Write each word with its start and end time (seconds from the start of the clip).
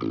Ja, 0.00 0.06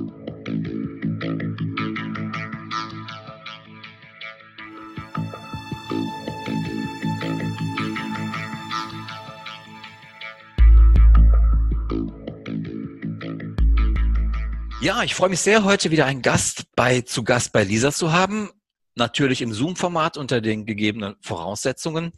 ich 15.03 15.15
freue 15.15 15.29
mich 15.29 15.39
sehr, 15.39 15.63
heute 15.63 15.89
wieder 15.91 16.05
einen 16.05 16.21
Gast 16.21 16.65
bei, 16.75 17.01
zu 17.01 17.23
Gast 17.23 17.51
bei 17.51 17.63
Lisa 17.63 17.91
zu 17.91 18.13
haben. 18.13 18.49
Natürlich 18.95 19.41
im 19.41 19.51
Zoom-Format 19.51 20.17
unter 20.17 20.39
den 20.39 20.65
gegebenen 20.67 21.15
Voraussetzungen. 21.21 22.13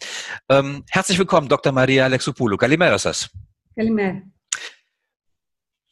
Ähm, 0.50 0.84
herzlich 0.90 1.18
willkommen, 1.18 1.48
Dr. 1.48 1.72
Maria 1.72 2.04
Alexopoulou. 2.04 2.58
Kalimera, 2.58 2.98
Kalimera. 3.76 4.22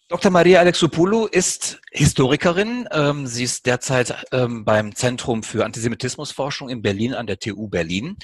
Dr. 0.10 0.32
Maria 0.32 0.60
Alexopoulou 0.60 1.28
ist 1.28 1.80
Historikerin. 1.92 2.90
Ähm, 2.92 3.28
sie 3.28 3.44
ist 3.44 3.68
derzeit 3.68 4.26
ähm, 4.32 4.66
beim 4.66 4.96
Zentrum 4.96 5.44
für 5.44 5.64
Antisemitismusforschung 5.64 6.68
in 6.68 6.82
Berlin 6.82 7.14
an 7.14 7.28
der 7.28 7.38
TU 7.38 7.68
Berlin. 7.68 8.18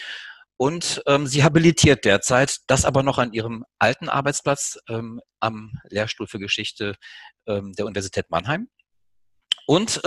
Und 0.57 1.03
ähm, 1.05 1.27
sie 1.27 1.43
habilitiert 1.43 2.03
derzeit, 2.03 2.57
das 2.66 2.85
aber 2.85 3.03
noch 3.03 3.20
an 3.20 3.34
ihrem 3.34 3.66
alten 3.77 4.09
Arbeitsplatz 4.09 4.79
am 5.40 5.73
Lehrstuhl 5.90 6.27
für 6.27 6.40
Geschichte 6.40 6.95
der 7.45 7.85
Universität 7.85 8.31
Mannheim. 8.31 8.70
Und 9.67 10.02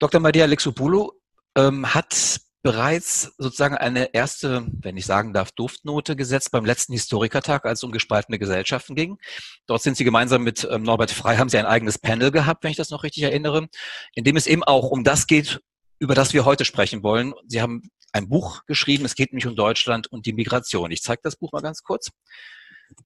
Dr. 0.00 0.20
Maria 0.20 0.44
Alexopoulou 0.44 1.12
hat 1.56 2.40
bereits 2.62 3.32
sozusagen 3.38 3.76
eine 3.76 4.12
erste, 4.12 4.66
wenn 4.80 4.96
ich 4.96 5.06
sagen 5.06 5.32
darf, 5.32 5.50
Duftnote 5.52 6.16
gesetzt 6.16 6.50
beim 6.50 6.64
letzten 6.64 6.92
Historikertag, 6.92 7.64
als 7.64 7.80
es 7.80 7.84
um 7.84 7.92
gespaltene 7.92 8.38
Gesellschaften 8.38 8.94
ging. 8.94 9.18
Dort 9.66 9.82
sind 9.82 9.96
Sie 9.96 10.04
gemeinsam 10.04 10.42
mit 10.42 10.68
ähm, 10.70 10.82
Norbert 10.82 11.10
Frey, 11.10 11.36
haben 11.36 11.48
Sie 11.48 11.58
ein 11.58 11.66
eigenes 11.66 11.98
Panel 11.98 12.30
gehabt, 12.30 12.64
wenn 12.64 12.70
ich 12.70 12.76
das 12.76 12.90
noch 12.90 13.02
richtig 13.02 13.22
erinnere, 13.22 13.68
in 14.14 14.24
dem 14.24 14.36
es 14.36 14.46
eben 14.46 14.62
auch 14.62 14.90
um 14.90 15.04
das 15.04 15.26
geht, 15.26 15.60
über 15.98 16.14
das 16.14 16.34
wir 16.34 16.44
heute 16.44 16.64
sprechen 16.64 17.02
wollen. 17.02 17.34
Sie 17.46 17.62
haben 17.62 17.90
ein 18.12 18.28
Buch 18.28 18.64
geschrieben, 18.66 19.04
es 19.04 19.14
geht 19.14 19.32
nämlich 19.32 19.46
um 19.46 19.56
Deutschland 19.56 20.06
und 20.08 20.26
die 20.26 20.32
Migration. 20.32 20.90
Ich 20.90 21.02
zeige 21.02 21.20
das 21.22 21.36
Buch 21.36 21.52
mal 21.52 21.62
ganz 21.62 21.82
kurz. 21.82 22.10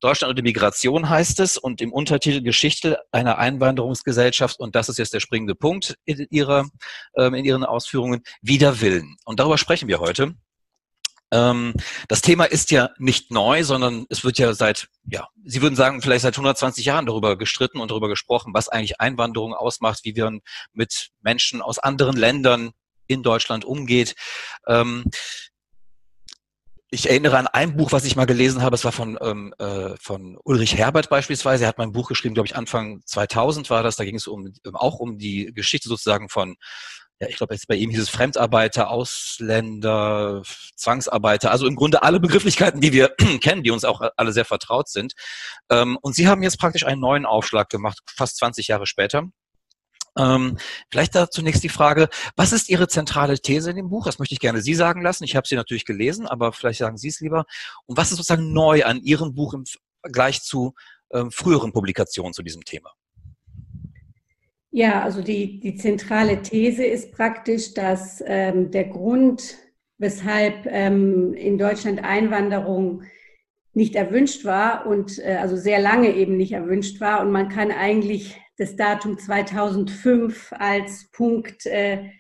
Deutschland 0.01 0.31
und 0.31 0.37
die 0.37 0.43
Migration 0.43 1.09
heißt 1.09 1.41
es 1.41 1.57
und 1.57 1.81
im 1.81 1.93
Untertitel 1.93 2.43
Geschichte 2.43 2.99
einer 3.13 3.39
Einwanderungsgesellschaft 3.39 4.61
und 4.61 4.75
das 4.75 4.89
ist 4.89 4.99
jetzt 4.99 5.15
der 5.15 5.21
springende 5.21 5.55
Punkt 5.55 5.97
in, 6.05 6.27
ihrer, 6.31 6.67
ähm, 7.17 7.35
in 7.35 7.45
Ihren 7.45 7.65
Ausführungen, 7.65 8.23
wider 8.43 8.81
Willen. 8.81 9.17
Und 9.25 9.41
darüber 9.41 9.59
sprechen 9.59 9.89
wir 9.89 10.01
heute. 10.01 10.35
Ähm, 11.33 11.75
das 12.09 12.23
Thema 12.23 12.45
ist 12.45 12.71
ja 12.71 12.91
nicht 12.99 13.31
neu, 13.31 13.65
sondern 13.65 14.07
es 14.09 14.25
wird 14.25 14.39
ja 14.39 14.55
seit, 14.55 14.89
ja, 15.05 15.29
Sie 15.45 15.63
würden 15.63 15.75
sagen, 15.75 16.01
vielleicht 16.01 16.23
seit 16.23 16.35
120 16.35 16.85
Jahren 16.85 17.07
darüber 17.07 17.37
gestritten 17.37 17.81
und 17.81 17.91
darüber 17.91 18.09
gesprochen, 18.09 18.55
was 18.55 18.69
eigentlich 18.69 19.01
Einwanderung 19.01 19.53
ausmacht, 19.53 20.01
wie 20.05 20.15
wir 20.15 20.39
mit 20.73 21.11
Menschen 21.23 21.61
aus 21.61 21.79
anderen 21.79 22.17
Ländern 22.17 22.71
in 23.07 23.23
Deutschland 23.23 23.65
umgeht. 23.65 24.15
Ähm, 24.67 25.05
ich 26.95 27.11
erinnere 27.11 27.37
an 27.37 27.49
ein 27.49 27.77
Buch, 27.77 27.93
was 27.93 28.05
ich 28.05 28.17
mal 28.17 28.25
gelesen 28.25 28.63
habe. 28.63 28.77
Es 28.77 28.85
war 28.85 28.93
von, 28.93 29.19
ähm, 29.21 29.53
äh, 29.59 29.95
von 30.01 30.39
Ulrich 30.45 30.77
Herbert 30.77 31.11
beispielsweise. 31.11 31.65
Er 31.65 31.69
hat 31.69 31.79
mein 31.79 31.93
Buch 31.93 32.09
geschrieben, 32.09 32.35
glaube 32.35 32.47
ich, 32.47 32.57
Anfang 32.57 33.03
2000 33.05 33.69
war 33.69 33.83
das. 33.83 33.97
Da 33.97 34.05
ging 34.05 34.15
es 34.15 34.29
um, 34.29 34.53
auch 34.73 35.01
um 35.01 35.19
die 35.19 35.53
Geschichte 35.53 35.89
sozusagen 35.89 36.29
von, 36.29 36.57
ja, 37.21 37.29
ich 37.29 37.37
glaube, 37.37 37.57
bei 37.69 37.75
ihm 37.75 37.91
hieß 37.91 38.01
es 38.01 38.09
Fremdarbeiter, 38.09 38.91
Ausländer, 38.91 40.43
Zwangsarbeiter. 40.77 41.51
Also 41.51 41.67
im 41.67 41.75
Grunde 41.75 42.03
alle 42.03 42.21
Begrifflichkeiten, 42.21 42.81
die 42.81 42.93
wir 42.93 43.09
kennen, 43.43 43.65
die 43.65 43.73
uns 43.73 43.85
auch 43.85 44.01
alle 44.17 44.33
sehr 44.33 44.45
vertraut 44.45 44.89
sind. 44.89 45.15
Ähm, 45.71 45.99
und 46.01 46.15
Sie 46.15 46.29
haben 46.29 46.43
jetzt 46.43 46.59
praktisch 46.59 46.87
einen 46.87 47.01
neuen 47.01 47.27
Aufschlag 47.27 47.69
gemacht, 47.71 47.99
fast 48.07 48.37
20 48.39 48.69
Jahre 48.69 48.87
später. 48.87 49.25
Ähm, 50.17 50.59
vielleicht 50.91 51.15
da 51.15 51.31
zunächst 51.31 51.65
die 51.65 51.69
Frage, 51.69 52.09
was 52.37 52.53
ist 52.53 52.69
Ihre 52.69 52.89
zentrale 52.89 53.39
These 53.39 53.71
in 53.71 53.77
dem 53.77 53.91
Buch? 53.91 54.07
Das 54.07 54.19
möchte 54.19 54.35
ich 54.35 54.41
gerne 54.41 54.61
Sie 54.61 54.75
sagen 54.75 55.03
lassen. 55.03 55.25
Ich 55.25 55.37
habe 55.37 55.47
sie 55.47 55.57
natürlich 55.57 55.85
gelesen, 55.85 56.27
aber 56.27 56.53
vielleicht 56.53 56.79
sagen 56.79 56.97
Sie 56.97 57.09
es 57.09 57.21
lieber. 57.21 57.45
Und 57.87 57.97
was 57.97 58.11
ist 58.11 58.19
sozusagen 58.19 58.53
neu 58.53 58.85
an 58.85 59.01
Ihrem 59.03 59.35
Buch 59.35 59.55
im 59.55 59.65
Vergleich 60.03 60.43
zu 60.43 60.75
ähm, 61.13 61.31
früheren 61.31 61.73
Publikationen 61.73 62.33
zu 62.33 62.43
diesem 62.43 62.65
Thema? 62.65 62.93
Ja, 64.71 65.03
also 65.03 65.23
die, 65.23 65.61
die 65.61 65.77
zentrale 65.77 66.43
These 66.43 66.85
ist 66.85 67.13
praktisch, 67.13 67.75
dass 67.75 68.23
ähm, 68.27 68.73
der 68.73 68.85
Grund, 68.85 69.57
weshalb 69.99 70.67
ähm, 70.67 71.33
in 71.35 71.59
Deutschland 71.59 72.03
Einwanderung 72.03 73.03
nicht 73.73 73.95
erwünscht 73.95 74.45
war 74.45 74.87
und 74.87 75.19
äh, 75.19 75.37
also 75.41 75.57
sehr 75.57 75.81
lange 75.81 76.15
eben 76.15 76.37
nicht 76.37 76.53
erwünscht 76.53 77.01
war 77.01 77.21
und 77.21 77.31
man 77.31 77.49
kann 77.49 77.71
eigentlich 77.71 78.37
das 78.57 78.77
Datum 78.77 79.19
2005 79.19 80.53
als 80.53 81.11
Punkt 81.11 81.67
äh, 81.67 82.11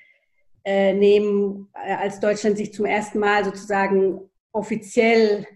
äh, 0.64 0.92
nehmen, 0.92 1.68
äh, 1.74 1.94
als 1.94 2.20
Deutschland 2.20 2.56
sich 2.56 2.72
zum 2.72 2.86
ersten 2.86 3.18
Mal 3.18 3.44
sozusagen 3.44 4.20
offiziell 4.52 5.46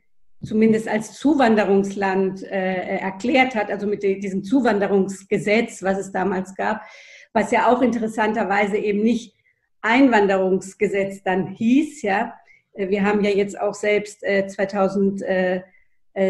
zumindest 0.42 0.86
als 0.86 1.14
Zuwanderungsland 1.14 2.42
äh, 2.44 2.98
erklärt 2.98 3.54
hat, 3.54 3.70
also 3.70 3.86
mit 3.86 4.02
diesem 4.02 4.44
Zuwanderungsgesetz, 4.44 5.82
was 5.82 5.98
es 5.98 6.12
damals 6.12 6.54
gab, 6.54 6.82
was 7.32 7.50
ja 7.50 7.72
auch 7.72 7.82
interessanterweise 7.82 8.76
eben 8.76 9.02
nicht 9.02 9.34
Einwanderungsgesetz 9.80 11.22
dann 11.22 11.48
hieß, 11.48 12.02
ja. 12.02 12.34
Äh, 12.74 12.88
wir 12.88 13.04
haben 13.04 13.24
ja 13.24 13.30
jetzt 13.30 13.60
auch 13.60 13.74
selbst 13.74 14.22
äh, 14.22 14.46
2000 14.46 15.22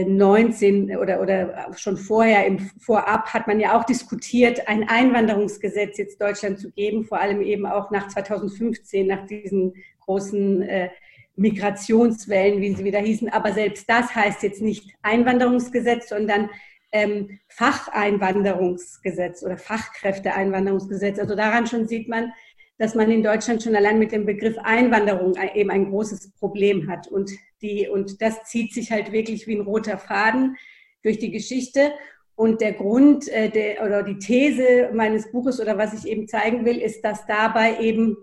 19 0.04 0.96
oder, 0.98 1.22
oder 1.22 1.72
schon 1.76 1.96
vorher 1.96 2.44
im 2.46 2.58
Vorab 2.58 3.32
hat 3.32 3.46
man 3.46 3.58
ja 3.58 3.78
auch 3.78 3.84
diskutiert, 3.84 4.68
ein 4.68 4.86
Einwanderungsgesetz 4.86 5.96
jetzt 5.96 6.20
Deutschland 6.20 6.60
zu 6.60 6.70
geben, 6.70 7.04
vor 7.04 7.20
allem 7.20 7.40
eben 7.40 7.64
auch 7.64 7.90
nach 7.90 8.08
2015, 8.08 9.06
nach 9.06 9.26
diesen 9.26 9.74
großen 10.00 10.62
äh, 10.62 10.90
Migrationswellen, 11.36 12.60
wie 12.60 12.74
sie 12.74 12.84
wieder 12.84 12.98
hießen. 12.98 13.30
Aber 13.30 13.52
selbst 13.52 13.88
das 13.88 14.14
heißt 14.14 14.42
jetzt 14.42 14.60
nicht 14.60 14.92
Einwanderungsgesetz, 15.02 16.10
sondern 16.10 16.50
ähm, 16.92 17.38
Facheinwanderungsgesetz 17.48 19.42
oder 19.42 19.56
Fachkräfteeinwanderungsgesetz. 19.56 21.18
Also 21.18 21.34
daran 21.34 21.66
schon 21.66 21.88
sieht 21.88 22.08
man, 22.08 22.32
dass 22.78 22.94
man 22.94 23.10
in 23.10 23.22
Deutschland 23.22 23.62
schon 23.62 23.74
allein 23.74 23.98
mit 23.98 24.12
dem 24.12 24.26
Begriff 24.26 24.56
Einwanderung 24.58 25.34
eben 25.54 25.70
ein 25.70 25.90
großes 25.90 26.32
Problem 26.38 26.90
hat. 26.90 27.08
Und, 27.08 27.30
die, 27.62 27.88
und 27.88 28.20
das 28.22 28.44
zieht 28.44 28.72
sich 28.72 28.90
halt 28.90 29.12
wirklich 29.12 29.46
wie 29.46 29.56
ein 29.56 29.62
roter 29.62 29.98
Faden 29.98 30.56
durch 31.02 31.18
die 31.18 31.30
Geschichte. 31.30 31.92
Und 32.34 32.60
der 32.60 32.72
Grund 32.72 33.28
äh, 33.28 33.50
der, 33.50 33.84
oder 33.84 34.02
die 34.02 34.18
These 34.18 34.90
meines 34.92 35.30
Buches 35.32 35.60
oder 35.60 35.76
was 35.76 35.92
ich 35.92 36.10
eben 36.10 36.28
zeigen 36.28 36.64
will, 36.64 36.78
ist, 36.78 37.02
dass 37.02 37.26
dabei 37.26 37.80
eben, 37.80 38.16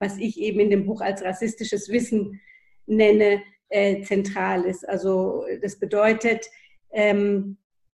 was 0.00 0.18
ich 0.18 0.40
eben 0.40 0.60
in 0.60 0.70
dem 0.70 0.86
Buch 0.86 1.00
als 1.00 1.22
rassistisches 1.22 1.88
Wissen 1.88 2.40
nenne, 2.86 3.42
äh, 3.68 4.02
zentral 4.02 4.64
ist. 4.64 4.88
Also 4.88 5.44
das 5.62 5.78
bedeutet, 5.78 6.44
ähm, 6.90 7.56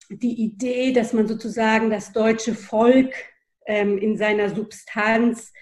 die 0.09 0.43
Idee, 0.43 0.91
dass 0.91 1.13
man 1.13 1.27
sozusagen 1.27 1.89
das 1.89 2.11
deutsche 2.11 2.53
Volk 2.53 3.13
ähm, 3.65 3.97
in 3.97 4.17
seiner 4.17 4.49
Substanz 4.49 5.53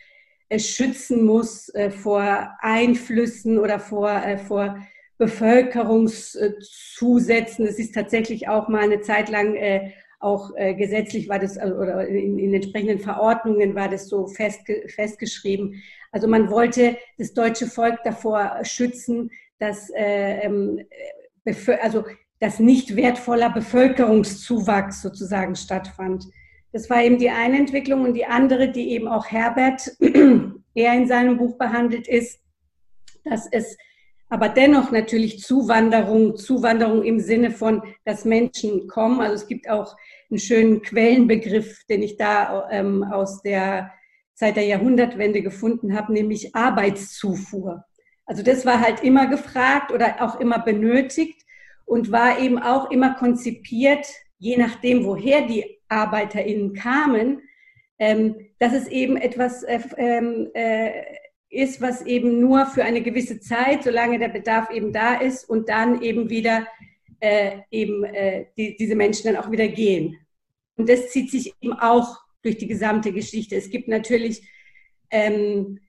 schützen 0.58 1.24
muss 1.24 1.70
äh, 1.70 1.92
vor 1.92 2.58
Einflüssen 2.60 3.58
oder 3.58 3.80
vor, 3.80 4.12
äh, 4.12 4.38
vor 4.38 4.78
Bevölkerungszusätzen. 5.22 7.68
Es 7.68 7.78
ist 7.78 7.94
tatsächlich 7.94 8.48
auch 8.48 8.70
mal 8.70 8.82
eine 8.82 9.02
Zeit 9.02 9.30
lang 9.30 9.56
äh, 9.56 9.92
auch 10.20 10.52
gesetzlich 10.78 11.30
war 11.30 11.40
das 11.40 11.58
oder 11.58 12.08
in, 12.08 12.38
in 12.38 12.54
entsprechenden 12.54 13.00
Verordnungen 13.00 13.74
war 13.74 13.90
das 13.90 14.08
so 14.08 14.28
festge 14.28 14.88
festgeschrieben. 14.88 15.82
Also 16.12 16.28
man 16.28 16.52
wollte 16.52 16.96
das 17.18 17.34
deutsche 17.34 17.66
Volk 17.66 18.04
davor 18.04 18.60
schützen, 18.64 19.32
dass 19.58 19.90
ähm, 19.96 20.86
also 21.82 22.04
dass 22.40 22.60
nicht 22.60 22.96
wertvoller 22.96 23.52
Bevölkerungszuwachs 23.52 25.02
sozusagen 25.02 25.56
stattfand. 25.56 26.28
Das 26.74 26.90
war 26.90 27.04
eben 27.04 27.20
die 27.20 27.30
eine 27.30 27.58
Entwicklung 27.58 28.04
und 28.04 28.16
die 28.16 28.26
andere, 28.26 28.72
die 28.72 28.92
eben 28.92 29.08
auch 29.08 29.28
Herbert 29.28 29.92
eher 30.74 30.94
in 30.94 31.08
seinem 31.08 31.38
Buch 31.38 31.58
behandelt, 31.58 32.08
ist, 32.08 32.40
dass 33.24 33.48
es 33.52 33.78
aber 34.32 34.48
dennoch 34.48 34.92
natürlich 34.92 35.42
Zuwanderung, 35.42 36.38
Zuwanderung 36.38 37.04
im 37.04 37.20
Sinne 37.20 37.52
von, 37.52 37.84
dass 38.06 38.24
Menschen 38.24 38.88
kommen. 38.88 39.20
Also 39.20 39.36
es 39.36 39.48
gibt 39.48 39.70
auch 39.70 39.98
einen 40.30 40.40
schönen 40.40 40.82
Quellenbegriff, 40.82 41.84
den 41.90 42.02
ich 42.02 42.16
da 42.16 42.70
ähm, 42.72 43.04
aus 43.04 43.42
der 43.42 43.92
Zeit 44.34 44.56
der 44.56 44.64
Jahrhundertwende 44.64 45.42
gefunden 45.42 45.98
habe, 45.98 46.14
nämlich 46.14 46.56
Arbeitszufuhr. 46.56 47.84
Also 48.26 48.42
das 48.42 48.66
war 48.66 48.80
halt 48.80 49.04
immer 49.04 49.28
gefragt 49.28 49.92
oder 49.92 50.22
auch 50.22 50.40
immer 50.40 50.60
benötigt 50.60 51.42
und 51.84 52.14
war 52.14 52.40
eben 52.40 52.58
auch 52.58 52.90
immer 52.90 53.16
konzipiert, 53.16 54.08
je 54.38 54.56
nachdem, 54.56 55.04
woher 55.04 55.42
die 55.42 55.82
ArbeiterInnen 55.90 56.74
kamen, 56.74 57.42
ähm, 58.00 58.48
dass 58.60 58.72
es 58.72 58.88
eben 58.88 59.18
etwas 59.18 59.64
äh, 59.64 59.82
ähm, 59.98 60.50
äh, 60.54 61.04
ist, 61.52 61.82
was 61.82 62.02
eben 62.06 62.40
nur 62.40 62.66
für 62.66 62.84
eine 62.84 63.02
gewisse 63.02 63.40
Zeit, 63.40 63.84
solange 63.84 64.18
der 64.18 64.30
Bedarf 64.30 64.72
eben 64.72 64.94
da 64.94 65.16
ist 65.16 65.48
und 65.48 65.70
dann 65.70 66.02
eben 66.02 66.30
wieder 66.30 66.66
äh, 67.20 67.60
eben 67.70 68.04
äh, 68.06 68.46
die, 68.58 68.78
diese 68.78 68.96
Menschen 68.96 69.26
dann 69.26 69.36
auch 69.36 69.52
wieder 69.52 69.68
gehen. 69.68 70.18
Und 70.78 70.90
das 70.90 71.10
zieht 71.10 71.30
sich 71.30 71.54
eben 71.62 71.74
auch 71.74 72.18
durch 72.42 72.58
die 72.58 72.68
gesamte 72.68 73.12
Geschichte. 73.12 73.56
Es 73.56 73.70
gibt 73.70 73.88
natürlich 73.90 74.42
ähm, 75.12 75.80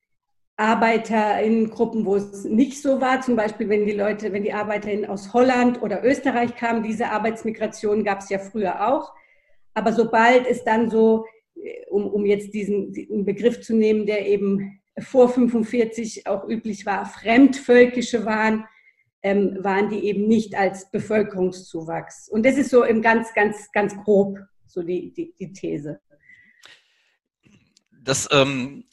Arbeiterinnengruppen, 0.56 2.04
wo 2.04 2.16
es 2.16 2.44
nicht 2.44 2.82
so 2.82 3.00
war. 3.00 3.20
Zum 3.22 3.36
Beispiel, 3.36 3.68
wenn 3.68 3.86
die 3.86 3.92
Leute, 3.92 4.32
wenn 4.32 4.42
die 4.42 4.52
Arbeiterinnen 4.52 5.06
aus 5.06 5.32
Holland 5.32 5.80
oder 5.80 6.04
Österreich 6.04 6.56
kamen, 6.56 6.82
diese 6.82 7.08
Arbeitsmigration 7.08 8.04
gab 8.04 8.18
es 8.20 8.28
ja 8.28 8.38
früher 8.38 8.88
auch. 8.88 9.14
Aber 9.74 9.92
sobald 9.92 10.46
es 10.46 10.64
dann 10.64 10.90
so, 10.90 11.24
äh, 11.54 11.86
um, 11.88 12.06
um 12.08 12.26
jetzt 12.26 12.52
diesen 12.52 13.24
Begriff 13.24 13.62
zu 13.62 13.74
nehmen, 13.74 14.06
der 14.06 14.26
eben 14.26 14.81
vor 14.98 15.28
45 15.28 16.26
auch 16.26 16.46
üblich 16.48 16.86
war, 16.86 17.06
fremdvölkische 17.06 18.24
waren, 18.26 18.66
ähm, 19.22 19.58
waren 19.60 19.88
die 19.88 20.04
eben 20.04 20.26
nicht 20.26 20.54
als 20.54 20.90
Bevölkerungszuwachs. 20.90 22.28
Und 22.28 22.44
das 22.44 22.56
ist 22.56 22.70
so 22.70 22.84
im 22.84 23.02
ganz, 23.02 23.32
ganz, 23.34 23.70
ganz 23.72 23.96
grob 23.96 24.38
so 24.66 24.82
die, 24.82 25.12
die, 25.12 25.34
die 25.38 25.52
These. 25.52 26.00
Das 28.02 28.28
ähm, 28.32 28.84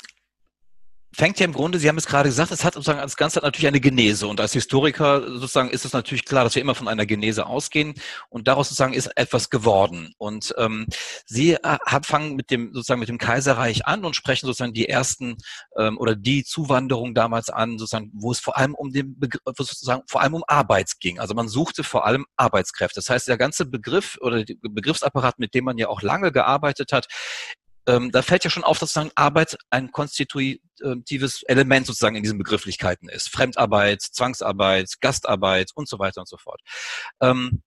fängt 1.19 1.38
ja 1.42 1.45
im 1.45 1.51
Grunde, 1.51 1.80
Sie 1.80 1.89
haben 1.89 1.98
es 1.98 2.07
gerade 2.07 2.30
gesagt, 2.30 2.50
es 2.51 2.63
hat 2.63 2.75
sozusagen 2.75 3.01
das 3.01 3.18
Ganze 3.18 3.38
hat 3.38 3.44
natürlich 3.44 3.68
eine 3.68 3.81
Genese 3.81 4.25
und 4.25 4.39
als 4.39 4.54
Historiker 4.54 5.21
sozusagen 5.21 5.69
ist 5.69 5.83
es 5.83 5.92
natürlich 5.92 6.24
klar, 6.24 6.45
dass 6.45 6.56
wir 6.56 6.62
immer 6.62 6.75
von 6.75 6.88
einer 6.88 7.06
Genese 7.06 7.45
ausgehen 7.45 7.94
und 8.30 8.48
daraus 8.48 8.69
sozusagen 8.69 8.94
ist 8.94 9.07
etwas 9.18 9.50
geworden. 9.50 10.13
Und 10.18 10.56
ähm, 10.57 10.88
Sie 11.25 11.56
äh, 11.56 11.77
fangen 12.04 12.38
mit 12.38 12.51
dem 12.51 12.74
sozusagen 12.74 13.01
mit 13.01 13.10
dem 13.10 13.18
Kaiserreich 13.18 13.86
an 13.86 14.06
und 14.06 14.16
sprechen 14.16 14.45
sozusagen 14.45 14.74
die 14.74 14.88
ersten 14.88 15.36
ähm, 15.77 15.98
oder 15.98 16.16
die 16.16 16.45
Zuwanderung 16.45 17.13
damals 17.13 17.50
an, 17.50 17.77
sozusagen, 17.77 18.12
wo 18.13 18.31
es 18.31 18.39
vor 18.39 18.57
allem 18.57 18.74
um 18.74 18.94
den 18.94 19.19
Begriff, 19.19 19.42
sozusagen 19.45 20.04
vor 20.07 20.21
allem 20.21 20.36
um 20.36 20.45
Arbeit 20.48 21.01
ging. 21.01 21.19
Also 21.19 21.33
man 21.33 21.50
suchte 21.50 21.83
vor 21.83 22.06
allem 22.06 22.27
Arbeitskräfte. 22.38 22.95
Das 22.95 23.10
heißt, 23.10 23.27
der 23.27 23.38
ganze 23.38 23.66
Begriff 23.66 24.18
oder 24.21 24.45
der 24.45 24.56
Begriffsapparat, 24.62 25.38
mit 25.38 25.54
dem 25.54 25.66
man 25.66 25.77
ja 25.77 25.89
auch 25.89 26.01
lange 26.01 26.31
gearbeitet 26.31 26.94
hat, 26.94 27.07
ähm, 27.89 28.12
da 28.12 28.21
fällt 28.21 28.44
ja 28.44 28.51
schon 28.51 28.63
auf, 28.63 28.77
dass 28.77 28.94
sozusagen 28.94 29.12
Arbeit 29.15 29.57
ein 29.71 29.91
konstitutives 29.91 31.44
Element 31.44 31.88
sozusagen 31.88 32.15
in 32.15 32.24
diesen 32.24 32.38
Begrifflichkeiten 32.38 33.09
ist. 33.09 33.30
Fremdarbeit, 33.30 34.01
Zwangsarbeit, 34.01 35.01
Gastarbeit 35.01 35.71
und 35.74 35.89
so 35.89 35.97
weiter 35.97 36.21
und 36.21 36.27
so 36.27 36.38
fort. 36.38 36.62
Ähm, 37.19 37.63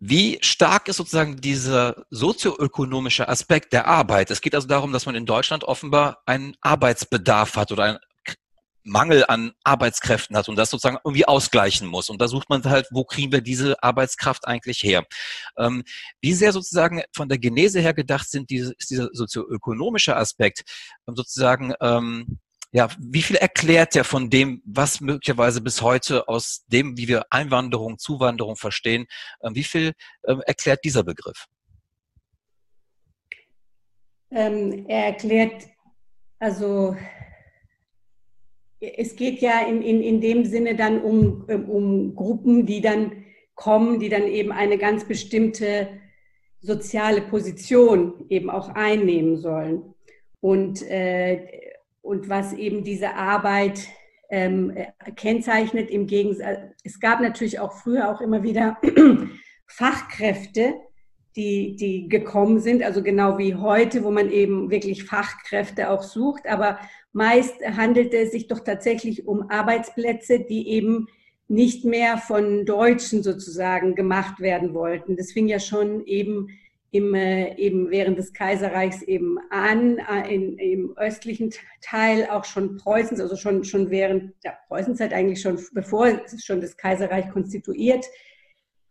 wie 0.00 0.38
stark 0.42 0.88
ist 0.88 0.96
sozusagen 0.96 1.40
dieser 1.40 2.04
sozioökonomische 2.10 3.28
Aspekt 3.28 3.72
der 3.72 3.86
Arbeit? 3.86 4.32
Es 4.32 4.40
geht 4.40 4.56
also 4.56 4.66
darum, 4.66 4.92
dass 4.92 5.06
man 5.06 5.14
in 5.14 5.26
Deutschland 5.26 5.62
offenbar 5.62 6.22
einen 6.26 6.56
Arbeitsbedarf 6.60 7.54
hat 7.54 7.70
oder 7.70 7.84
ein, 7.84 7.98
Mangel 8.84 9.24
an 9.26 9.52
Arbeitskräften 9.64 10.36
hat 10.36 10.48
und 10.48 10.56
das 10.56 10.70
sozusagen 10.70 10.98
irgendwie 11.04 11.26
ausgleichen 11.26 11.86
muss. 11.86 12.08
Und 12.08 12.20
da 12.20 12.28
sucht 12.28 12.48
man 12.48 12.64
halt, 12.64 12.88
wo 12.90 13.04
kriegen 13.04 13.32
wir 13.32 13.40
diese 13.40 13.82
Arbeitskraft 13.82 14.46
eigentlich 14.46 14.82
her? 14.82 15.04
Ähm, 15.56 15.84
wie 16.20 16.32
sehr 16.32 16.52
sozusagen 16.52 17.02
von 17.14 17.28
der 17.28 17.38
Genese 17.38 17.80
her 17.80 17.94
gedacht 17.94 18.28
sind 18.28 18.50
diese, 18.50 18.74
ist 18.78 18.90
dieser 18.90 19.08
sozioökonomische 19.12 20.16
Aspekt 20.16 20.62
ähm, 21.08 21.16
sozusagen, 21.16 21.74
ähm, 21.80 22.38
ja, 22.74 22.88
wie 22.98 23.22
viel 23.22 23.36
erklärt 23.36 23.94
der 23.94 24.04
von 24.04 24.30
dem, 24.30 24.62
was 24.64 25.00
möglicherweise 25.00 25.60
bis 25.60 25.82
heute 25.82 26.26
aus 26.26 26.64
dem, 26.68 26.96
wie 26.96 27.06
wir 27.06 27.26
Einwanderung, 27.30 27.98
Zuwanderung 27.98 28.56
verstehen, 28.56 29.06
ähm, 29.42 29.54
wie 29.54 29.64
viel 29.64 29.92
ähm, 30.26 30.42
erklärt 30.46 30.80
dieser 30.84 31.04
Begriff? 31.04 31.46
Ähm, 34.30 34.86
er 34.88 35.06
erklärt 35.06 35.66
also 36.38 36.96
es 38.82 39.14
geht 39.14 39.40
ja 39.40 39.60
in, 39.60 39.80
in, 39.80 40.02
in 40.02 40.20
dem 40.20 40.44
Sinne 40.44 40.74
dann 40.74 41.00
um, 41.00 41.44
um 41.44 42.14
Gruppen, 42.14 42.66
die 42.66 42.80
dann 42.80 43.24
kommen, 43.54 44.00
die 44.00 44.08
dann 44.08 44.24
eben 44.24 44.50
eine 44.50 44.76
ganz 44.76 45.04
bestimmte 45.04 45.88
soziale 46.60 47.22
Position 47.22 48.26
eben 48.28 48.50
auch 48.50 48.68
einnehmen 48.70 49.36
sollen. 49.36 49.94
Und, 50.40 50.82
äh, 50.82 51.46
und 52.00 52.28
was 52.28 52.52
eben 52.52 52.82
diese 52.82 53.14
Arbeit 53.14 53.86
ähm, 54.30 54.76
kennzeichnet, 55.14 55.90
im 55.90 56.06
Gegensatz, 56.06 56.58
es 56.82 56.98
gab 56.98 57.20
natürlich 57.20 57.60
auch 57.60 57.72
früher 57.72 58.10
auch 58.10 58.20
immer 58.20 58.42
wieder 58.42 58.78
Fachkräfte, 59.66 60.74
die, 61.36 61.76
die 61.76 62.08
gekommen 62.08 62.60
sind, 62.60 62.82
also 62.82 63.02
genau 63.02 63.38
wie 63.38 63.54
heute, 63.54 64.04
wo 64.04 64.10
man 64.10 64.30
eben 64.30 64.70
wirklich 64.70 65.04
Fachkräfte 65.04 65.90
auch 65.90 66.02
sucht, 66.02 66.46
aber 66.46 66.78
Meist 67.12 67.60
handelte 67.64 68.16
es 68.16 68.32
sich 68.32 68.48
doch 68.48 68.60
tatsächlich 68.60 69.26
um 69.26 69.50
Arbeitsplätze, 69.50 70.40
die 70.40 70.68
eben 70.68 71.08
nicht 71.48 71.84
mehr 71.84 72.16
von 72.16 72.64
Deutschen 72.64 73.22
sozusagen 73.22 73.94
gemacht 73.94 74.40
werden 74.40 74.72
wollten. 74.72 75.16
Das 75.16 75.32
fing 75.32 75.46
ja 75.46 75.60
schon 75.60 76.06
eben 76.06 76.48
im, 76.90 77.14
äh, 77.14 77.54
eben 77.56 77.90
während 77.90 78.18
des 78.18 78.32
Kaiserreichs 78.32 79.02
eben 79.02 79.38
an, 79.50 79.98
äh, 79.98 80.34
in, 80.34 80.58
im 80.58 80.96
östlichen 80.96 81.50
Teil 81.80 82.28
auch 82.30 82.44
schon 82.44 82.76
Preußens, 82.76 83.20
also 83.20 83.36
schon, 83.36 83.64
schon 83.64 83.90
während 83.90 84.32
der 84.44 84.58
Preußenzeit 84.68 85.12
eigentlich 85.12 85.40
schon, 85.40 85.58
bevor 85.72 86.06
es 86.06 86.44
schon 86.44 86.60
das 86.60 86.76
Kaiserreich 86.76 87.30
konstituiert 87.30 88.06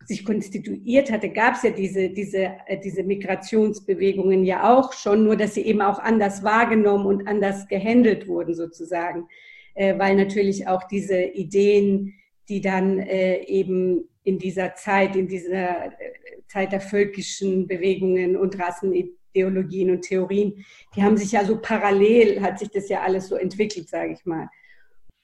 sich 0.05 0.25
konstituiert 0.25 1.11
hatte, 1.11 1.29
gab 1.29 1.55
es 1.55 1.63
ja 1.63 1.71
diese, 1.71 2.09
diese, 2.09 2.51
äh, 2.65 2.79
diese 2.79 3.03
Migrationsbewegungen 3.03 4.43
ja 4.43 4.73
auch 4.73 4.93
schon, 4.93 5.23
nur 5.23 5.35
dass 5.35 5.53
sie 5.53 5.61
eben 5.61 5.81
auch 5.81 5.99
anders 5.99 6.43
wahrgenommen 6.43 7.05
und 7.05 7.27
anders 7.27 7.67
gehandelt 7.67 8.27
wurden 8.27 8.55
sozusagen, 8.55 9.27
äh, 9.75 9.97
weil 9.97 10.15
natürlich 10.15 10.67
auch 10.67 10.83
diese 10.83 11.21
Ideen, 11.21 12.13
die 12.49 12.61
dann 12.61 12.99
äh, 12.99 13.43
eben 13.45 14.09
in 14.23 14.37
dieser 14.37 14.75
Zeit, 14.75 15.15
in 15.15 15.27
dieser 15.27 15.93
Zeit 16.47 16.71
der 16.71 16.81
völkischen 16.81 17.67
Bewegungen 17.67 18.35
und 18.35 18.59
Rassenideologien 18.59 19.91
und 19.91 20.01
Theorien, 20.01 20.65
die 20.95 21.03
haben 21.03 21.17
sich 21.17 21.31
ja 21.31 21.45
so 21.45 21.59
parallel, 21.59 22.41
hat 22.41 22.59
sich 22.59 22.69
das 22.69 22.89
ja 22.89 23.01
alles 23.01 23.29
so 23.29 23.35
entwickelt, 23.35 23.89
sage 23.89 24.13
ich 24.13 24.25
mal. 24.25 24.49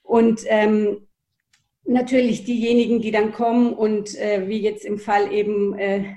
Und 0.04 0.44
ähm, 0.48 1.07
natürlich 1.88 2.44
diejenigen, 2.44 3.02
die 3.02 3.12
dann 3.12 3.32
kommen 3.32 3.74
und 3.74 4.16
äh, 4.16 4.48
wie 4.48 4.60
jetzt 4.60 4.86
im 4.86 5.00
Fall 5.00 5.32
eben 5.32 5.78
äh, 5.78 6.16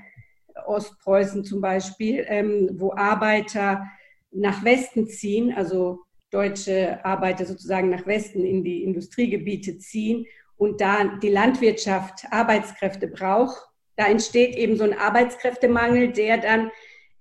Ostpreußen 0.65 1.43
zum 1.43 1.61
Beispiel, 1.61 2.25
ähm, 2.27 2.69
wo 2.73 2.93
Arbeiter 2.93 3.87
nach 4.31 4.63
Westen 4.63 5.07
ziehen, 5.07 5.53
also 5.53 5.99
deutsche 6.29 7.03
Arbeiter 7.03 7.45
sozusagen 7.45 7.89
nach 7.89 8.05
Westen 8.05 8.45
in 8.45 8.63
die 8.63 8.83
Industriegebiete 8.83 9.77
ziehen 9.79 10.25
und 10.57 10.79
da 10.79 11.17
die 11.21 11.29
Landwirtschaft 11.29 12.25
Arbeitskräfte 12.29 13.07
braucht, 13.07 13.57
da 13.97 14.07
entsteht 14.07 14.55
eben 14.55 14.77
so 14.77 14.83
ein 14.83 14.97
Arbeitskräftemangel, 14.97 16.11
der 16.11 16.37
dann 16.37 16.71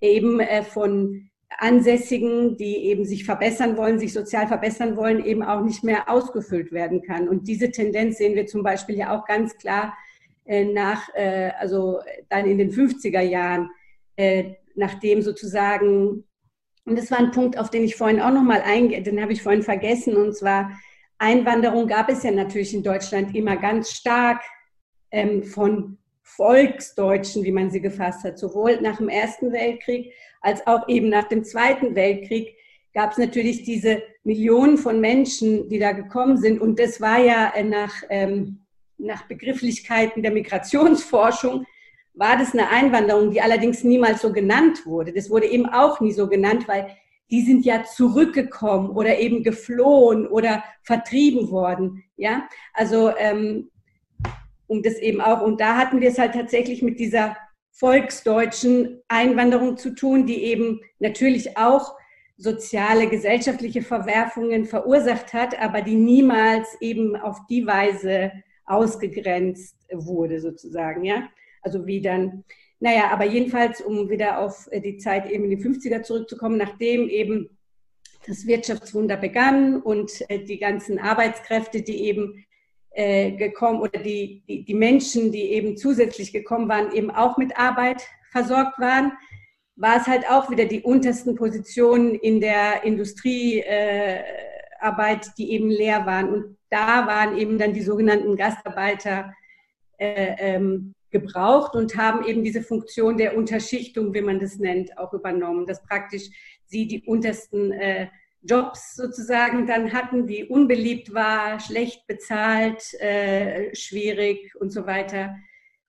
eben 0.01 0.41
äh, 0.41 0.63
von 0.63 1.30
Ansässigen, 1.59 2.57
die 2.57 2.77
eben 2.85 3.05
sich 3.05 3.25
verbessern 3.25 3.77
wollen, 3.77 3.99
sich 3.99 4.13
sozial 4.13 4.47
verbessern 4.47 4.97
wollen, 4.97 5.25
eben 5.25 5.43
auch 5.43 5.63
nicht 5.63 5.83
mehr 5.85 6.09
ausgefüllt 6.09 6.73
werden 6.73 7.03
kann. 7.03 7.29
Und 7.29 7.49
diese 7.49 7.71
Tendenz 7.71 8.19
sehen 8.19 8.35
wir 8.35 8.47
zum 8.47 8.63
Beispiel 8.63 8.97
ja 8.97 9.17
auch 9.17 9.27
ganz 9.27 9.57
klar 9.59 9.97
äh, 10.45 10.65
nach, 10.65 11.09
äh, 11.15 11.51
also 11.59 12.01
dann 12.29 12.47
in 12.47 12.59
den 12.59 12.71
50er 12.71 13.21
Jahren, 13.21 13.71
äh, 14.17 14.55
nachdem 14.75 15.23
sozusagen, 15.23 16.25
und 16.85 16.99
das 16.99 17.11
war 17.11 17.19
ein 17.19 17.33
Punkt, 17.33 17.59
auf 17.59 17.71
den 17.71 17.85
ich 17.85 17.97
vorhin 17.97 18.21
auch 18.21 18.33
nochmal 18.33 18.63
eingehe, 18.63 19.03
den 19.03 19.21
habe 19.21 19.33
ich 19.33 19.43
vorhin 19.43 19.63
vergessen, 19.63 20.17
und 20.17 20.37
zwar 20.37 20.71
Einwanderung 21.19 21.87
gab 21.87 22.09
es 22.09 22.23
ja 22.23 22.31
natürlich 22.31 22.73
in 22.73 22.83
Deutschland 22.83 23.35
immer 23.37 23.57
ganz 23.57 23.91
stark 23.91 24.41
ähm, 25.11 25.43
von 25.43 25.99
Volksdeutschen, 26.23 27.45
wie 27.45 27.53
man 27.53 27.71
sie 27.71 27.81
gefasst 27.81 28.25
hat, 28.25 28.39
sowohl 28.39 28.81
nach 28.81 28.97
dem 28.97 29.09
Ersten 29.09 29.53
Weltkrieg 29.53 30.13
als 30.41 30.67
auch 30.67 30.89
eben 30.89 31.09
nach 31.09 31.29
dem 31.29 31.45
Zweiten 31.45 31.95
Weltkrieg 31.95 32.57
gab 32.95 33.13
es 33.13 33.19
natürlich 33.19 33.63
diese 33.63 34.03
Millionen 34.25 34.79
von 34.79 35.01
Menschen, 35.01 35.69
die 35.69 35.79
da 35.79 35.93
gekommen 35.93 36.37
sind. 36.37 36.61
Und 36.61 36.79
das 36.79 37.01
war 37.01 37.19
ja 37.19 37.53
äh, 37.55 37.63
nach, 37.63 38.03
ähm, 38.09 38.61
nach 38.99 39.27
Begrifflichkeiten 39.29 40.23
der 40.23 40.33
Migrationsforschung, 40.33 41.67
war 42.15 42.37
das 42.37 42.53
eine 42.53 42.69
Einwanderung, 42.69 43.31
die 43.31 43.41
allerdings 43.41 43.85
niemals 43.85 44.21
so 44.21 44.33
genannt 44.33 44.85
wurde. 44.85 45.13
Das 45.13 45.31
wurde 45.31 45.47
eben 45.47 45.67
auch 45.67 46.01
nie 46.01 46.13
so 46.13 46.29
genannt, 46.29 46.67
weil 46.67 46.97
die 47.31 47.43
sind 47.43 47.65
ja 47.65 47.85
zurückgekommen 47.85 48.91
oder 48.91 49.19
eben 49.19 49.45
geflohen 49.45 50.27
oder 50.27 50.65
vertrieben 50.83 51.51
worden. 51.51 52.03
Ja, 52.17 52.49
also 52.75 53.17
ähm, 53.17 53.71
um 54.67 54.83
das 54.83 54.95
eben 54.95 55.21
auch, 55.21 55.41
und 55.43 55.61
da 55.61 55.77
hatten 55.77 56.01
wir 56.01 56.09
es 56.09 56.19
halt 56.19 56.35
tatsächlich 56.35 56.83
mit 56.83 56.99
dieser 56.99 57.37
volksdeutschen 57.73 59.03
Einwanderung 59.09 59.77
zu 59.77 59.95
tun, 59.95 60.27
die 60.27 60.43
eben 60.45 60.81
natürlich 60.99 61.57
auch 61.57 61.95
soziale, 62.37 63.09
gesellschaftliche 63.09 63.83
Verwerfungen 63.83 64.65
verursacht 64.65 65.35
hat, 65.35 65.61
aber 65.61 65.83
die 65.83 65.95
niemals 65.95 66.69
eben 66.81 67.15
auf 67.17 67.39
die 67.49 67.67
Weise 67.67 68.33
ausgegrenzt 68.65 69.77
wurde, 69.93 70.41
sozusagen, 70.41 71.05
ja. 71.05 71.29
Also 71.63 71.87
wie 71.87 72.01
dann, 72.01 72.45
naja, 72.79 73.11
aber 73.11 73.27
jedenfalls, 73.27 73.83
um 73.83 74.09
wieder 74.09 74.41
auf 74.41 74.69
die 74.73 74.97
Zeit 74.97 75.31
eben 75.31 75.45
in 75.45 75.51
die 75.51 75.63
50er 75.63 76.03
zurückzukommen, 76.03 76.57
nachdem 76.57 77.09
eben 77.09 77.59
das 78.27 78.47
Wirtschaftswunder 78.47 79.17
begann 79.17 79.81
und 79.81 80.25
äh, 80.29 80.43
die 80.45 80.59
ganzen 80.59 80.99
Arbeitskräfte, 80.99 81.83
die 81.83 82.05
eben 82.05 82.45
äh, 82.93 83.33
gekommen 83.33 83.81
oder 83.81 84.01
die, 84.01 84.43
die, 84.49 84.65
die 84.65 84.75
Menschen, 84.75 85.33
die 85.33 85.53
eben 85.53 85.77
zusätzlich 85.77 86.33
gekommen 86.33 86.69
waren, 86.69 86.93
eben 86.93 87.11
auch 87.11 87.37
mit 87.37 87.59
Arbeit 87.59 88.03
versorgt 88.31 88.79
waren, 88.79 89.13
war 89.77 89.97
es 89.97 90.07
halt 90.07 90.29
auch 90.29 90.51
wieder 90.51 90.67
die 90.67 90.83
untersten 90.83 91.35
Positionen 91.37 92.15
in 92.15 92.41
der 92.41 92.85
Industriearbeit, 92.85 94.27
äh, 95.27 95.31
die 95.39 95.53
eben 95.53 95.71
leer 95.71 96.05
waren. 96.05 96.29
Und 96.29 96.57
da 96.69 97.07
waren 97.07 97.39
eben 97.39 97.59
dann 97.59 97.73
die 97.73 97.83
sogenannten 97.83 98.37
Gastarbeiter 98.37 99.33
äh, 99.99 100.35
ähm, 100.39 100.95
gebraucht 101.11 101.75
und 101.75 101.97
haben 101.97 102.25
eben 102.27 102.45
diese 102.45 102.63
Funktion 102.63 103.17
der 103.17 103.37
Unterschichtung, 103.37 104.15
wie 104.15 104.21
man 104.21 104.39
das 104.39 104.59
nennt, 104.59 104.97
auch 104.99 105.13
übernommen, 105.13 105.67
dass 105.67 105.83
praktisch 105.83 106.29
sie 106.67 106.87
die 106.87 107.03
untersten 107.03 107.73
äh, 107.73 108.09
Jobs 108.43 108.95
sozusagen 108.95 109.67
dann 109.67 109.93
hatten, 109.93 110.27
die 110.27 110.45
unbeliebt 110.45 111.13
war, 111.13 111.61
schlecht 111.61 112.07
bezahlt, 112.07 112.95
äh, 113.01 113.75
schwierig 113.75 114.55
und 114.59 114.71
so 114.71 114.87
weiter. 114.87 115.37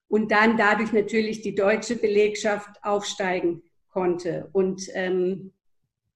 Und 0.08 0.30
dann 0.30 0.58
dadurch 0.58 0.92
natürlich 0.92 1.40
die 1.40 1.54
deutsche 1.54 1.96
Belegschaft 1.96 2.70
aufsteigen 2.82 3.62
konnte. 3.88 4.48
Und 4.52 4.88
ähm, 4.92 5.52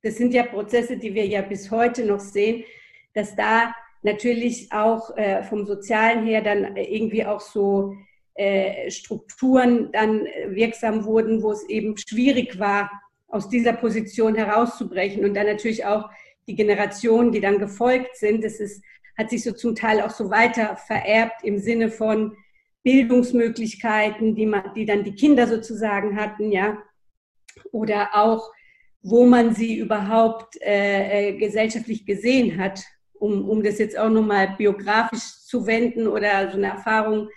das 0.03 0.17
sind 0.17 0.35
ja 0.35 0.43
Prozesse, 0.43 0.99
die 0.99 1.15
wir 1.15 1.27
ja 1.27 1.43
bis 1.43 1.71
heute 1.71 2.05
noch 2.05 2.21
sehen, 2.21 2.65
dass 3.15 3.35
da 3.35 3.75
natürlich 4.03 4.71
auch 4.73 5.17
äh, 5.17 5.43
vom 5.43 5.65
Sozialen 5.67 6.27
her 6.27 6.43
dann 6.43 6.77
irgendwie 6.77 7.25
auch 7.25 7.41
so 7.41 7.95
äh, 8.35 8.91
Strukturen 8.91 9.91
dann 9.93 10.27
wirksam 10.49 11.05
wurden, 11.05 11.43
wo 11.43 11.53
es 11.53 11.67
eben 11.69 11.97
schwierig 11.97 12.59
war, 12.59 12.91
aus 13.29 13.49
dieser 13.49 13.73
Position 13.73 14.35
herauszubrechen 14.35 15.25
und 15.25 15.35
dann 15.35 15.47
natürlich 15.47 15.85
auch 15.85 16.09
die 16.47 16.55
Generationen, 16.55 17.33
die 17.33 17.41
dann 17.41 17.59
gefolgt 17.59 18.17
sind, 18.17 18.45
das 18.45 18.61
ist, 18.61 18.83
hat 19.17 19.31
sich 19.31 19.43
so 19.43 19.53
zum 19.53 19.75
Teil 19.75 20.01
auch 20.01 20.11
so 20.11 20.31
weiter 20.31 20.77
vererbt 20.77 21.43
im 21.43 21.59
Sinne 21.59 21.91
von 21.91 22.37
Bildungsmöglichkeiten, 22.83 24.35
die, 24.37 24.47
man, 24.47 24.73
die 24.75 24.87
dann 24.87 25.03
die 25.03 25.15
Kinder 25.15 25.47
sozusagen 25.47 26.17
hatten, 26.17 26.53
ja, 26.53 26.79
oder 27.73 28.11
auch, 28.13 28.53
wo 29.03 29.27
man 29.27 29.55
sie 29.55 29.77
überhaupt 29.77 30.61
äh, 30.63 31.31
äh 31.31 31.39
gesellschaftlich 31.39 32.07
gesehen 32.07 32.59
hat, 32.59 32.85
um, 33.15 33.49
um 33.49 33.63
das 33.63 33.79
jetzt 33.79 33.99
auch 33.99 34.11
nochmal 34.11 34.55
biografisch 34.57 35.45
zu 35.47 35.67
wenden 35.67 36.07
oder 36.07 36.51
so 36.51 36.57
eine 36.57 36.69
Erfahrung 36.69 37.29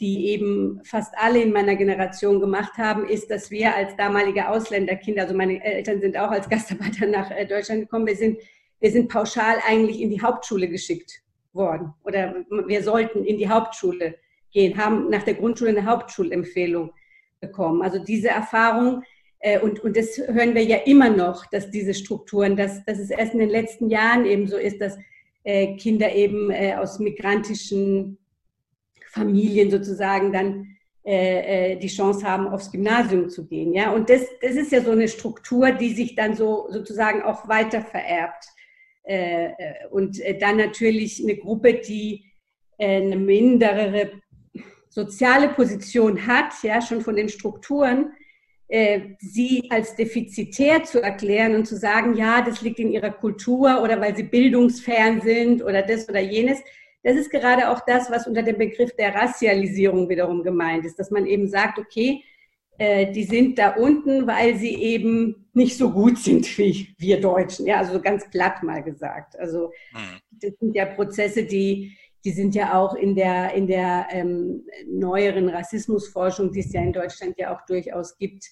die 0.00 0.28
eben 0.28 0.80
fast 0.82 1.12
alle 1.18 1.42
in 1.42 1.52
meiner 1.52 1.76
Generation 1.76 2.40
gemacht 2.40 2.78
haben, 2.78 3.06
ist, 3.06 3.30
dass 3.30 3.50
wir 3.50 3.74
als 3.74 3.94
damalige 3.96 4.48
Ausländerkinder, 4.48 5.22
also 5.22 5.34
meine 5.34 5.62
Eltern 5.62 6.00
sind 6.00 6.16
auch 6.16 6.30
als 6.30 6.48
Gastarbeiter 6.48 7.06
nach 7.06 7.30
äh, 7.30 7.46
Deutschland 7.46 7.82
gekommen, 7.82 8.06
wir 8.06 8.16
sind, 8.16 8.38
wir 8.80 8.90
sind 8.90 9.08
pauschal 9.08 9.58
eigentlich 9.66 10.00
in 10.00 10.10
die 10.10 10.22
Hauptschule 10.22 10.68
geschickt 10.68 11.22
worden 11.52 11.92
oder 12.04 12.34
wir 12.66 12.82
sollten 12.82 13.24
in 13.24 13.36
die 13.36 13.48
Hauptschule 13.48 14.16
gehen, 14.52 14.78
haben 14.78 15.10
nach 15.10 15.22
der 15.22 15.34
Grundschule 15.34 15.70
eine 15.70 15.84
Hauptschulempfehlung 15.84 16.92
bekommen. 17.40 17.82
Also 17.82 17.98
diese 17.98 18.28
Erfahrung, 18.28 19.02
äh, 19.40 19.60
und, 19.60 19.80
und 19.80 19.96
das 19.98 20.16
hören 20.16 20.54
wir 20.54 20.64
ja 20.64 20.78
immer 20.78 21.10
noch, 21.10 21.44
dass 21.46 21.70
diese 21.70 21.92
Strukturen, 21.92 22.56
dass, 22.56 22.82
dass 22.86 22.98
es 22.98 23.10
erst 23.10 23.34
in 23.34 23.40
den 23.40 23.50
letzten 23.50 23.90
Jahren 23.90 24.24
eben 24.24 24.46
so 24.46 24.56
ist, 24.56 24.80
dass 24.80 24.96
äh, 25.44 25.76
Kinder 25.76 26.14
eben 26.14 26.50
aus 26.78 26.98
migrantischen 26.98 28.16
Familien 29.12 29.70
sozusagen 29.70 30.32
dann 30.32 30.76
äh, 31.02 31.72
äh, 31.72 31.76
die 31.76 31.88
Chance 31.88 32.26
haben, 32.26 32.46
aufs 32.46 32.70
Gymnasium 32.70 33.30
zu 33.30 33.46
gehen. 33.46 33.72
Ja? 33.72 33.90
Und 33.90 34.10
das, 34.10 34.20
das 34.42 34.52
ist 34.52 34.70
ja 34.70 34.82
so 34.82 34.90
eine 34.90 35.08
Struktur, 35.08 35.72
die 35.72 35.94
sich 35.94 36.14
dann 36.14 36.36
so 36.36 36.66
sozusagen 36.70 37.22
auch 37.22 37.48
weiter 37.48 37.80
vererbt. 37.80 38.44
Äh, 39.04 39.50
und 39.90 40.20
dann 40.40 40.58
natürlich 40.58 41.22
eine 41.22 41.36
Gruppe, 41.36 41.74
die 41.74 42.26
eine 42.78 43.16
mindere 43.16 44.10
soziale 44.90 45.48
Position 45.48 46.26
hat, 46.26 46.52
ja, 46.62 46.80
schon 46.80 47.00
von 47.00 47.16
den 47.16 47.28
Strukturen, 47.28 48.12
sie 49.18 49.66
als 49.68 49.96
defizitär 49.96 50.84
zu 50.84 51.02
erklären 51.02 51.56
und 51.56 51.66
zu 51.66 51.76
sagen, 51.76 52.14
ja, 52.14 52.40
das 52.40 52.62
liegt 52.62 52.78
in 52.78 52.92
ihrer 52.92 53.10
Kultur 53.10 53.82
oder 53.82 54.00
weil 54.00 54.16
sie 54.16 54.22
bildungsfern 54.22 55.20
sind 55.20 55.62
oder 55.62 55.82
das 55.82 56.08
oder 56.08 56.20
jenes, 56.20 56.60
das 57.02 57.16
ist 57.16 57.30
gerade 57.30 57.70
auch 57.70 57.80
das, 57.86 58.10
was 58.10 58.26
unter 58.26 58.42
dem 58.42 58.58
Begriff 58.58 58.94
der 58.96 59.14
Racialisierung 59.14 60.08
wiederum 60.08 60.42
gemeint 60.42 60.84
ist, 60.84 60.98
dass 60.98 61.10
man 61.10 61.26
eben 61.26 61.48
sagt, 61.48 61.78
okay, 61.78 62.22
äh, 62.78 63.10
die 63.12 63.24
sind 63.24 63.58
da 63.58 63.74
unten, 63.74 64.26
weil 64.26 64.56
sie 64.56 64.74
eben 64.74 65.48
nicht 65.52 65.76
so 65.76 65.90
gut 65.90 66.18
sind 66.18 66.46
wie 66.58 66.94
wir 66.98 67.20
Deutschen. 67.20 67.66
Ja, 67.66 67.78
also 67.78 68.00
ganz 68.00 68.28
platt 68.30 68.62
mal 68.62 68.82
gesagt. 68.82 69.38
Also 69.38 69.72
hm. 69.92 70.20
das 70.30 70.52
sind 70.58 70.74
ja 70.74 70.86
Prozesse, 70.86 71.44
die, 71.44 71.96
die 72.24 72.32
sind 72.32 72.54
ja 72.54 72.78
auch 72.78 72.94
in 72.94 73.14
der, 73.14 73.54
in 73.54 73.66
der 73.66 74.08
ähm, 74.10 74.66
neueren 74.86 75.48
Rassismusforschung, 75.48 76.52
die 76.52 76.60
es 76.60 76.72
ja 76.72 76.82
in 76.82 76.92
Deutschland 76.92 77.36
ja 77.38 77.54
auch 77.54 77.64
durchaus 77.66 78.16
gibt, 78.16 78.44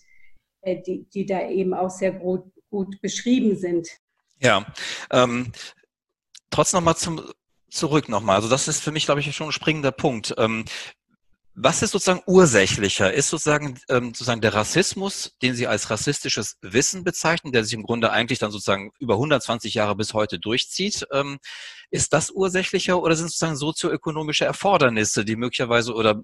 äh, 0.62 0.82
die, 0.82 1.06
die 1.08 1.26
da 1.26 1.48
eben 1.48 1.74
auch 1.74 1.90
sehr 1.90 2.12
gut, 2.12 2.44
gut 2.70 3.00
beschrieben 3.00 3.56
sind. 3.56 3.88
Ja, 4.40 4.66
ähm, 5.10 5.52
trotzdem 6.50 6.78
nochmal 6.78 6.96
zum 6.96 7.20
zurück 7.70 8.08
nochmal. 8.08 8.36
Also 8.36 8.48
das 8.48 8.68
ist 8.68 8.82
für 8.82 8.92
mich, 8.92 9.04
glaube 9.04 9.20
ich, 9.20 9.34
schon 9.34 9.48
ein 9.48 9.52
springender 9.52 9.92
Punkt. 9.92 10.34
Ähm, 10.38 10.64
was 11.60 11.82
ist 11.82 11.90
sozusagen 11.90 12.22
ursächlicher? 12.26 13.12
Ist 13.12 13.30
sozusagen, 13.30 13.80
ähm, 13.88 14.08
sozusagen 14.08 14.40
der 14.40 14.54
Rassismus, 14.54 15.32
den 15.42 15.54
Sie 15.56 15.66
als 15.66 15.90
rassistisches 15.90 16.56
Wissen 16.62 17.02
bezeichnen, 17.02 17.52
der 17.52 17.64
sich 17.64 17.74
im 17.74 17.82
Grunde 17.82 18.12
eigentlich 18.12 18.38
dann 18.38 18.52
sozusagen 18.52 18.92
über 19.00 19.14
120 19.14 19.74
Jahre 19.74 19.96
bis 19.96 20.14
heute 20.14 20.38
durchzieht, 20.38 21.06
ähm, 21.12 21.38
ist 21.90 22.12
das 22.12 22.30
ursächlicher 22.30 23.02
oder 23.02 23.16
sind 23.16 23.26
sozusagen 23.26 23.56
sozioökonomische 23.56 24.44
Erfordernisse, 24.44 25.24
die 25.24 25.34
möglicherweise 25.34 25.94
oder 25.94 26.22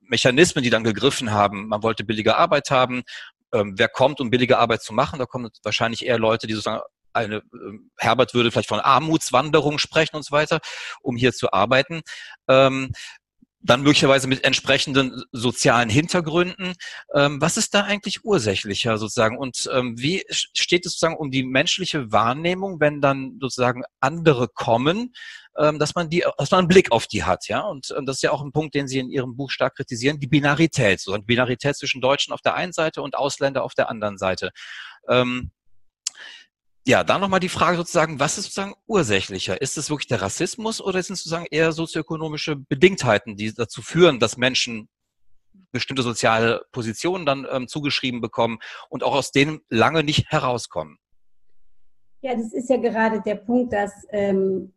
Mechanismen, 0.00 0.62
die 0.62 0.70
dann 0.70 0.84
gegriffen 0.84 1.32
haben? 1.32 1.66
Man 1.66 1.82
wollte 1.82 2.04
billige 2.04 2.36
Arbeit 2.36 2.70
haben. 2.70 3.02
Ähm, 3.52 3.74
wer 3.76 3.88
kommt, 3.88 4.20
um 4.20 4.30
billige 4.30 4.58
Arbeit 4.58 4.82
zu 4.82 4.94
machen? 4.94 5.18
Da 5.18 5.26
kommen 5.26 5.50
wahrscheinlich 5.64 6.06
eher 6.06 6.20
Leute, 6.20 6.46
die 6.46 6.54
sozusagen 6.54 6.82
eine, 7.16 7.42
ähm, 7.52 7.90
Herbert 7.96 8.34
würde 8.34 8.50
vielleicht 8.50 8.68
von 8.68 8.80
Armutswanderung 8.80 9.78
sprechen 9.78 10.16
und 10.16 10.24
so 10.24 10.32
weiter, 10.32 10.60
um 11.02 11.16
hier 11.16 11.32
zu 11.32 11.52
arbeiten. 11.52 12.02
Ähm, 12.48 12.92
dann 13.66 13.82
möglicherweise 13.82 14.28
mit 14.28 14.44
entsprechenden 14.44 15.24
sozialen 15.32 15.88
Hintergründen. 15.88 16.74
Ähm, 17.14 17.40
was 17.40 17.56
ist 17.56 17.74
da 17.74 17.82
eigentlich 17.82 18.24
ursächlicher 18.24 18.96
sozusagen? 18.96 19.36
Und 19.36 19.68
ähm, 19.72 20.00
wie 20.00 20.24
steht 20.30 20.86
es 20.86 20.92
sozusagen 20.92 21.16
um 21.16 21.30
die 21.30 21.42
menschliche 21.42 22.12
Wahrnehmung, 22.12 22.80
wenn 22.80 23.00
dann 23.00 23.38
sozusagen 23.40 23.82
andere 24.00 24.48
kommen, 24.48 25.12
ähm, 25.58 25.78
dass 25.78 25.94
man 25.94 26.08
die, 26.08 26.24
dass 26.38 26.50
man 26.50 26.60
einen 26.60 26.68
Blick 26.68 26.92
auf 26.92 27.06
die 27.06 27.24
hat, 27.24 27.48
ja? 27.48 27.60
Und 27.60 27.92
ähm, 27.96 28.06
das 28.06 28.16
ist 28.16 28.22
ja 28.22 28.30
auch 28.30 28.42
ein 28.42 28.52
Punkt, 28.52 28.74
den 28.74 28.86
Sie 28.88 28.98
in 28.98 29.10
Ihrem 29.10 29.36
Buch 29.36 29.50
stark 29.50 29.74
kritisieren, 29.76 30.20
die 30.20 30.28
Binarität, 30.28 31.00
so 31.00 31.16
die 31.16 31.22
Binarität 31.24 31.76
zwischen 31.76 32.00
Deutschen 32.00 32.32
auf 32.32 32.42
der 32.42 32.54
einen 32.54 32.72
Seite 32.72 33.02
und 33.02 33.16
Ausländer 33.16 33.64
auf 33.64 33.74
der 33.74 33.90
anderen 33.90 34.18
Seite. 34.18 34.50
Ja, 36.88 37.02
da 37.02 37.18
nochmal 37.18 37.40
die 37.40 37.48
Frage 37.48 37.76
sozusagen, 37.76 38.20
was 38.20 38.38
ist 38.38 38.44
sozusagen 38.44 38.74
ursächlicher? 38.86 39.60
Ist 39.60 39.76
es 39.76 39.90
wirklich 39.90 40.06
der 40.06 40.22
Rassismus 40.22 40.80
oder 40.80 41.02
sind 41.02 41.14
es 41.14 41.24
sozusagen 41.24 41.46
eher 41.50 41.72
sozioökonomische 41.72 42.54
Bedingtheiten, 42.54 43.34
die 43.34 43.52
dazu 43.52 43.82
führen, 43.82 44.20
dass 44.20 44.36
Menschen 44.36 44.88
bestimmte 45.72 46.02
soziale 46.02 46.64
Positionen 46.70 47.26
dann 47.26 47.44
ähm, 47.50 47.66
zugeschrieben 47.66 48.20
bekommen 48.20 48.60
und 48.88 49.02
auch 49.02 49.16
aus 49.16 49.32
denen 49.32 49.62
lange 49.68 50.04
nicht 50.04 50.30
herauskommen? 50.30 50.98
Ja, 52.22 52.36
das 52.36 52.52
ist 52.52 52.70
ja 52.70 52.76
gerade 52.76 53.20
der 53.20 53.34
Punkt, 53.34 53.72
dass 53.72 53.92
ähm, 54.10 54.72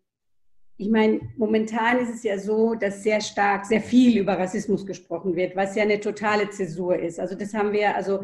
ich 0.78 0.90
meine, 0.90 1.20
momentan 1.38 2.00
ist 2.00 2.16
es 2.16 2.24
ja 2.24 2.40
so, 2.40 2.74
dass 2.74 3.04
sehr 3.04 3.22
stark, 3.22 3.68
sehr 3.68 3.82
viel 3.82 4.18
über 4.18 4.40
Rassismus 4.40 4.84
gesprochen 4.84 5.36
wird, 5.36 5.56
was 5.56 5.76
ja 5.76 5.84
eine 5.84 6.00
totale 6.00 6.50
Zäsur 6.50 6.98
ist. 6.98 7.20
Also 7.20 7.36
das 7.36 7.54
haben 7.54 7.72
wir, 7.72 7.96
also 7.96 8.24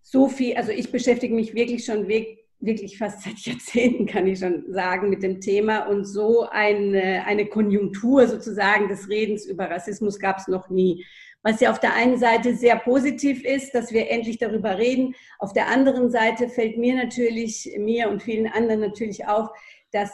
so 0.00 0.28
viel, 0.28 0.56
also 0.56 0.70
ich 0.70 0.90
beschäftige 0.90 1.34
mich 1.34 1.54
wirklich 1.54 1.84
schon 1.84 2.08
weg 2.08 2.37
wirklich 2.60 2.98
fast 2.98 3.22
seit 3.22 3.38
Jahrzehnten, 3.38 4.06
kann 4.06 4.26
ich 4.26 4.40
schon 4.40 4.64
sagen, 4.68 5.08
mit 5.10 5.22
dem 5.22 5.40
Thema. 5.40 5.86
Und 5.86 6.04
so 6.04 6.48
eine, 6.48 7.24
eine 7.26 7.46
Konjunktur 7.46 8.26
sozusagen 8.26 8.88
des 8.88 9.08
Redens 9.08 9.46
über 9.46 9.70
Rassismus 9.70 10.18
gab 10.18 10.38
es 10.38 10.48
noch 10.48 10.68
nie. 10.68 11.04
Was 11.42 11.60
ja 11.60 11.70
auf 11.70 11.78
der 11.78 11.94
einen 11.94 12.18
Seite 12.18 12.56
sehr 12.56 12.76
positiv 12.76 13.44
ist, 13.44 13.72
dass 13.72 13.92
wir 13.92 14.10
endlich 14.10 14.38
darüber 14.38 14.76
reden. 14.76 15.14
Auf 15.38 15.52
der 15.52 15.68
anderen 15.68 16.10
Seite 16.10 16.48
fällt 16.48 16.78
mir 16.78 16.96
natürlich, 16.96 17.72
mir 17.78 18.10
und 18.10 18.22
vielen 18.22 18.48
anderen 18.48 18.80
natürlich 18.80 19.26
auf, 19.26 19.48
dass 19.92 20.10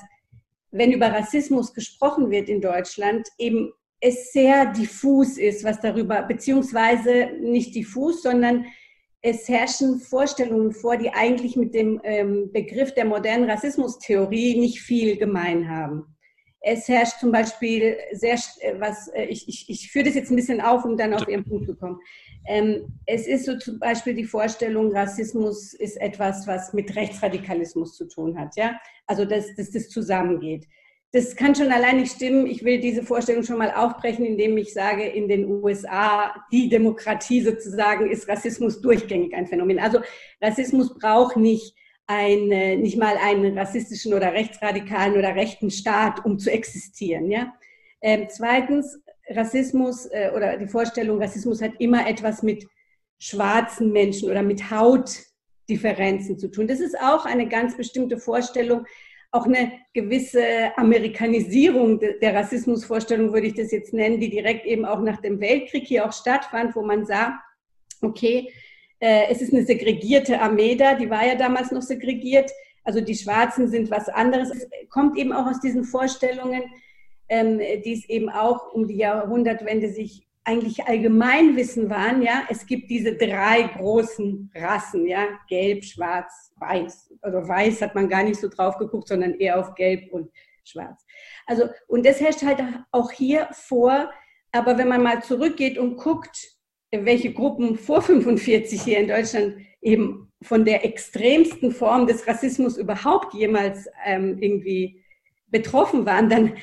wenn 0.71 0.93
über 0.93 1.07
Rassismus 1.07 1.73
gesprochen 1.73 2.31
wird 2.31 2.49
in 2.49 2.61
Deutschland, 2.61 3.29
eben 3.39 3.73
es 4.01 4.33
sehr 4.33 4.67
diffus 4.67 5.39
ist, 5.39 5.65
was 5.65 5.81
darüber, 5.81 6.23
beziehungsweise 6.23 7.31
nicht 7.41 7.75
diffus, 7.75 8.23
sondern 8.23 8.67
es 9.25 9.49
herrschen 9.49 10.01
Vorstellungen 10.01 10.73
vor, 10.73 10.99
die 10.99 11.09
eigentlich 11.09 11.57
mit 11.57 11.75
dem 11.75 11.99
ähm, 12.05 12.53
Begriff 12.53 12.93
der 12.93 13.07
modernen 13.07 13.49
Rassismustheorie 13.49 14.61
nicht 14.61 14.81
viel 14.81 15.17
gemein 15.17 15.67
haben. 15.67 16.15
Es 16.61 16.89
herrscht 16.89 17.21
zum 17.21 17.33
Beispiel 17.33 17.97
sehr, 18.13 18.35
äh, 18.61 18.79
was, 18.79 19.09
äh, 19.09 19.25
ich, 19.25 19.49
ich, 19.49 19.71
ich 19.71 19.91
führe 19.91 20.05
das 20.05 20.15
jetzt 20.15 20.31
ein 20.31 20.37
bisschen 20.37 20.61
auf, 20.61 20.85
um 20.85 20.99
dann 20.99 21.15
auf 21.15 21.27
Ihren 21.27 21.43
Punkt 21.43 21.65
zu 21.65 21.75
kommen. 21.75 21.99
Ähm, 22.47 22.99
es 23.07 23.27
ist 23.27 23.47
so 23.47 23.57
zum 23.57 23.79
Beispiel 23.79 24.13
die 24.13 24.25
Vorstellung, 24.25 24.95
Rassismus 24.95 25.73
ist 25.73 25.99
etwas, 26.03 26.47
was 26.47 26.75
mit 26.75 26.95
Rechtsradikalismus 26.95 27.97
zu 27.97 28.07
tun 28.07 28.39
hat, 28.39 28.55
ja? 28.57 28.79
Also, 29.07 29.25
dass, 29.25 29.55
dass 29.57 29.71
das 29.71 29.89
zusammengeht. 29.89 30.67
Das 31.15 31.37
kann 31.37 31.55
schon 31.55 31.71
allein 31.71 31.99
nicht 31.99 32.17
stimmen. 32.17 32.45
Ich 32.45 32.65
will 32.65 32.81
diese 32.81 33.05
Vorstellung 33.05 33.45
schon 33.45 33.59
mal 33.59 33.71
aufbrechen, 33.71 34.27
indem 34.27 34.59
ich 34.59 34.75
sage, 34.75 35.05
in 35.07 35.29
den 35.29 35.49
USA, 35.49 36.35
die 36.51 36.69
Demokratie 36.69 37.41
sozusagen, 37.41 38.11
ist 38.11 38.29
Rassismus 38.29 38.81
durchgängig 38.81 39.33
ein 39.33 39.47
Phänomen. 39.47 39.79
Also 39.79 40.01
Rassismus 40.43 40.93
braucht 40.99 41.37
nicht 41.37 41.77
ein, 42.09 42.49
nicht 42.81 42.99
mal 42.99 43.17
einen 43.17 43.57
rassistischen 43.57 44.13
oder 44.13 44.33
rechtsradikalen 44.33 45.17
oder 45.17 45.37
rechten 45.37 45.71
Staat, 45.71 46.25
um 46.25 46.41
zu 46.41 46.51
existieren. 46.51 47.31
Ja? 47.31 47.55
Ähm, 48.03 48.27
zweitens, 48.29 48.99
Rassismus 49.29 50.07
äh, 50.07 50.33
oder 50.35 50.57
die 50.57 50.67
Vorstellung, 50.67 51.23
Rassismus 51.23 51.63
hat 51.63 51.75
immer 51.79 52.09
etwas 52.09 52.43
mit 52.43 52.67
schwarzen 53.21 53.93
Menschen 53.93 54.29
oder 54.29 54.43
mit 54.43 54.69
Hautdifferenzen 54.69 56.41
zu 56.41 56.51
tun. 56.51 56.67
Das 56.67 56.81
ist 56.81 56.99
auch 56.99 57.25
eine 57.25 57.49
ganz 57.49 57.77
bestimmte 57.77 58.19
Vorstellung, 58.19 58.85
auch 59.35 59.47
eine 59.47 59.73
gewisse 59.93 60.77
Amerikanisierung 60.77 61.99
der 61.99 62.35
Rassismusvorstellung, 62.35 63.33
würde 63.33 63.49
ich 63.49 63.55
das 63.55 63.73
jetzt 63.73 63.93
nennen, 63.93 64.21
die 64.21 64.31
direkt 64.31 64.65
eben 64.65 64.85
auch 64.85 65.01
nach 65.01 65.21
dem 65.21 65.41
Weltkrieg 65.41 65.87
hier 65.87 66.07
auch 66.07 66.13
stattfand, 66.13 66.77
wo 66.77 66.83
man 66.83 67.05
sah, 67.05 67.41
okay, 68.01 68.53
äh, 69.01 69.25
es 69.31 69.43
ist 69.43 69.53
eine 69.53 69.65
segregierte 69.65 70.41
Armee 70.41 70.77
da, 70.77 70.95
die 70.95 71.11
war 71.11 71.27
ja 71.27 71.35
damals 71.35 71.73
noch 71.73 71.83
segregiert, 71.83 72.53
also 72.85 73.01
die 73.01 73.17
Schwarzen 73.17 73.69
sind 73.69 73.91
was 73.91 74.09
anderes. 74.09 74.51
Es 74.51 74.69
kommt 74.89 75.19
eben 75.19 75.33
auch 75.33 75.47
aus 75.47 75.61
diesen 75.61 75.83
Vorstellungen, 75.83 76.63
ähm, 77.29 77.59
die 77.59 77.95
es 77.95 78.09
eben 78.09 78.29
auch 78.29 78.73
um 78.73 78.87
die 78.87 78.99
Jahrhundertwende 78.99 79.89
sich 79.89 80.29
eigentlich 80.45 80.85
Allgemeinwissen 80.85 81.89
waren, 81.89 82.23
ja, 82.23 82.45
es 82.51 82.67
gibt 82.67 82.91
diese 82.91 83.17
drei 83.17 83.63
großen 83.63 84.51
Rassen, 84.55 85.07
ja, 85.07 85.27
gelb, 85.49 85.85
schwarz, 85.85 86.53
weiß. 86.57 87.15
Also 87.23 87.49
weiß 87.49 87.81
hat 87.81 87.95
man 87.95 88.09
gar 88.09 88.23
nicht 88.23 88.39
so 88.39 88.49
drauf 88.49 88.77
geguckt, 88.77 89.09
sondern 89.09 89.35
eher 89.35 89.59
auf 89.59 89.75
gelb 89.75 90.13
und 90.13 90.31
schwarz. 90.65 91.05
Also, 91.47 91.65
und 91.87 92.05
das 92.05 92.21
herrscht 92.21 92.43
halt 92.43 92.63
auch 92.93 93.11
hier 93.11 93.49
vor, 93.53 94.11
aber 94.53 94.77
wenn 94.79 94.89
man 94.89 95.03
mal 95.03 95.23
zurückgeht 95.23 95.79
und 95.79 95.97
guckt, 95.97 96.55
welche 96.91 97.33
Gruppen 97.33 97.77
vor 97.77 98.03
45 98.03 98.83
hier 98.83 98.99
in 98.99 99.09
Deutschland 99.09 99.57
eben 99.81 100.31
von 100.43 100.65
der 100.65 100.85
extremsten 100.85 101.73
Form 101.73 102.07
des 102.07 102.27
Rassismus 102.27 102.77
überhaupt 102.77 103.35
jemals 103.35 103.89
ähm, 104.05 104.39
irgendwie 104.41 105.03
betroffen 105.49 106.07
waren, 106.07 106.29
dann 106.29 106.57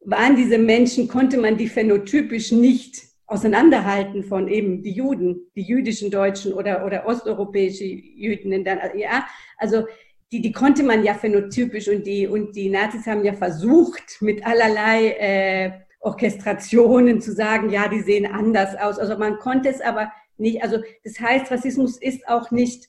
waren 0.00 0.36
diese 0.36 0.58
Menschen, 0.58 1.08
konnte 1.08 1.38
man 1.38 1.56
die 1.56 1.68
phänotypisch 1.68 2.52
nicht 2.52 3.13
auseinanderhalten 3.26 4.24
von 4.24 4.48
eben 4.48 4.82
die 4.82 4.92
Juden, 4.92 5.50
die 5.56 5.62
jüdischen 5.62 6.10
Deutschen 6.10 6.52
oder, 6.52 6.84
oder 6.84 7.06
osteuropäische 7.06 7.84
Jüden. 7.84 8.64
Dann, 8.64 8.78
ja, 8.96 9.26
also 9.56 9.86
die, 10.30 10.40
die 10.40 10.52
konnte 10.52 10.82
man 10.82 11.04
ja 11.04 11.14
phänotypisch 11.14 11.88
und 11.88 12.06
die, 12.06 12.26
und 12.26 12.56
die 12.56 12.68
Nazis 12.68 13.06
haben 13.06 13.24
ja 13.24 13.32
versucht, 13.32 14.20
mit 14.20 14.44
allerlei 14.46 15.10
äh, 15.12 15.72
Orchestrationen 16.00 17.20
zu 17.20 17.32
sagen, 17.32 17.70
ja, 17.70 17.88
die 17.88 18.00
sehen 18.00 18.26
anders 18.26 18.76
aus. 18.76 18.98
Also 18.98 19.16
man 19.16 19.38
konnte 19.38 19.68
es 19.70 19.80
aber 19.80 20.12
nicht, 20.36 20.62
also 20.62 20.78
das 21.02 21.18
heißt, 21.18 21.50
Rassismus 21.50 21.96
ist 21.96 22.28
auch 22.28 22.50
nicht 22.50 22.88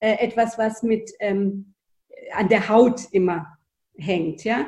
äh, 0.00 0.16
etwas, 0.18 0.58
was 0.58 0.82
mit 0.82 1.12
ähm, 1.20 1.74
an 2.32 2.48
der 2.48 2.68
Haut 2.68 3.02
immer 3.12 3.46
hängt, 3.96 4.44
ja. 4.44 4.66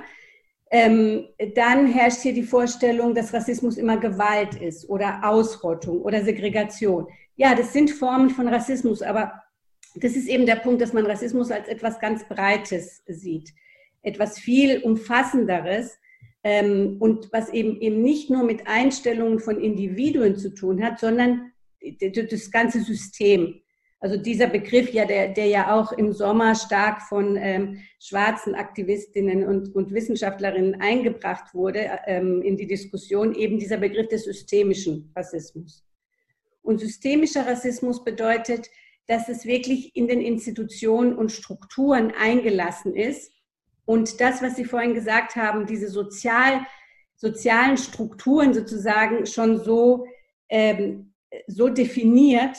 Ähm, 0.70 1.28
dann 1.54 1.86
herrscht 1.86 2.20
hier 2.20 2.34
die 2.34 2.42
Vorstellung, 2.42 3.14
dass 3.14 3.32
Rassismus 3.32 3.78
immer 3.78 3.96
Gewalt 3.96 4.54
ist 4.60 4.88
oder 4.88 5.20
Ausrottung 5.24 6.02
oder 6.02 6.22
Segregation. 6.22 7.06
Ja, 7.36 7.54
das 7.54 7.72
sind 7.72 7.90
Formen 7.90 8.30
von 8.30 8.48
Rassismus, 8.48 9.00
aber 9.00 9.32
das 9.94 10.14
ist 10.14 10.28
eben 10.28 10.46
der 10.46 10.56
Punkt, 10.56 10.82
dass 10.82 10.92
man 10.92 11.06
Rassismus 11.06 11.50
als 11.50 11.68
etwas 11.68 11.98
ganz 12.00 12.28
Breites 12.28 13.02
sieht, 13.06 13.52
etwas 14.02 14.38
viel 14.38 14.80
Umfassenderes 14.82 15.98
ähm, 16.44 16.96
und 17.00 17.32
was 17.32 17.48
eben, 17.50 17.80
eben 17.80 18.02
nicht 18.02 18.30
nur 18.30 18.44
mit 18.44 18.66
Einstellungen 18.66 19.40
von 19.40 19.60
Individuen 19.60 20.36
zu 20.36 20.54
tun 20.54 20.82
hat, 20.82 21.00
sondern 21.00 21.52
das 21.80 22.50
ganze 22.50 22.80
System. 22.80 23.60
Also 24.00 24.16
dieser 24.16 24.46
Begriff, 24.46 24.92
ja, 24.92 25.04
der, 25.04 25.28
der 25.28 25.46
ja 25.46 25.74
auch 25.74 25.90
im 25.92 26.12
Sommer 26.12 26.54
stark 26.54 27.02
von 27.02 27.36
ähm, 27.36 27.82
schwarzen 27.98 28.54
Aktivistinnen 28.54 29.44
und, 29.44 29.74
und 29.74 29.92
Wissenschaftlerinnen 29.92 30.80
eingebracht 30.80 31.52
wurde 31.52 31.90
ähm, 32.06 32.40
in 32.42 32.56
die 32.56 32.68
Diskussion, 32.68 33.34
eben 33.34 33.58
dieser 33.58 33.78
Begriff 33.78 34.08
des 34.08 34.24
systemischen 34.24 35.12
Rassismus. 35.16 35.84
Und 36.62 36.78
systemischer 36.78 37.46
Rassismus 37.46 38.04
bedeutet, 38.04 38.70
dass 39.08 39.28
es 39.28 39.46
wirklich 39.46 39.96
in 39.96 40.06
den 40.06 40.20
Institutionen 40.20 41.16
und 41.16 41.32
Strukturen 41.32 42.12
eingelassen 42.12 42.94
ist 42.94 43.32
und 43.84 44.20
das, 44.20 44.42
was 44.42 44.54
Sie 44.54 44.66
vorhin 44.66 44.92
gesagt 44.92 45.34
haben, 45.34 45.66
diese 45.66 45.88
sozial, 45.88 46.60
sozialen 47.16 47.78
Strukturen 47.78 48.52
sozusagen 48.52 49.24
schon 49.24 49.64
so, 49.64 50.06
ähm, 50.50 51.14
so 51.46 51.70
definiert, 51.70 52.58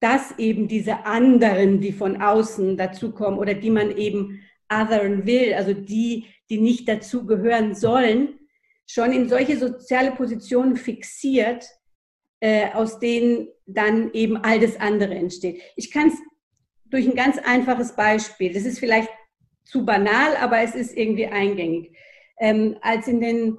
dass 0.00 0.38
eben 0.38 0.68
diese 0.68 1.04
anderen, 1.06 1.80
die 1.80 1.92
von 1.92 2.20
außen 2.20 2.76
dazukommen 2.76 3.38
oder 3.38 3.54
die 3.54 3.70
man 3.70 3.96
eben 3.96 4.40
othern 4.70 5.26
will, 5.26 5.54
also 5.54 5.72
die, 5.72 6.26
die 6.50 6.60
nicht 6.60 6.88
dazugehören 6.88 7.74
sollen, 7.74 8.38
schon 8.86 9.12
in 9.12 9.28
solche 9.28 9.58
soziale 9.58 10.12
Positionen 10.12 10.76
fixiert, 10.76 11.66
äh, 12.40 12.70
aus 12.72 12.98
denen 12.98 13.48
dann 13.66 14.12
eben 14.12 14.36
all 14.36 14.60
das 14.60 14.78
andere 14.78 15.14
entsteht. 15.14 15.60
Ich 15.76 15.90
kann 15.90 16.08
es 16.08 16.14
durch 16.86 17.06
ein 17.06 17.16
ganz 17.16 17.38
einfaches 17.38 17.94
Beispiel, 17.96 18.52
das 18.52 18.64
ist 18.64 18.78
vielleicht 18.78 19.10
zu 19.64 19.84
banal, 19.84 20.36
aber 20.36 20.60
es 20.60 20.74
ist 20.74 20.96
irgendwie 20.96 21.26
eingängig. 21.26 21.94
Ähm, 22.38 22.76
als 22.80 23.08
in 23.08 23.20
den 23.20 23.58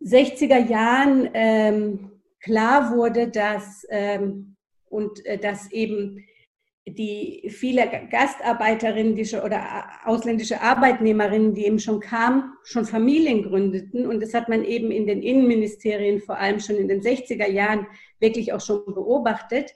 60er 0.00 0.68
Jahren 0.68 1.30
ähm, 1.34 2.12
klar 2.40 2.94
wurde, 2.94 3.28
dass 3.28 3.84
ähm, 3.90 4.56
und 4.90 5.24
äh, 5.26 5.38
dass 5.38 5.70
eben 5.72 6.24
die 6.96 7.50
viele 7.50 7.88
Gastarbeiterinnen 8.10 9.14
die 9.14 9.24
schon, 9.24 9.40
oder 9.40 9.86
ausländische 10.04 10.60
Arbeitnehmerinnen, 10.60 11.54
die 11.54 11.66
eben 11.66 11.78
schon 11.78 12.00
kamen, 12.00 12.52
schon 12.64 12.84
Familien 12.84 13.42
gründeten. 13.42 14.06
Und 14.06 14.22
das 14.22 14.34
hat 14.34 14.48
man 14.48 14.64
eben 14.64 14.90
in 14.90 15.06
den 15.06 15.22
Innenministerien 15.22 16.20
vor 16.20 16.38
allem 16.38 16.60
schon 16.60 16.76
in 16.76 16.88
den 16.88 17.02
60er 17.02 17.48
Jahren 17.48 17.86
wirklich 18.20 18.52
auch 18.52 18.60
schon 18.60 18.84
beobachtet, 18.86 19.74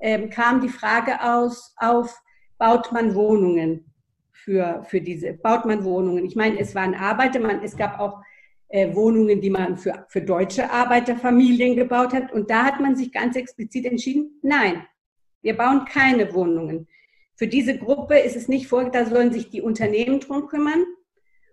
ähm, 0.00 0.30
kam 0.30 0.60
die 0.60 0.68
Frage 0.68 1.22
aus, 1.22 1.74
auf, 1.76 2.20
baut 2.58 2.92
man 2.92 3.14
Wohnungen 3.14 3.92
für, 4.32 4.84
für 4.88 5.00
diese, 5.00 5.34
baut 5.34 5.64
man 5.64 5.84
Wohnungen. 5.84 6.24
Ich 6.24 6.36
meine, 6.36 6.58
es 6.58 6.74
waren 6.74 6.94
Arbeiter, 6.94 7.40
man, 7.40 7.62
es 7.62 7.76
gab 7.76 7.98
auch 7.98 8.20
äh, 8.68 8.94
Wohnungen, 8.94 9.40
die 9.40 9.50
man 9.50 9.76
für, 9.76 10.06
für 10.08 10.20
deutsche 10.20 10.70
Arbeiterfamilien 10.70 11.76
gebaut 11.76 12.12
hat. 12.12 12.32
Und 12.32 12.50
da 12.50 12.64
hat 12.64 12.80
man 12.80 12.96
sich 12.96 13.12
ganz 13.12 13.36
explizit 13.36 13.86
entschieden, 13.86 14.38
nein, 14.42 14.86
wir 15.42 15.56
bauen 15.56 15.84
keine 15.84 16.32
Wohnungen. 16.34 16.86
Für 17.34 17.46
diese 17.46 17.78
Gruppe 17.78 18.18
ist 18.18 18.36
es 18.36 18.48
nicht 18.48 18.66
vor, 18.66 18.90
da 18.90 19.06
sollen 19.06 19.32
sich 19.32 19.48
die 19.48 19.62
Unternehmen 19.62 20.20
drum 20.20 20.48
kümmern. 20.48 20.84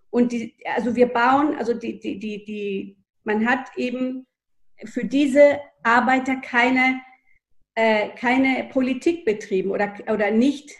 Und 0.09 0.31
die, 0.31 0.55
also 0.75 0.95
wir 0.95 1.07
bauen, 1.07 1.55
also 1.55 1.73
die, 1.73 1.99
die, 1.99 2.19
die, 2.19 2.43
die, 2.43 2.97
man 3.23 3.47
hat 3.47 3.69
eben 3.77 4.25
für 4.85 5.05
diese 5.05 5.59
Arbeiter 5.83 6.37
keine, 6.37 7.01
äh, 7.75 8.09
keine 8.09 8.67
Politik 8.71 9.25
betrieben 9.25 9.71
oder, 9.71 9.93
oder 10.11 10.31
nicht, 10.31 10.71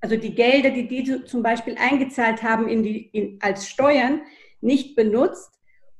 also 0.00 0.16
die 0.16 0.34
Gelder, 0.34 0.70
die 0.70 0.86
die 0.86 1.24
zum 1.24 1.42
Beispiel 1.42 1.76
eingezahlt 1.78 2.42
haben 2.42 2.68
in 2.68 2.82
die, 2.82 3.06
in, 3.08 3.38
als 3.40 3.68
Steuern, 3.68 4.22
nicht 4.60 4.96
benutzt, 4.96 5.53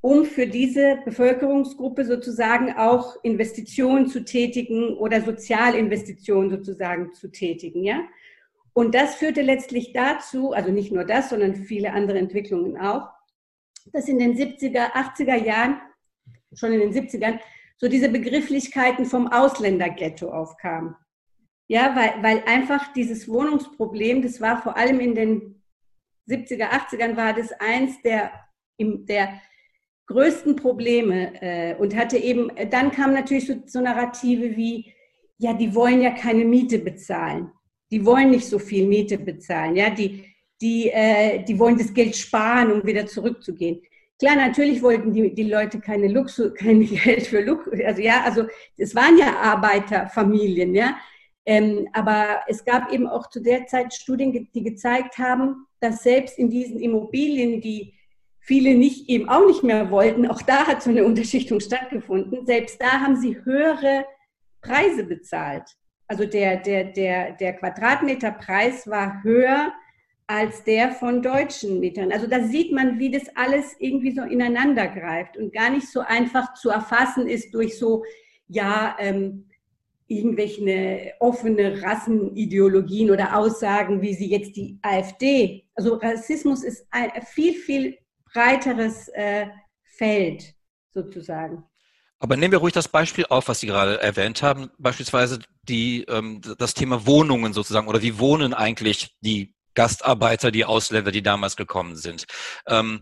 um 0.04 0.26
für 0.26 0.46
diese 0.46 0.98
Bevölkerungsgruppe 1.06 2.04
sozusagen 2.04 2.74
auch 2.76 3.16
Investitionen 3.24 4.06
zu 4.06 4.22
tätigen 4.22 4.98
oder 4.98 5.22
Sozialinvestitionen 5.22 6.50
sozusagen 6.50 7.14
zu 7.14 7.28
tätigen. 7.28 7.82
Ja? 7.84 8.02
Und 8.74 8.94
das 8.94 9.14
führte 9.14 9.40
letztlich 9.40 9.94
dazu, 9.94 10.52
also 10.52 10.70
nicht 10.70 10.92
nur 10.92 11.04
das, 11.04 11.30
sondern 11.30 11.54
viele 11.54 11.94
andere 11.94 12.18
Entwicklungen 12.18 12.76
auch, 12.76 13.08
dass 13.94 14.06
in 14.06 14.18
den 14.18 14.36
70er, 14.36 14.92
80er 14.92 15.42
Jahren, 15.42 15.80
schon 16.52 16.74
in 16.74 16.80
den 16.80 16.92
70ern, 16.92 17.40
so 17.78 17.88
diese 17.88 18.10
Begrifflichkeiten 18.10 19.06
vom 19.06 19.28
Ausländerghetto 19.28 20.28
aufkamen. 20.28 20.96
Ja, 21.66 21.96
weil, 21.96 22.22
weil 22.22 22.44
einfach 22.44 22.92
dieses 22.92 23.26
Wohnungsproblem, 23.26 24.20
das 24.20 24.38
war 24.42 24.60
vor 24.60 24.76
allem 24.76 25.00
in 25.00 25.14
den 25.14 25.62
70er, 26.28 26.68
80ern, 26.72 27.16
war 27.16 27.32
das 27.32 27.52
eins 27.52 28.02
der, 28.02 28.32
der 28.78 29.40
größten 30.06 30.56
Probleme 30.56 31.32
äh, 31.40 31.74
und 31.76 31.96
hatte 31.96 32.18
eben, 32.18 32.50
dann 32.70 32.90
kam 32.90 33.14
natürlich 33.14 33.46
so, 33.46 33.54
so 33.66 33.80
Narrative 33.80 34.56
wie, 34.56 34.92
ja, 35.38 35.52
die 35.52 35.74
wollen 35.74 36.02
ja 36.02 36.10
keine 36.10 36.44
Miete 36.44 36.78
bezahlen. 36.78 37.50
Die 37.90 38.04
wollen 38.04 38.30
nicht 38.30 38.46
so 38.46 38.58
viel 38.58 38.86
Miete 38.86 39.18
bezahlen. 39.18 39.76
Ja, 39.76 39.90
die, 39.90 40.24
die, 40.60 40.90
äh, 40.90 41.42
die 41.44 41.58
wollen 41.58 41.78
das 41.78 41.92
Geld 41.92 42.16
sparen, 42.16 42.72
um 42.72 42.86
wieder 42.86 43.06
zurückzugehen. 43.06 43.82
Klar, 44.18 44.36
natürlich 44.36 44.80
wollten 44.82 45.12
die, 45.12 45.34
die 45.34 45.44
Leute 45.44 45.80
keine 45.80 46.08
Luxus, 46.08 46.54
kein 46.58 46.82
Geld 46.82 47.26
für 47.26 47.42
Luxus. 47.42 47.80
Also 47.84 48.00
ja, 48.02 48.22
also 48.24 48.46
es 48.76 48.94
waren 48.94 49.18
ja 49.18 49.36
Arbeiterfamilien, 49.36 50.74
ja. 50.74 50.96
Ähm, 51.46 51.88
aber 51.92 52.40
es 52.48 52.64
gab 52.64 52.90
eben 52.90 53.06
auch 53.06 53.28
zu 53.28 53.40
der 53.40 53.66
Zeit 53.66 53.92
Studien, 53.92 54.48
die 54.54 54.62
gezeigt 54.62 55.18
haben, 55.18 55.66
dass 55.78 56.02
selbst 56.02 56.38
in 56.38 56.48
diesen 56.48 56.80
Immobilien, 56.80 57.60
die 57.60 57.92
viele 58.44 58.74
nicht 58.74 59.08
eben 59.08 59.28
auch 59.28 59.46
nicht 59.46 59.62
mehr 59.62 59.90
wollten. 59.90 60.26
Auch 60.26 60.42
da 60.42 60.66
hat 60.66 60.82
so 60.82 60.90
eine 60.90 61.04
Unterschichtung 61.04 61.60
stattgefunden. 61.60 62.44
Selbst 62.44 62.80
da 62.80 63.00
haben 63.00 63.16
sie 63.16 63.42
höhere 63.44 64.04
Preise 64.60 65.04
bezahlt. 65.04 65.64
Also 66.08 66.26
der, 66.26 66.58
der, 66.58 66.84
der, 66.84 67.32
der 67.32 67.54
Quadratmeterpreis 67.54 68.86
war 68.86 69.22
höher 69.22 69.72
als 70.26 70.62
der 70.64 70.92
von 70.92 71.22
deutschen 71.22 71.80
Mietern. 71.80 72.12
Also 72.12 72.26
da 72.26 72.44
sieht 72.44 72.72
man, 72.72 72.98
wie 72.98 73.10
das 73.10 73.24
alles 73.34 73.76
irgendwie 73.78 74.12
so 74.12 74.22
ineinander 74.22 74.88
greift 74.88 75.36
und 75.36 75.52
gar 75.52 75.70
nicht 75.70 75.88
so 75.88 76.00
einfach 76.00 76.54
zu 76.54 76.68
erfassen 76.70 77.26
ist 77.26 77.52
durch 77.54 77.78
so, 77.78 78.04
ja, 78.48 78.96
ähm, 78.98 79.46
irgendwelche 80.06 81.12
offene 81.18 81.82
Rassenideologien 81.82 83.10
oder 83.10 83.38
Aussagen, 83.38 84.02
wie 84.02 84.12
sie 84.12 84.28
jetzt 84.28 84.54
die 84.54 84.78
AfD. 84.82 85.64
Also 85.74 85.94
Rassismus 85.94 86.62
ist 86.62 86.86
viel, 87.32 87.54
viel 87.54 87.96
breiteres 88.34 89.08
äh, 89.08 89.46
Feld 89.84 90.54
sozusagen. 90.92 91.64
Aber 92.18 92.36
nehmen 92.36 92.52
wir 92.52 92.58
ruhig 92.58 92.72
das 92.72 92.88
Beispiel 92.88 93.26
auf, 93.28 93.48
was 93.48 93.60
Sie 93.60 93.66
gerade 93.66 94.00
erwähnt 94.00 94.42
haben, 94.42 94.70
beispielsweise 94.78 95.40
die, 95.62 96.04
ähm, 96.04 96.40
das 96.58 96.74
Thema 96.74 97.06
Wohnungen 97.06 97.52
sozusagen 97.52 97.88
oder 97.88 98.02
wie 98.02 98.18
wohnen 98.18 98.54
eigentlich 98.54 99.14
die 99.20 99.54
Gastarbeiter, 99.74 100.50
die 100.50 100.64
Ausländer, 100.64 101.10
die 101.10 101.22
damals 101.22 101.56
gekommen 101.56 101.96
sind. 101.96 102.24
Ähm, 102.66 103.00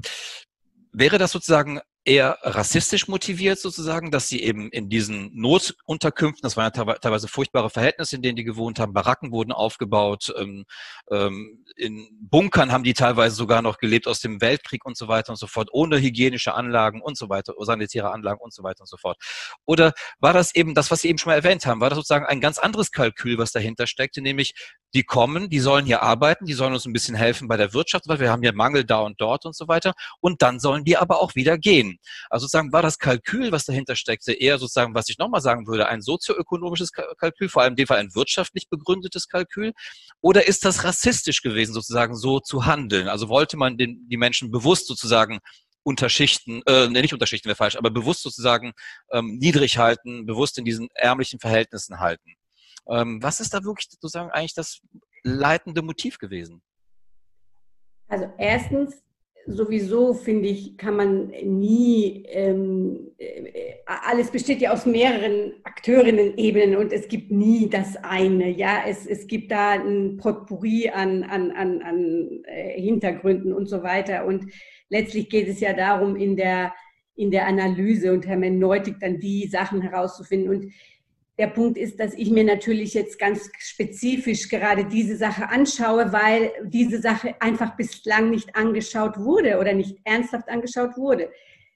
wäre 0.92 1.18
das 1.18 1.32
sozusagen 1.32 1.80
eher 2.04 2.38
rassistisch 2.42 3.06
motiviert 3.06 3.58
sozusagen, 3.58 4.10
dass 4.10 4.28
sie 4.28 4.42
eben 4.42 4.70
in 4.70 4.88
diesen 4.88 5.30
Notunterkünften, 5.34 6.42
das 6.42 6.56
waren 6.56 6.72
ja 6.74 6.94
teilweise 6.94 7.28
furchtbare 7.28 7.70
Verhältnisse, 7.70 8.16
in 8.16 8.22
denen 8.22 8.36
die 8.36 8.44
gewohnt 8.44 8.80
haben, 8.80 8.92
Baracken 8.92 9.30
wurden 9.30 9.52
aufgebaut, 9.52 10.32
ähm, 10.36 10.64
ähm, 11.10 11.64
in 11.76 12.08
Bunkern 12.20 12.72
haben 12.72 12.84
die 12.84 12.94
teilweise 12.94 13.36
sogar 13.36 13.62
noch 13.62 13.78
gelebt 13.78 14.08
aus 14.08 14.20
dem 14.20 14.40
Weltkrieg 14.40 14.84
und 14.84 14.96
so 14.96 15.08
weiter 15.08 15.30
und 15.30 15.36
so 15.36 15.46
fort, 15.46 15.68
ohne 15.72 16.00
hygienische 16.00 16.54
Anlagen 16.54 17.00
und 17.00 17.16
so 17.16 17.28
weiter, 17.28 17.54
sanitäre 17.60 18.10
Anlagen 18.10 18.40
und 18.40 18.52
so 18.52 18.62
weiter 18.62 18.80
und 18.80 18.88
so 18.88 18.96
fort. 18.96 19.16
Oder 19.64 19.92
war 20.18 20.32
das 20.32 20.54
eben 20.54 20.74
das, 20.74 20.90
was 20.90 21.02
Sie 21.02 21.08
eben 21.08 21.18
schon 21.18 21.30
mal 21.30 21.36
erwähnt 21.36 21.66
haben, 21.66 21.80
war 21.80 21.90
das 21.90 21.96
sozusagen 21.96 22.26
ein 22.26 22.40
ganz 22.40 22.58
anderes 22.58 22.90
Kalkül, 22.90 23.38
was 23.38 23.52
dahinter 23.52 23.86
steckte, 23.86 24.22
nämlich 24.22 24.54
die 24.94 25.02
kommen, 25.02 25.48
die 25.48 25.60
sollen 25.60 25.86
hier 25.86 26.02
arbeiten, 26.02 26.46
die 26.46 26.52
sollen 26.52 26.72
uns 26.72 26.86
ein 26.86 26.92
bisschen 26.92 27.14
helfen 27.14 27.48
bei 27.48 27.56
der 27.56 27.72
Wirtschaft, 27.72 28.08
weil 28.08 28.20
wir 28.20 28.30
haben 28.30 28.42
ja 28.42 28.52
Mangel 28.52 28.84
da 28.84 29.00
und 29.00 29.20
dort 29.20 29.46
und 29.46 29.56
so 29.56 29.68
weiter. 29.68 29.94
Und 30.20 30.42
dann 30.42 30.60
sollen 30.60 30.84
die 30.84 30.96
aber 30.96 31.20
auch 31.20 31.34
wieder 31.34 31.58
gehen. 31.58 31.98
Also 32.30 32.44
sozusagen 32.44 32.72
war 32.72 32.82
das 32.82 32.98
Kalkül, 32.98 33.52
was 33.52 33.64
dahinter 33.64 33.96
steckte, 33.96 34.32
eher 34.32 34.58
sozusagen, 34.58 34.94
was 34.94 35.08
ich 35.08 35.18
nochmal 35.18 35.40
sagen 35.40 35.66
würde, 35.66 35.88
ein 35.88 36.02
sozioökonomisches 36.02 36.92
Kalkül, 36.92 37.48
vor 37.48 37.62
allem 37.62 37.72
in 37.72 37.76
dem 37.76 37.86
Fall 37.86 37.98
ein 37.98 38.14
wirtschaftlich 38.14 38.68
begründetes 38.68 39.28
Kalkül. 39.28 39.72
Oder 40.20 40.46
ist 40.46 40.64
das 40.64 40.84
rassistisch 40.84 41.42
gewesen, 41.42 41.72
sozusagen 41.72 42.16
so 42.16 42.40
zu 42.40 42.66
handeln? 42.66 43.08
Also 43.08 43.28
wollte 43.28 43.56
man 43.56 43.78
den, 43.78 44.08
die 44.08 44.16
Menschen 44.16 44.50
bewusst 44.50 44.86
sozusagen 44.86 45.40
unterschichten, 45.84 46.62
äh, 46.66 46.88
nicht 46.88 47.12
unterschichten 47.12 47.48
wäre 47.48 47.56
falsch, 47.56 47.76
aber 47.76 47.90
bewusst 47.90 48.22
sozusagen 48.22 48.72
ähm, 49.10 49.38
niedrig 49.38 49.78
halten, 49.78 50.26
bewusst 50.26 50.58
in 50.58 50.64
diesen 50.64 50.88
ärmlichen 50.94 51.40
Verhältnissen 51.40 51.98
halten. 51.98 52.36
Ähm, 52.88 53.22
was 53.22 53.40
ist 53.40 53.54
da 53.54 53.64
wirklich 53.64 53.88
sozusagen 53.90 54.30
eigentlich 54.30 54.54
das 54.54 54.80
leitende 55.22 55.82
Motiv 55.82 56.18
gewesen? 56.18 56.62
Also 58.08 58.26
erstens, 58.38 59.02
sowieso 59.46 60.14
finde 60.14 60.48
ich, 60.48 60.76
kann 60.76 60.96
man 60.96 61.26
nie, 61.44 62.24
ähm, 62.28 63.12
äh, 63.18 63.74
alles 63.86 64.30
besteht 64.30 64.60
ja 64.60 64.72
aus 64.72 64.86
mehreren 64.86 65.54
Akteurinnen-Ebenen 65.64 66.76
und 66.76 66.92
es 66.92 67.08
gibt 67.08 67.30
nie 67.30 67.68
das 67.68 67.96
eine. 67.96 68.50
Ja, 68.50 68.82
es, 68.86 69.06
es 69.06 69.26
gibt 69.26 69.50
da 69.50 69.70
ein 69.70 70.16
Potpourri 70.16 70.90
an, 70.90 71.24
an, 71.24 71.50
an, 71.52 71.82
an 71.82 72.42
äh, 72.44 72.80
Hintergründen 72.80 73.52
und 73.52 73.66
so 73.66 73.82
weiter. 73.82 74.26
Und 74.26 74.46
letztlich 74.88 75.28
geht 75.28 75.48
es 75.48 75.60
ja 75.60 75.72
darum, 75.72 76.16
in 76.16 76.36
der, 76.36 76.72
in 77.14 77.30
der 77.30 77.46
Analyse 77.46 78.12
und 78.12 78.26
Hermeneutik 78.26 79.00
dann 79.00 79.18
die 79.18 79.48
Sachen 79.48 79.80
herauszufinden. 79.82 80.50
Und 80.50 80.72
der 81.38 81.46
Punkt 81.46 81.78
ist, 81.78 81.98
dass 81.98 82.14
ich 82.14 82.30
mir 82.30 82.44
natürlich 82.44 82.94
jetzt 82.94 83.18
ganz 83.18 83.50
spezifisch 83.58 84.48
gerade 84.48 84.84
diese 84.84 85.16
Sache 85.16 85.48
anschaue, 85.48 86.12
weil 86.12 86.52
diese 86.64 87.00
Sache 87.00 87.34
einfach 87.40 87.76
bislang 87.76 88.30
nicht 88.30 88.54
angeschaut 88.54 89.18
wurde 89.18 89.58
oder 89.58 89.72
nicht 89.72 89.98
ernsthaft 90.04 90.48
angeschaut 90.48 90.96
wurde. 90.96 91.30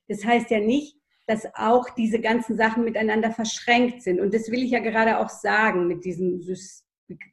Das 0.08 0.24
heißt 0.24 0.50
ja 0.50 0.60
nicht, 0.60 0.96
dass 1.26 1.46
auch 1.54 1.90
diese 1.90 2.20
ganzen 2.20 2.56
Sachen 2.56 2.84
miteinander 2.84 3.32
verschränkt 3.32 4.02
sind. 4.02 4.20
Und 4.20 4.32
das 4.32 4.50
will 4.50 4.62
ich 4.62 4.70
ja 4.70 4.78
gerade 4.78 5.18
auch 5.18 5.28
sagen 5.28 5.88
mit 5.88 6.04
diesem 6.04 6.40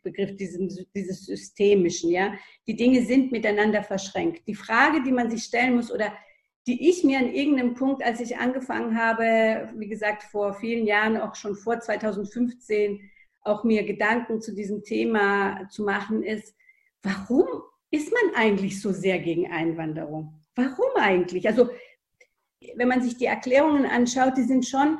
Begriff, 0.01 0.35
diesem, 0.37 0.69
dieses 0.95 1.25
Systemischen. 1.25 2.09
Ja? 2.09 2.33
Die 2.67 2.75
Dinge 2.75 3.05
sind 3.05 3.31
miteinander 3.31 3.83
verschränkt. 3.83 4.47
Die 4.47 4.55
Frage, 4.55 5.03
die 5.03 5.11
man 5.11 5.29
sich 5.29 5.43
stellen 5.43 5.75
muss 5.75 5.91
oder 5.91 6.13
die 6.67 6.89
ich 6.89 7.03
mir 7.03 7.19
an 7.19 7.33
irgendeinem 7.33 7.73
Punkt, 7.73 8.03
als 8.03 8.19
ich 8.19 8.37
angefangen 8.37 8.97
habe, 8.97 9.69
wie 9.75 9.87
gesagt, 9.87 10.23
vor 10.23 10.53
vielen 10.53 10.85
Jahren, 10.85 11.17
auch 11.17 11.35
schon 11.35 11.55
vor 11.55 11.79
2015, 11.79 13.09
auch 13.41 13.63
mir 13.63 13.83
Gedanken 13.83 14.41
zu 14.41 14.55
diesem 14.55 14.83
Thema 14.83 15.67
zu 15.69 15.83
machen, 15.83 16.23
ist, 16.23 16.55
warum 17.01 17.45
ist 17.91 18.11
man 18.13 18.35
eigentlich 18.35 18.81
so 18.81 18.91
sehr 18.91 19.19
gegen 19.19 19.51
Einwanderung? 19.51 20.33
Warum 20.55 20.95
eigentlich? 20.95 21.47
Also, 21.47 21.69
wenn 22.75 22.87
man 22.87 23.01
sich 23.01 23.17
die 23.17 23.25
Erklärungen 23.25 23.85
anschaut, 23.85 24.37
die 24.37 24.43
sind 24.43 24.65
schon 24.65 24.99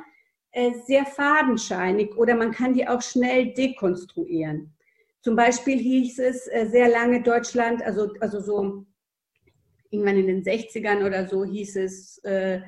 äh, 0.52 0.72
sehr 0.86 1.06
fadenscheinig 1.06 2.14
oder 2.16 2.34
man 2.34 2.52
kann 2.52 2.74
die 2.74 2.86
auch 2.86 3.00
schnell 3.00 3.54
dekonstruieren. 3.54 4.74
Zum 5.22 5.36
Beispiel 5.36 5.78
hieß 5.78 6.18
es 6.18 6.46
äh, 6.48 6.66
sehr 6.66 6.88
lange 6.88 7.22
Deutschland, 7.22 7.82
also, 7.82 8.12
also 8.20 8.40
so 8.40 8.84
irgendwann 9.94 10.18
in 10.18 10.26
den 10.26 10.42
60ern 10.42 11.04
oder 11.06 11.26
so 11.26 11.44
hieß 11.44 11.76
es, 11.76 12.18
äh, 12.24 12.60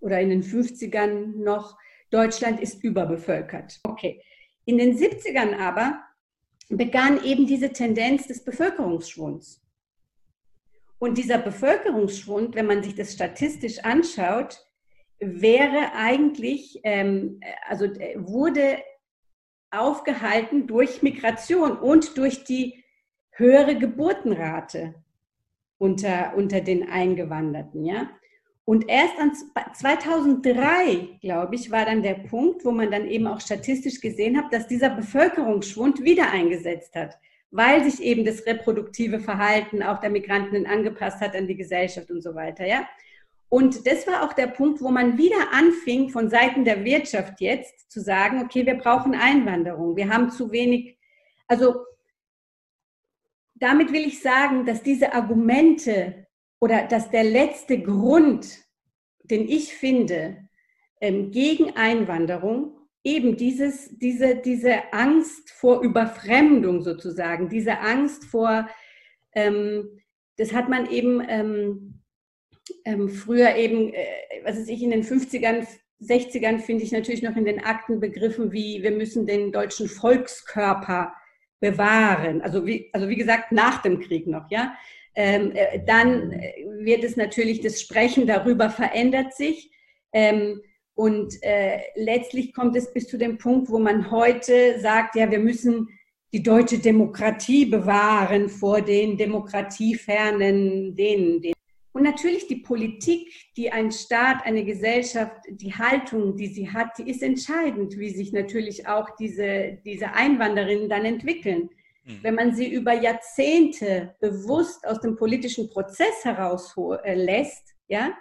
oder 0.00 0.20
in 0.20 0.30
den 0.30 0.42
50ern 0.42 1.42
noch, 1.42 1.76
Deutschland 2.10 2.60
ist 2.60 2.82
überbevölkert. 2.82 3.80
Okay. 3.84 4.22
In 4.64 4.78
den 4.78 4.96
70ern 4.96 5.56
aber 5.56 6.02
begann 6.68 7.24
eben 7.24 7.46
diese 7.46 7.72
Tendenz 7.72 8.26
des 8.26 8.44
Bevölkerungsschwunds. 8.44 9.60
Und 10.98 11.16
dieser 11.18 11.38
Bevölkerungsschwund, 11.38 12.54
wenn 12.54 12.66
man 12.66 12.82
sich 12.82 12.94
das 12.94 13.12
statistisch 13.12 13.78
anschaut, 13.80 14.64
wäre 15.18 15.92
eigentlich, 15.94 16.80
ähm, 16.84 17.40
also 17.68 17.86
äh, 17.86 18.16
wurde 18.18 18.82
aufgehalten 19.70 20.66
durch 20.66 21.02
Migration 21.02 21.78
und 21.78 22.16
durch 22.16 22.44
die 22.44 22.84
höhere 23.30 23.78
Geburtenrate 23.78 24.94
unter, 25.80 26.34
unter 26.36 26.60
den 26.60 26.88
Eingewanderten, 26.88 27.84
ja. 27.84 28.10
Und 28.66 28.88
erst 28.88 29.18
an 29.18 29.32
2003, 29.74 31.18
glaube 31.20 31.56
ich, 31.56 31.72
war 31.72 31.86
dann 31.86 32.02
der 32.02 32.14
Punkt, 32.14 32.64
wo 32.64 32.70
man 32.70 32.90
dann 32.90 33.08
eben 33.08 33.26
auch 33.26 33.40
statistisch 33.40 34.00
gesehen 34.00 34.36
hat, 34.36 34.52
dass 34.52 34.68
dieser 34.68 34.90
Bevölkerungsschwund 34.90 36.04
wieder 36.04 36.30
eingesetzt 36.30 36.94
hat, 36.94 37.18
weil 37.50 37.82
sich 37.82 38.00
eben 38.02 38.24
das 38.24 38.46
reproduktive 38.46 39.18
Verhalten 39.18 39.82
auch 39.82 39.98
der 39.98 40.10
Migranten 40.10 40.66
angepasst 40.66 41.20
hat 41.20 41.34
an 41.34 41.48
die 41.48 41.56
Gesellschaft 41.56 42.10
und 42.10 42.22
so 42.22 42.34
weiter, 42.34 42.66
ja. 42.66 42.86
Und 43.48 43.86
das 43.86 44.06
war 44.06 44.22
auch 44.22 44.34
der 44.34 44.46
Punkt, 44.48 44.80
wo 44.82 44.90
man 44.90 45.18
wieder 45.18 45.50
anfing, 45.52 46.10
von 46.10 46.28
Seiten 46.28 46.64
der 46.64 46.84
Wirtschaft 46.84 47.40
jetzt 47.40 47.90
zu 47.90 48.00
sagen, 48.00 48.42
okay, 48.44 48.64
wir 48.66 48.76
brauchen 48.76 49.14
Einwanderung, 49.14 49.96
wir 49.96 50.08
haben 50.10 50.30
zu 50.30 50.52
wenig, 50.52 50.98
also 51.48 51.74
damit 53.60 53.92
will 53.92 54.06
ich 54.06 54.20
sagen, 54.20 54.64
dass 54.64 54.82
diese 54.82 55.12
Argumente 55.12 56.26
oder 56.60 56.86
dass 56.86 57.10
der 57.10 57.24
letzte 57.24 57.80
Grund, 57.80 58.58
den 59.22 59.48
ich 59.48 59.74
finde, 59.74 60.48
ähm, 61.00 61.30
gegen 61.30 61.76
Einwanderung, 61.76 62.76
eben 63.04 63.36
dieses, 63.36 63.96
diese, 63.98 64.36
diese 64.36 64.92
Angst 64.92 65.50
vor 65.50 65.82
Überfremdung 65.82 66.82
sozusagen, 66.82 67.48
diese 67.48 67.78
Angst 67.78 68.24
vor, 68.24 68.68
ähm, 69.34 70.00
das 70.36 70.52
hat 70.52 70.68
man 70.68 70.90
eben 70.90 71.22
ähm, 71.28 72.02
ähm, 72.84 73.08
früher 73.08 73.56
eben, 73.56 73.92
äh, 73.92 74.04
was 74.44 74.58
weiß 74.58 74.68
ich, 74.68 74.82
in 74.82 74.90
den 74.90 75.04
50ern, 75.04 75.66
60ern 76.02 76.60
finde 76.60 76.84
ich 76.84 76.92
natürlich 76.92 77.22
noch 77.22 77.36
in 77.36 77.44
den 77.44 77.62
Akten 77.62 78.00
begriffen, 78.00 78.52
wie 78.52 78.82
wir 78.82 78.90
müssen 78.90 79.26
den 79.26 79.52
deutschen 79.52 79.86
Volkskörper 79.86 81.12
bewahren. 81.60 82.42
Also 82.42 82.66
wie, 82.66 82.90
also 82.92 83.08
wie 83.08 83.16
gesagt, 83.16 83.52
nach 83.52 83.82
dem 83.82 84.00
Krieg 84.00 84.26
noch, 84.26 84.50
ja. 84.50 84.74
Ähm, 85.14 85.52
äh, 85.54 85.80
dann 85.84 86.32
äh, 86.32 86.52
wird 86.80 87.04
es 87.04 87.16
natürlich, 87.16 87.60
das 87.60 87.80
Sprechen 87.80 88.26
darüber 88.26 88.70
verändert 88.70 89.34
sich. 89.34 89.70
Ähm, 90.12 90.60
und 90.94 91.34
äh, 91.42 91.78
letztlich 91.94 92.52
kommt 92.52 92.76
es 92.76 92.92
bis 92.92 93.08
zu 93.08 93.16
dem 93.16 93.38
Punkt, 93.38 93.70
wo 93.70 93.78
man 93.78 94.10
heute 94.10 94.78
sagt, 94.80 95.16
ja, 95.16 95.30
wir 95.30 95.38
müssen 95.38 95.88
die 96.32 96.42
deutsche 96.42 96.78
Demokratie 96.78 97.66
bewahren 97.66 98.48
vor 98.48 98.80
den 98.82 99.16
demokratiefernen 99.16 100.94
denen. 100.94 101.40
denen. 101.40 101.54
Und 101.92 102.04
natürlich 102.04 102.46
die 102.46 102.56
Politik, 102.56 103.32
die 103.56 103.72
ein 103.72 103.90
Staat, 103.90 104.46
eine 104.46 104.64
Gesellschaft, 104.64 105.36
die 105.48 105.74
Haltung, 105.74 106.36
die 106.36 106.46
sie 106.46 106.70
hat, 106.70 106.98
die 106.98 107.10
ist 107.10 107.22
entscheidend, 107.22 107.98
wie 107.98 108.10
sich 108.10 108.32
natürlich 108.32 108.86
auch 108.86 109.10
diese, 109.16 109.78
diese 109.84 110.12
Einwanderinnen 110.12 110.88
dann 110.88 111.04
entwickeln. 111.04 111.68
Mhm. 112.04 112.18
Wenn 112.22 112.34
man 112.36 112.54
sie 112.54 112.72
über 112.72 112.92
Jahrzehnte 112.92 114.14
bewusst 114.20 114.86
aus 114.86 115.00
dem 115.00 115.16
politischen 115.16 115.68
Prozess 115.68 116.24
herauslässt, 116.24 117.74
ja, 117.88 118.14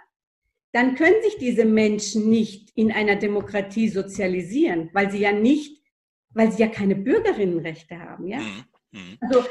dann 0.72 0.96
können 0.96 1.22
sich 1.24 1.38
diese 1.38 1.66
Menschen 1.66 2.30
nicht 2.30 2.72
in 2.76 2.92
einer 2.92 3.16
Demokratie 3.16 3.90
sozialisieren, 3.90 4.90
weil 4.94 5.12
sie 5.12 5.20
ja 5.20 5.32
nicht, 5.32 5.84
weil 6.32 6.52
sie 6.52 6.62
ja 6.62 6.68
keine 6.68 6.96
Bürgerinnenrechte 6.96 8.00
haben, 8.00 8.28
ja. 8.28 8.40
Mhm. 8.40 8.64
mhm. 8.92 9.18
Also 9.22 9.44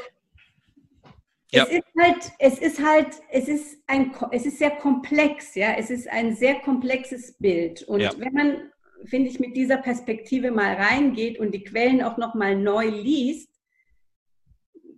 ja. 1.51 1.65
Es 1.65 1.71
ist 1.71 1.83
halt, 1.99 2.31
es 2.39 2.59
ist 2.59 2.85
halt, 2.85 3.07
es 3.31 3.47
ist 3.47 3.77
ein, 3.87 4.15
es 4.31 4.45
ist 4.45 4.59
sehr 4.59 4.71
komplex, 4.71 5.55
ja. 5.55 5.73
Es 5.73 5.89
ist 5.89 6.07
ein 6.07 6.35
sehr 6.35 6.55
komplexes 6.59 7.33
Bild. 7.37 7.83
Und 7.83 8.01
ja. 8.01 8.11
wenn 8.17 8.33
man, 8.33 8.71
finde 9.05 9.29
ich, 9.29 9.39
mit 9.39 9.55
dieser 9.55 9.77
Perspektive 9.77 10.51
mal 10.51 10.75
reingeht 10.75 11.39
und 11.39 11.51
die 11.53 11.63
Quellen 11.63 12.03
auch 12.03 12.17
noch 12.17 12.35
mal 12.35 12.55
neu 12.55 12.87
liest, 12.87 13.49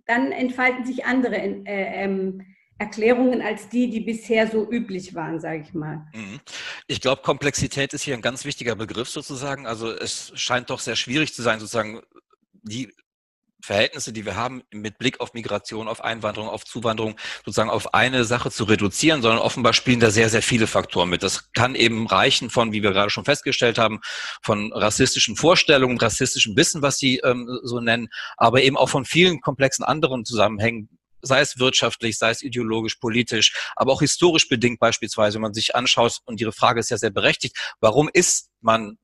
dann 0.06 0.32
entfalten 0.32 0.84
sich 0.84 1.04
andere 1.04 1.36
äh, 1.36 2.04
ähm, 2.04 2.42
Erklärungen 2.78 3.40
als 3.42 3.68
die, 3.68 3.88
die 3.88 4.00
bisher 4.00 4.50
so 4.50 4.68
üblich 4.68 5.14
waren, 5.14 5.40
sage 5.40 5.62
ich 5.64 5.72
mal. 5.72 6.04
Mhm. 6.12 6.40
Ich 6.88 7.00
glaube, 7.00 7.22
Komplexität 7.22 7.94
ist 7.94 8.02
hier 8.02 8.14
ein 8.14 8.22
ganz 8.22 8.44
wichtiger 8.44 8.74
Begriff 8.74 9.08
sozusagen. 9.08 9.66
Also 9.66 9.92
es 9.92 10.32
scheint 10.34 10.68
doch 10.68 10.80
sehr 10.80 10.96
schwierig 10.96 11.32
zu 11.32 11.42
sein, 11.42 11.60
sozusagen 11.60 12.00
die 12.62 12.92
Verhältnisse, 13.62 14.12
die 14.12 14.26
wir 14.26 14.36
haben, 14.36 14.62
mit 14.72 14.98
Blick 14.98 15.20
auf 15.20 15.34
Migration, 15.34 15.88
auf 15.88 16.02
Einwanderung, 16.02 16.48
auf 16.48 16.64
Zuwanderung, 16.64 17.16
sozusagen 17.44 17.70
auf 17.70 17.94
eine 17.94 18.24
Sache 18.24 18.50
zu 18.50 18.64
reduzieren, 18.64 19.22
sondern 19.22 19.40
offenbar 19.40 19.72
spielen 19.72 20.00
da 20.00 20.10
sehr, 20.10 20.28
sehr 20.28 20.42
viele 20.42 20.66
Faktoren 20.66 21.08
mit. 21.08 21.22
Das 21.22 21.52
kann 21.52 21.74
eben 21.74 22.06
reichen 22.06 22.50
von, 22.50 22.72
wie 22.72 22.82
wir 22.82 22.92
gerade 22.92 23.10
schon 23.10 23.24
festgestellt 23.24 23.78
haben, 23.78 24.00
von 24.42 24.72
rassistischen 24.72 25.36
Vorstellungen, 25.36 25.98
rassistischem 25.98 26.56
Wissen, 26.56 26.82
was 26.82 26.98
Sie 26.98 27.18
ähm, 27.18 27.48
so 27.62 27.80
nennen, 27.80 28.08
aber 28.36 28.62
eben 28.62 28.76
auch 28.76 28.88
von 28.88 29.04
vielen 29.04 29.40
komplexen 29.40 29.84
anderen 29.84 30.24
Zusammenhängen, 30.24 30.88
sei 31.22 31.40
es 31.40 31.58
wirtschaftlich, 31.58 32.18
sei 32.18 32.30
es 32.30 32.42
ideologisch, 32.42 32.96
politisch, 32.96 33.54
aber 33.76 33.92
auch 33.92 34.00
historisch 34.00 34.48
bedingt 34.48 34.80
beispielsweise, 34.80 35.36
wenn 35.36 35.42
man 35.42 35.54
sich 35.54 35.74
anschaut, 35.74 36.18
und 36.24 36.40
Ihre 36.40 36.52
Frage 36.52 36.80
ist 36.80 36.90
ja 36.90 36.98
sehr 36.98 37.10
berechtigt, 37.10 37.56
warum 37.80 38.10
ist 38.12 38.50
man 38.60 38.98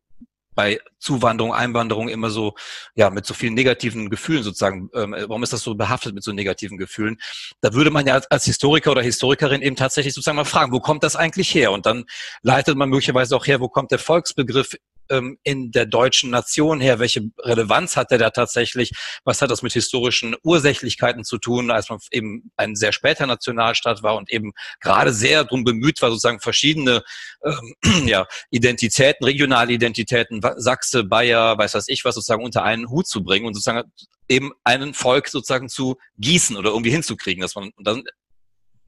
bei 0.58 0.80
Zuwanderung, 0.98 1.54
Einwanderung 1.54 2.08
immer 2.08 2.30
so, 2.30 2.54
ja, 2.96 3.10
mit 3.10 3.24
so 3.24 3.32
vielen 3.32 3.54
negativen 3.54 4.10
Gefühlen 4.10 4.42
sozusagen, 4.42 4.90
ähm, 4.92 5.14
warum 5.16 5.44
ist 5.44 5.52
das 5.52 5.62
so 5.62 5.76
behaftet 5.76 6.16
mit 6.16 6.24
so 6.24 6.32
negativen 6.32 6.78
Gefühlen? 6.78 7.18
Da 7.60 7.74
würde 7.74 7.92
man 7.92 8.08
ja 8.08 8.14
als, 8.14 8.28
als 8.28 8.44
Historiker 8.44 8.90
oder 8.90 9.00
Historikerin 9.00 9.62
eben 9.62 9.76
tatsächlich 9.76 10.14
sozusagen 10.14 10.34
mal 10.34 10.44
fragen, 10.44 10.72
wo 10.72 10.80
kommt 10.80 11.04
das 11.04 11.14
eigentlich 11.14 11.54
her? 11.54 11.70
Und 11.70 11.86
dann 11.86 12.06
leitet 12.42 12.76
man 12.76 12.88
möglicherweise 12.88 13.36
auch 13.36 13.46
her, 13.46 13.60
wo 13.60 13.68
kommt 13.68 13.92
der 13.92 14.00
Volksbegriff 14.00 14.74
ähm, 15.10 15.38
in 15.42 15.70
der 15.70 15.86
deutschen 15.86 16.30
Nation 16.30 16.80
her? 16.80 16.98
Welche 16.98 17.22
Relevanz 17.38 17.96
hat 17.96 18.10
der 18.10 18.18
da 18.18 18.30
tatsächlich? 18.30 18.92
Was 19.24 19.42
hat 19.42 19.50
das 19.50 19.62
mit 19.62 19.72
historischen 19.72 20.36
Ursächlichkeiten 20.42 21.24
zu 21.24 21.38
tun, 21.38 21.70
als 21.70 21.88
man 21.88 21.98
eben 22.10 22.50
ein 22.56 22.76
sehr 22.76 22.92
später 22.92 23.26
Nationalstaat 23.26 24.02
war 24.02 24.16
und 24.16 24.30
eben 24.30 24.52
gerade 24.80 25.12
sehr 25.12 25.44
darum 25.44 25.64
bemüht 25.64 26.00
war, 26.02 26.10
sozusagen 26.10 26.40
verschiedene 26.40 27.02
ähm, 27.44 27.74
ja, 28.06 28.26
Identitäten, 28.50 29.24
regionale 29.24 29.72
Identitäten, 29.72 30.40
Sachse, 30.56 31.04
Bayer, 31.04 31.58
weiß 31.58 31.74
was 31.74 31.88
ich 31.88 32.04
was, 32.04 32.14
sozusagen 32.14 32.44
unter 32.44 32.62
einen 32.62 32.88
Hut 32.88 33.06
zu 33.06 33.22
bringen 33.22 33.46
und 33.46 33.54
sozusagen 33.54 33.90
eben 34.28 34.52
einen 34.64 34.94
Volk 34.94 35.28
sozusagen 35.28 35.68
zu 35.68 35.96
gießen 36.18 36.56
oder 36.56 36.70
irgendwie 36.70 36.90
hinzukriegen, 36.90 37.42
dass 37.42 37.54
man 37.54 37.70
dann 37.78 38.04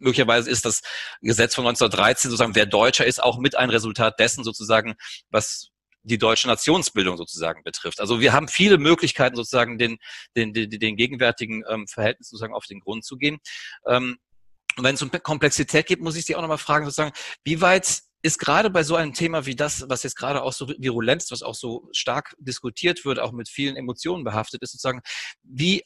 möglicherweise 0.00 0.50
ist 0.50 0.64
das 0.64 0.80
Gesetz 1.20 1.54
von 1.54 1.66
1913 1.66 2.30
sozusagen, 2.30 2.54
wer 2.54 2.66
Deutscher 2.66 3.06
ist, 3.06 3.22
auch 3.22 3.38
mit 3.38 3.56
ein 3.56 3.70
Resultat 3.70 4.18
dessen 4.18 4.44
sozusagen, 4.44 4.94
was 5.30 5.68
die 6.02 6.18
deutsche 6.18 6.48
Nationsbildung 6.48 7.16
sozusagen 7.16 7.62
betrifft. 7.62 8.00
Also 8.00 8.20
wir 8.20 8.32
haben 8.32 8.48
viele 8.48 8.78
Möglichkeiten 8.78 9.36
sozusagen 9.36 9.78
den, 9.78 9.98
den, 10.36 10.52
den, 10.52 10.70
den 10.70 10.96
gegenwärtigen 10.96 11.62
ähm, 11.68 11.86
Verhältnissen 11.86 12.30
sozusagen 12.30 12.54
auf 12.54 12.66
den 12.66 12.80
Grund 12.80 13.04
zu 13.04 13.16
gehen. 13.16 13.38
Ähm, 13.86 14.18
und 14.76 14.84
wenn 14.84 14.94
es 14.94 15.02
um 15.02 15.10
Komplexität 15.10 15.86
geht, 15.86 16.00
muss 16.00 16.16
ich 16.16 16.24
Sie 16.24 16.36
auch 16.36 16.40
nochmal 16.40 16.58
fragen, 16.58 16.84
sozusagen, 16.84 17.12
wie 17.44 17.60
weit 17.60 18.02
ist 18.22 18.38
gerade 18.38 18.70
bei 18.70 18.82
so 18.82 18.96
einem 18.96 19.14
Thema 19.14 19.46
wie 19.46 19.56
das, 19.56 19.88
was 19.88 20.02
jetzt 20.02 20.16
gerade 20.16 20.42
auch 20.42 20.52
so 20.52 20.68
virulent 20.68 21.22
ist, 21.22 21.30
was 21.30 21.42
auch 21.42 21.54
so 21.54 21.88
stark 21.92 22.34
diskutiert 22.38 23.04
wird, 23.04 23.18
auch 23.18 23.32
mit 23.32 23.48
vielen 23.48 23.76
Emotionen 23.76 24.24
behaftet 24.24 24.62
ist, 24.62 24.72
sozusagen, 24.72 25.00
wie 25.42 25.82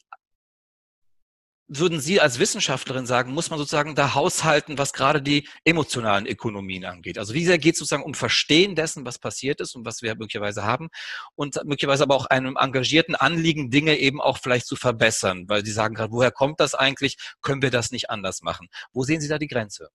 würden 1.67 1.99
Sie 1.99 2.21
als 2.21 2.39
Wissenschaftlerin 2.39 3.05
sagen, 3.05 3.31
muss 3.31 3.49
man 3.49 3.57
sozusagen 3.57 3.95
da 3.95 4.13
haushalten, 4.13 4.77
was 4.77 4.93
gerade 4.93 5.21
die 5.21 5.47
emotionalen 5.63 6.27
Ökonomien 6.27 6.85
angeht? 6.85 7.17
Also 7.17 7.33
wie 7.33 7.45
sehr 7.45 7.57
geht 7.57 7.73
es 7.73 7.79
sozusagen 7.79 8.03
um 8.03 8.13
Verstehen 8.13 8.75
dessen, 8.75 9.05
was 9.05 9.19
passiert 9.19 9.61
ist 9.61 9.75
und 9.75 9.85
was 9.85 10.01
wir 10.01 10.15
möglicherweise 10.15 10.63
haben 10.63 10.89
und 11.35 11.59
möglicherweise 11.65 12.03
aber 12.03 12.15
auch 12.15 12.27
einem 12.27 12.57
engagierten 12.57 13.15
Anliegen, 13.15 13.71
Dinge 13.71 13.97
eben 13.97 14.21
auch 14.21 14.37
vielleicht 14.37 14.67
zu 14.67 14.75
verbessern, 14.75 15.45
weil 15.47 15.65
Sie 15.65 15.71
sagen 15.71 15.95
gerade, 15.95 16.11
woher 16.11 16.31
kommt 16.31 16.59
das 16.59 16.75
eigentlich? 16.75 17.17
Können 17.41 17.61
wir 17.61 17.71
das 17.71 17.91
nicht 17.91 18.09
anders 18.09 18.41
machen? 18.41 18.67
Wo 18.93 19.03
sehen 19.03 19.21
Sie 19.21 19.27
da 19.27 19.39
die 19.39 19.47
Grenze? 19.47 19.89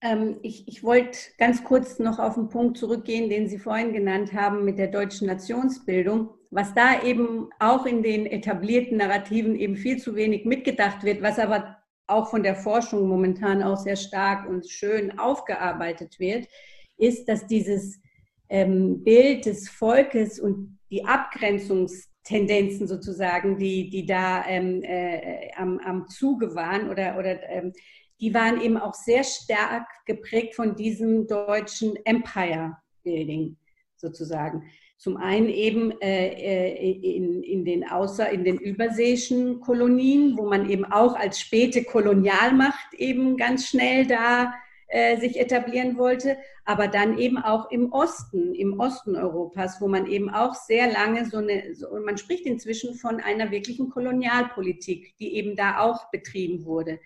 Ähm, 0.00 0.38
ich, 0.42 0.68
ich 0.68 0.84
wollte 0.84 1.18
ganz 1.38 1.64
kurz 1.64 1.98
noch 1.98 2.18
auf 2.18 2.34
den 2.34 2.48
Punkt 2.48 2.78
zurückgehen, 2.78 3.28
den 3.28 3.48
Sie 3.48 3.58
vorhin 3.58 3.92
genannt 3.92 4.32
haben 4.32 4.64
mit 4.64 4.78
der 4.78 4.88
deutschen 4.88 5.26
Nationsbildung. 5.26 6.30
Was 6.50 6.72
da 6.72 7.02
eben 7.02 7.50
auch 7.58 7.84
in 7.84 8.02
den 8.02 8.26
etablierten 8.26 8.98
Narrativen 8.98 9.56
eben 9.56 9.76
viel 9.76 9.98
zu 9.98 10.14
wenig 10.14 10.44
mitgedacht 10.44 11.04
wird, 11.04 11.20
was 11.20 11.38
aber 11.38 11.76
auch 12.06 12.30
von 12.30 12.42
der 12.42 12.54
Forschung 12.54 13.06
momentan 13.06 13.62
auch 13.62 13.76
sehr 13.76 13.96
stark 13.96 14.48
und 14.48 14.68
schön 14.68 15.18
aufgearbeitet 15.18 16.18
wird, 16.18 16.48
ist, 16.96 17.28
dass 17.28 17.46
dieses 17.46 18.00
ähm, 18.48 19.04
Bild 19.04 19.44
des 19.44 19.68
Volkes 19.68 20.40
und 20.40 20.78
die 20.90 21.04
Abgrenzungstendenzen 21.04 22.88
sozusagen, 22.88 23.58
die, 23.58 23.90
die 23.90 24.06
da 24.06 24.46
ähm, 24.46 24.82
äh, 24.82 25.50
am, 25.54 25.78
am 25.80 26.08
Zuge 26.08 26.54
waren 26.54 26.88
oder, 26.88 27.18
oder 27.18 27.46
ähm, 27.50 27.74
die 28.20 28.34
waren 28.34 28.60
eben 28.60 28.76
auch 28.76 28.94
sehr 28.94 29.24
stark 29.24 29.86
geprägt 30.06 30.54
von 30.54 30.74
diesem 30.74 31.26
deutschen 31.26 31.96
Empire 32.04 32.76
Building 33.02 33.56
sozusagen. 33.96 34.64
Zum 34.96 35.16
einen 35.16 35.48
eben 35.48 35.92
äh, 36.00 36.28
äh, 36.28 36.90
in, 36.90 37.42
in, 37.44 37.64
den 37.64 37.88
außer, 37.88 38.28
in 38.30 38.42
den 38.42 38.58
überseeischen 38.58 39.60
Kolonien, 39.60 40.36
wo 40.36 40.48
man 40.48 40.68
eben 40.68 40.84
auch 40.84 41.14
als 41.14 41.38
späte 41.38 41.84
Kolonialmacht 41.84 42.94
eben 42.94 43.36
ganz 43.36 43.68
schnell 43.68 44.06
da 44.06 44.52
äh, 44.88 45.18
sich 45.18 45.38
etablieren 45.38 45.98
wollte, 45.98 46.36
aber 46.64 46.88
dann 46.88 47.18
eben 47.18 47.38
auch 47.38 47.70
im 47.70 47.92
Osten, 47.92 48.54
im 48.54 48.80
Osten 48.80 49.14
Europas, 49.14 49.80
wo 49.80 49.86
man 49.86 50.06
eben 50.06 50.30
auch 50.30 50.54
sehr 50.54 50.90
lange 50.90 51.26
so 51.26 51.36
eine, 51.36 51.74
so, 51.74 51.88
man 52.04 52.18
spricht 52.18 52.46
inzwischen 52.46 52.94
von 52.94 53.20
einer 53.20 53.50
wirklichen 53.50 53.90
Kolonialpolitik, 53.90 55.14
die 55.18 55.34
eben 55.34 55.54
da 55.54 55.80
auch 55.80 56.10
betrieben 56.10 56.64
wurde. 56.64 56.98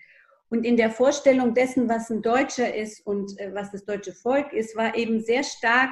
Und 0.53 0.67
in 0.67 0.77
der 0.77 0.91
Vorstellung 0.91 1.55
dessen, 1.55 1.89
was 1.89 2.11
ein 2.11 2.21
Deutscher 2.21 2.75
ist 2.75 3.03
und 3.07 3.39
äh, 3.39 3.55
was 3.55 3.71
das 3.71 3.85
deutsche 3.85 4.13
Volk 4.13 4.53
ist, 4.53 4.77
war 4.77 4.95
eben 4.95 5.19
sehr 5.19 5.43
stark 5.43 5.89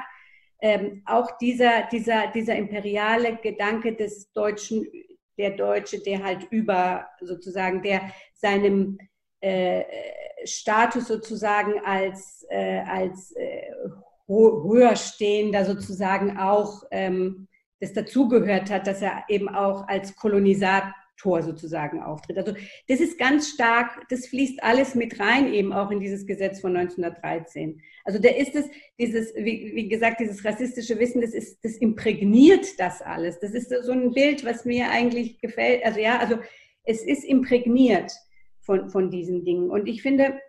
ähm, 0.60 1.02
auch 1.04 1.36
dieser, 1.38 1.88
dieser, 1.90 2.28
dieser 2.28 2.54
imperiale 2.54 3.38
Gedanke 3.42 3.96
des 3.96 4.30
Deutschen, 4.30 4.86
der 5.36 5.56
Deutsche, 5.56 5.98
der 5.98 6.22
halt 6.22 6.46
über 6.52 7.08
sozusagen, 7.20 7.82
der 7.82 8.02
seinem 8.34 8.98
äh, 9.40 9.82
Status 10.44 11.08
sozusagen 11.08 11.80
als, 11.84 12.46
äh, 12.48 12.82
als 12.86 13.32
äh, 13.32 13.62
höherstehender 14.28 15.64
sozusagen 15.64 16.38
auch 16.38 16.84
ähm, 16.92 17.48
das 17.80 17.94
dazugehört 17.94 18.70
hat, 18.70 18.86
dass 18.86 19.02
er 19.02 19.24
eben 19.26 19.48
auch 19.48 19.88
als 19.88 20.14
Kolonisator 20.14 20.94
Tor 21.16 21.42
sozusagen 21.42 22.02
auftritt. 22.02 22.38
Also 22.38 22.54
das 22.88 23.00
ist 23.00 23.18
ganz 23.18 23.48
stark, 23.48 24.08
das 24.08 24.26
fließt 24.26 24.62
alles 24.62 24.94
mit 24.94 25.20
rein, 25.20 25.52
eben 25.52 25.72
auch 25.72 25.90
in 25.90 26.00
dieses 26.00 26.26
Gesetz 26.26 26.60
von 26.60 26.76
1913. 26.76 27.80
Also 28.04 28.18
da 28.18 28.30
ist 28.30 28.54
es, 28.54 28.66
dieses, 28.98 29.34
wie, 29.36 29.72
wie 29.74 29.88
gesagt, 29.88 30.20
dieses 30.20 30.44
rassistische 30.44 30.98
Wissen, 30.98 31.20
das 31.20 31.34
ist, 31.34 31.64
das 31.64 31.76
imprägniert 31.76 32.78
das 32.78 33.02
alles. 33.02 33.38
Das 33.38 33.52
ist 33.52 33.72
so 33.82 33.92
ein 33.92 34.12
Bild, 34.12 34.44
was 34.44 34.64
mir 34.64 34.90
eigentlich 34.90 35.38
gefällt. 35.38 35.84
Also 35.84 36.00
ja, 36.00 36.18
also 36.18 36.38
es 36.84 37.02
ist 37.02 37.24
imprägniert 37.24 38.12
von, 38.60 38.90
von 38.90 39.10
diesen 39.10 39.44
Dingen. 39.44 39.70
Und 39.70 39.88
ich 39.88 40.02
finde, 40.02 40.40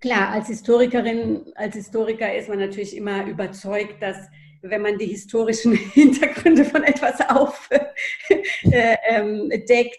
klar, 0.00 0.30
als 0.30 0.48
Historikerin, 0.48 1.52
als 1.54 1.74
Historiker 1.76 2.34
ist 2.34 2.48
man 2.48 2.58
natürlich 2.58 2.96
immer 2.96 3.26
überzeugt, 3.26 4.02
dass 4.02 4.16
wenn 4.62 4.82
man 4.82 4.98
die 4.98 5.06
historischen 5.06 5.72
Hintergründe 5.94 6.64
von 6.64 6.82
etwas 6.82 7.20
aufdeckt, 7.28 7.96
äh, 8.70 8.96
ähm, 9.08 9.50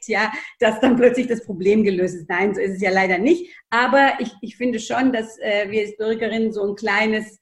ja, 0.08 0.32
dass 0.60 0.80
dann 0.80 0.96
plötzlich 0.96 1.28
das 1.28 1.46
Problem 1.46 1.84
gelöst 1.84 2.16
ist. 2.16 2.30
Nein, 2.30 2.54
so 2.54 2.62
ist 2.62 2.76
es 2.76 2.82
ja 2.82 2.92
leider 2.92 3.18
nicht. 3.18 3.54
Aber 3.70 4.14
ich, 4.20 4.32
ich 4.42 4.58
finde 4.58 4.80
schon, 4.80 5.12
dass 5.12 5.38
äh, 5.40 5.70
wir 5.70 5.82
Historikerinnen 5.82 6.52
so 6.52 6.70
ein 6.70 6.76
kleines 6.76 7.40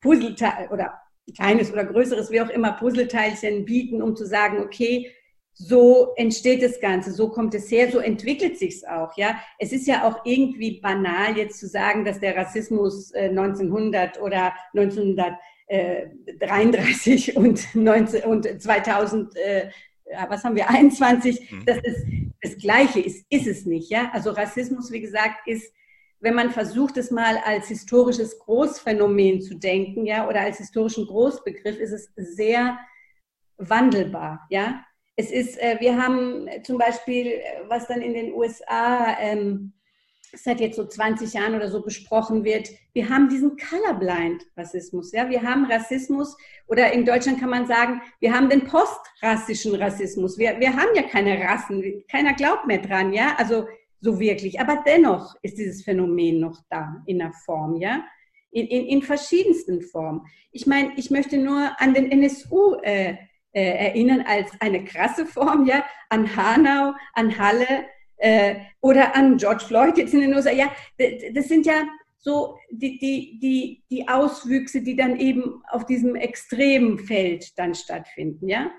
Puzzleteil 0.00 0.68
oder 0.70 1.00
kleines 1.36 1.72
oder 1.72 1.84
größeres, 1.84 2.30
wie 2.30 2.40
auch 2.40 2.50
immer, 2.50 2.72
Puzzleteilchen 2.72 3.64
bieten, 3.64 4.02
um 4.02 4.16
zu 4.16 4.26
sagen, 4.26 4.60
okay, 4.60 5.12
so 5.52 6.14
entsteht 6.16 6.62
das 6.62 6.80
Ganze, 6.80 7.12
so 7.12 7.28
kommt 7.28 7.54
es 7.54 7.70
her, 7.70 7.90
so 7.90 7.98
entwickelt 7.98 8.58
sich 8.58 8.76
es 8.76 8.84
auch. 8.84 9.16
Ja, 9.16 9.38
es 9.58 9.72
ist 9.72 9.86
ja 9.86 10.08
auch 10.08 10.24
irgendwie 10.24 10.80
banal 10.80 11.36
jetzt 11.36 11.58
zu 11.58 11.68
sagen, 11.68 12.04
dass 12.04 12.18
der 12.18 12.36
Rassismus 12.36 13.10
äh, 13.12 13.28
1900 13.28 14.20
oder 14.20 14.54
1900 14.74 15.34
33 15.70 17.36
und, 17.36 17.74
19, 17.74 18.24
und 18.24 18.62
2000, 18.62 19.36
äh, 19.36 19.70
was 20.28 20.42
haben 20.44 20.56
wir, 20.56 20.68
21, 20.68 21.50
mhm. 21.50 21.64
das 21.64 21.78
ist 21.78 22.04
das 22.42 22.56
Gleiche 22.56 23.00
ist, 23.00 23.26
ist 23.28 23.46
es 23.46 23.66
nicht. 23.66 23.90
Ja? 23.90 24.10
Also 24.12 24.30
Rassismus, 24.30 24.90
wie 24.90 25.00
gesagt, 25.00 25.46
ist 25.46 25.72
wenn 26.20 26.34
man 26.34 26.50
versucht, 26.50 26.98
es 26.98 27.10
mal 27.10 27.38
als 27.38 27.68
historisches 27.68 28.38
Großphänomen 28.38 29.40
zu 29.40 29.54
denken, 29.54 30.04
ja, 30.04 30.28
oder 30.28 30.42
als 30.42 30.58
historischen 30.58 31.06
Großbegriff, 31.06 31.78
ist 31.78 31.92
es 31.92 32.12
sehr 32.14 32.78
wandelbar, 33.56 34.46
ja. 34.50 34.84
Es 35.16 35.30
ist, 35.30 35.58
äh, 35.58 35.78
wir 35.80 35.96
haben 35.96 36.46
zum 36.62 36.78
Beispiel, 36.78 37.40
was 37.68 37.88
dann 37.88 38.00
in 38.00 38.14
den 38.14 38.32
USA 38.34 39.16
ähm, 39.18 39.72
seit 40.34 40.60
jetzt 40.60 40.76
so 40.76 40.86
20 40.86 41.32
Jahren 41.34 41.54
oder 41.54 41.68
so 41.68 41.82
besprochen 41.82 42.44
wird, 42.44 42.68
wir 42.92 43.08
haben 43.08 43.28
diesen 43.28 43.56
Colorblind-Rassismus. 43.56 45.12
Ja? 45.12 45.28
Wir 45.28 45.42
haben 45.42 45.70
Rassismus 45.70 46.36
oder 46.66 46.92
in 46.92 47.04
Deutschland 47.04 47.40
kann 47.40 47.50
man 47.50 47.66
sagen, 47.66 48.00
wir 48.20 48.32
haben 48.32 48.48
den 48.48 48.64
postrassischen 48.64 49.74
Rassismus. 49.74 50.38
Wir, 50.38 50.58
wir 50.60 50.74
haben 50.74 50.94
ja 50.94 51.02
keine 51.02 51.40
Rassen, 51.40 52.04
keiner 52.10 52.34
glaubt 52.34 52.66
mehr 52.66 52.78
dran, 52.78 53.12
ja, 53.12 53.34
also 53.36 53.66
so 54.00 54.18
wirklich. 54.18 54.60
Aber 54.60 54.82
dennoch 54.86 55.34
ist 55.42 55.58
dieses 55.58 55.82
Phänomen 55.82 56.40
noch 56.40 56.60
da 56.70 57.02
in 57.06 57.18
der 57.18 57.32
Form, 57.32 57.76
ja, 57.76 58.04
in, 58.50 58.66
in, 58.66 58.86
in 58.86 59.02
verschiedensten 59.02 59.82
Formen. 59.82 60.22
Ich 60.52 60.66
meine, 60.66 60.92
ich 60.96 61.10
möchte 61.10 61.38
nur 61.38 61.70
an 61.80 61.94
den 61.94 62.10
NSU 62.10 62.74
äh, 62.82 63.16
äh, 63.52 63.88
erinnern 63.88 64.24
als 64.26 64.50
eine 64.60 64.84
krasse 64.84 65.26
Form, 65.26 65.66
ja, 65.66 65.84
an 66.08 66.34
Hanau, 66.36 66.94
an 67.14 67.36
Halle, 67.38 67.86
äh, 68.20 68.56
oder 68.80 69.16
an 69.16 69.36
George 69.36 69.64
Floyd 69.66 69.98
jetzt 69.98 70.14
in 70.14 70.20
den 70.20 70.34
USA. 70.34 70.52
Ja, 70.52 70.70
das 71.34 71.48
sind 71.48 71.66
ja 71.66 71.86
so 72.18 72.58
die, 72.70 72.98
die, 72.98 73.38
die, 73.40 73.82
die 73.90 74.08
Auswüchse, 74.08 74.82
die 74.82 74.94
dann 74.94 75.18
eben 75.18 75.62
auf 75.70 75.86
diesem 75.86 76.16
extremen 76.16 76.98
Feld 76.98 77.58
dann 77.58 77.74
stattfinden, 77.74 78.48
ja. 78.48 78.70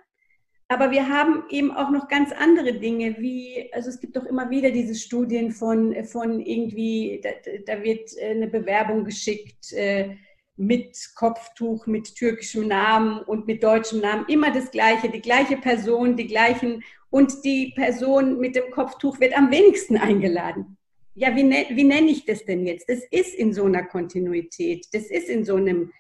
Aber 0.68 0.90
wir 0.90 1.10
haben 1.10 1.44
eben 1.50 1.72
auch 1.72 1.90
noch 1.90 2.08
ganz 2.08 2.32
andere 2.32 2.80
Dinge, 2.80 3.18
wie, 3.20 3.70
also 3.74 3.90
es 3.90 4.00
gibt 4.00 4.16
doch 4.16 4.26
immer 4.26 4.50
wieder 4.50 4.72
diese 4.72 4.96
Studien 4.96 5.52
von, 5.52 6.06
von 6.06 6.40
irgendwie, 6.40 7.20
da, 7.22 7.30
da 7.66 7.84
wird 7.84 8.16
äh, 8.18 8.30
eine 8.30 8.48
Bewerbung 8.48 9.04
geschickt 9.04 9.74
äh, 9.74 10.16
mit 10.56 10.96
Kopftuch, 11.16 11.88
mit 11.88 12.16
türkischem 12.16 12.70
Namen 12.70 13.22
und 13.24 13.48
mit 13.48 13.64
deutschem 13.64 14.00
Namen, 14.00 14.26
immer 14.30 14.52
das 14.52 14.72
Gleiche, 14.72 15.10
die 15.10 15.22
gleiche 15.22 15.58
Person, 15.58 16.16
die 16.16 16.28
gleichen 16.28 16.84
und 17.12 17.44
die 17.44 17.74
Person 17.76 18.40
mit 18.40 18.56
dem 18.56 18.72
Kopftuch 18.72 19.20
wird 19.20 19.38
am 19.38 19.52
wenigsten 19.52 19.98
eingeladen. 19.98 20.78
Ja, 21.14 21.36
wie, 21.36 21.44
ne, 21.44 21.68
wie 21.70 21.84
nenne 21.84 22.10
ich 22.10 22.26
das 22.26 22.46
denn 22.46 22.66
jetzt? 22.66 22.90
Das 22.90 23.04
ist 23.12 23.36
in 23.36 23.54
so 23.54 23.66
einer 23.66 23.84
Kontinuität, 23.84 24.88
das 24.94 25.04
ist 25.04 25.30
in 25.30 25.44
so 25.46 25.58
einem 25.58 25.92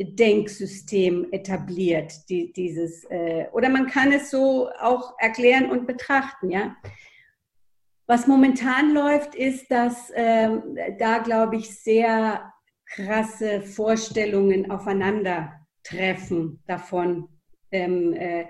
Denksystem 0.00 1.26
etabliert, 1.32 2.12
die, 2.28 2.52
dieses, 2.52 3.04
äh, 3.10 3.46
oder 3.52 3.68
man 3.68 3.88
kann 3.88 4.12
es 4.12 4.30
so 4.30 4.70
auch 4.80 5.14
erklären 5.18 5.70
und 5.70 5.86
betrachten, 5.86 6.50
ja. 6.50 6.76
Was 8.06 8.26
momentan 8.28 8.94
läuft, 8.94 9.34
ist, 9.34 9.70
dass 9.70 10.10
ähm, 10.14 10.78
da, 10.98 11.18
glaube 11.18 11.56
ich, 11.56 11.78
sehr 11.82 12.52
krasse 12.86 13.60
Vorstellungen 13.60 14.70
aufeinandertreffen 14.70 16.62
davon, 16.66 17.28
ähm, 17.70 18.14
äh, 18.14 18.46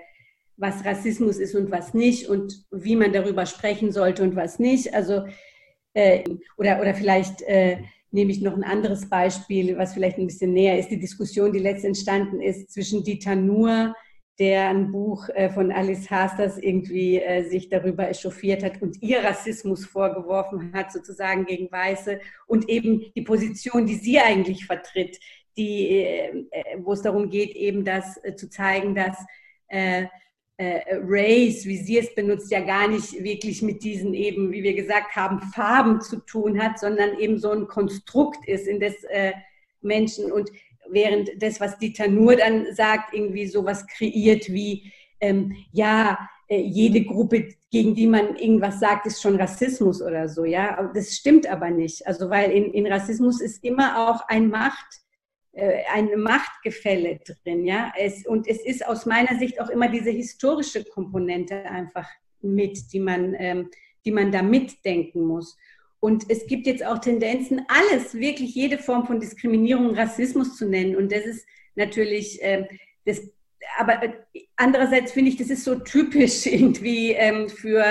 was 0.59 0.85
Rassismus 0.85 1.37
ist 1.37 1.55
und 1.55 1.71
was 1.71 1.93
nicht 1.93 2.27
und 2.27 2.65
wie 2.69 2.95
man 2.95 3.13
darüber 3.13 3.45
sprechen 3.45 3.91
sollte 3.91 4.23
und 4.23 4.35
was 4.35 4.59
nicht. 4.59 4.93
Also, 4.93 5.25
äh, 5.93 6.23
oder, 6.57 6.81
oder 6.81 6.93
vielleicht 6.93 7.41
äh, 7.43 7.77
nehme 8.11 8.31
ich 8.31 8.41
noch 8.41 8.55
ein 8.55 8.63
anderes 8.63 9.09
Beispiel, 9.09 9.77
was 9.77 9.93
vielleicht 9.93 10.17
ein 10.17 10.27
bisschen 10.27 10.53
näher 10.53 10.77
ist, 10.77 10.89
die 10.89 10.99
Diskussion, 10.99 11.53
die 11.53 11.59
letzt 11.59 11.85
entstanden 11.85 12.41
ist 12.41 12.71
zwischen 12.71 13.03
Dieter 13.03 13.35
Nuhr, 13.35 13.95
der 14.37 14.69
ein 14.69 14.91
Buch 14.91 15.29
äh, 15.29 15.49
von 15.49 15.71
Alice 15.71 16.09
Hasters 16.09 16.57
irgendwie 16.57 17.21
äh, 17.21 17.43
sich 17.43 17.69
darüber 17.69 18.09
echauffiert 18.09 18.63
hat 18.63 18.81
und 18.81 19.01
ihr 19.01 19.23
Rassismus 19.23 19.85
vorgeworfen 19.85 20.73
hat, 20.73 20.91
sozusagen 20.91 21.45
gegen 21.45 21.71
Weiße 21.71 22.19
und 22.47 22.67
eben 22.69 23.11
die 23.15 23.21
Position, 23.21 23.85
die 23.85 23.95
sie 23.95 24.19
eigentlich 24.19 24.65
vertritt, 24.65 25.19
die, 25.57 25.89
äh, 25.89 26.45
wo 26.79 26.93
es 26.93 27.01
darum 27.01 27.29
geht, 27.29 27.53
eben 27.55 27.83
das 27.83 28.19
zu 28.35 28.49
zeigen, 28.49 28.95
dass 28.95 29.17
Race, 30.61 31.65
wie 31.65 31.77
sie 31.77 31.99
es 31.99 32.13
benutzt, 32.13 32.51
ja 32.51 32.59
gar 32.59 32.87
nicht 32.87 33.23
wirklich 33.23 33.61
mit 33.61 33.81
diesen 33.83 34.13
eben, 34.13 34.51
wie 34.51 34.63
wir 34.63 34.73
gesagt 34.73 35.15
haben, 35.15 35.41
Farben 35.53 36.01
zu 36.01 36.17
tun 36.25 36.61
hat, 36.61 36.79
sondern 36.79 37.17
eben 37.17 37.37
so 37.37 37.51
ein 37.51 37.67
Konstrukt 37.67 38.45
ist, 38.47 38.67
in 38.67 38.79
das 38.79 39.03
äh, 39.05 39.31
Menschen 39.81 40.31
und 40.31 40.49
während 40.89 41.29
das, 41.41 41.61
was 41.61 41.77
Dieter 41.77 42.07
nur 42.07 42.35
dann 42.35 42.73
sagt, 42.73 43.13
irgendwie 43.13 43.47
sowas 43.47 43.87
kreiert 43.87 44.49
wie, 44.49 44.91
ähm, 45.21 45.55
ja, 45.71 46.17
äh, 46.47 46.59
jede 46.59 47.05
Gruppe, 47.05 47.49
gegen 47.71 47.95
die 47.95 48.07
man 48.07 48.35
irgendwas 48.35 48.79
sagt, 48.79 49.05
ist 49.05 49.21
schon 49.21 49.35
Rassismus 49.35 50.01
oder 50.01 50.27
so, 50.27 50.43
ja. 50.43 50.91
Das 50.93 51.15
stimmt 51.15 51.47
aber 51.47 51.69
nicht. 51.69 52.05
Also, 52.07 52.29
weil 52.29 52.51
in, 52.51 52.73
in 52.73 52.87
Rassismus 52.87 53.39
ist 53.39 53.63
immer 53.63 54.09
auch 54.09 54.27
ein 54.27 54.49
Macht, 54.49 54.87
äh, 54.95 55.08
ein 55.53 56.19
Machtgefälle 56.21 57.19
drin, 57.19 57.65
ja. 57.65 57.91
Es, 57.97 58.25
und 58.25 58.47
es 58.47 58.63
ist 58.63 58.85
aus 58.85 59.05
meiner 59.05 59.37
Sicht 59.39 59.59
auch 59.59 59.69
immer 59.69 59.89
diese 59.89 60.11
historische 60.11 60.85
Komponente 60.85 61.65
einfach 61.65 62.07
mit, 62.41 62.93
die 62.93 62.99
man, 62.99 63.35
ähm, 63.37 63.69
die 64.05 64.11
man 64.11 64.31
da 64.31 64.41
mitdenken 64.41 65.25
muss. 65.25 65.57
Und 65.99 66.29
es 66.29 66.47
gibt 66.47 66.65
jetzt 66.65 66.85
auch 66.85 66.99
Tendenzen, 66.99 67.65
alles, 67.67 68.13
wirklich 68.13 68.55
jede 68.55 68.77
Form 68.77 69.05
von 69.05 69.19
Diskriminierung, 69.19 69.95
Rassismus 69.95 70.55
zu 70.55 70.65
nennen. 70.65 70.95
Und 70.95 71.11
das 71.11 71.25
ist 71.25 71.45
natürlich, 71.75 72.41
äh, 72.41 72.67
das 73.05 73.29
aber 73.77 74.03
äh, 74.03 74.11
andererseits 74.55 75.11
finde 75.11 75.29
ich, 75.29 75.37
das 75.37 75.49
ist 75.49 75.63
so 75.63 75.75
typisch 75.75 76.45
irgendwie 76.45 77.11
ähm, 77.11 77.49
für, 77.49 77.83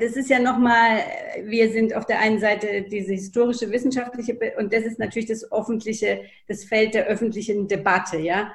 das 0.00 0.12
ist 0.12 0.30
ja 0.30 0.38
nochmal, 0.38 1.00
wir 1.44 1.72
sind 1.72 1.94
auf 1.94 2.06
der 2.06 2.20
einen 2.20 2.38
Seite 2.38 2.82
diese 2.90 3.12
historische, 3.12 3.70
wissenschaftliche 3.70 4.38
und 4.58 4.72
das 4.72 4.84
ist 4.84 4.98
natürlich 4.98 5.28
das 5.28 5.50
öffentliche, 5.50 6.22
das 6.48 6.64
Feld 6.64 6.94
der 6.94 7.06
öffentlichen 7.06 7.68
Debatte, 7.68 8.18
ja. 8.18 8.52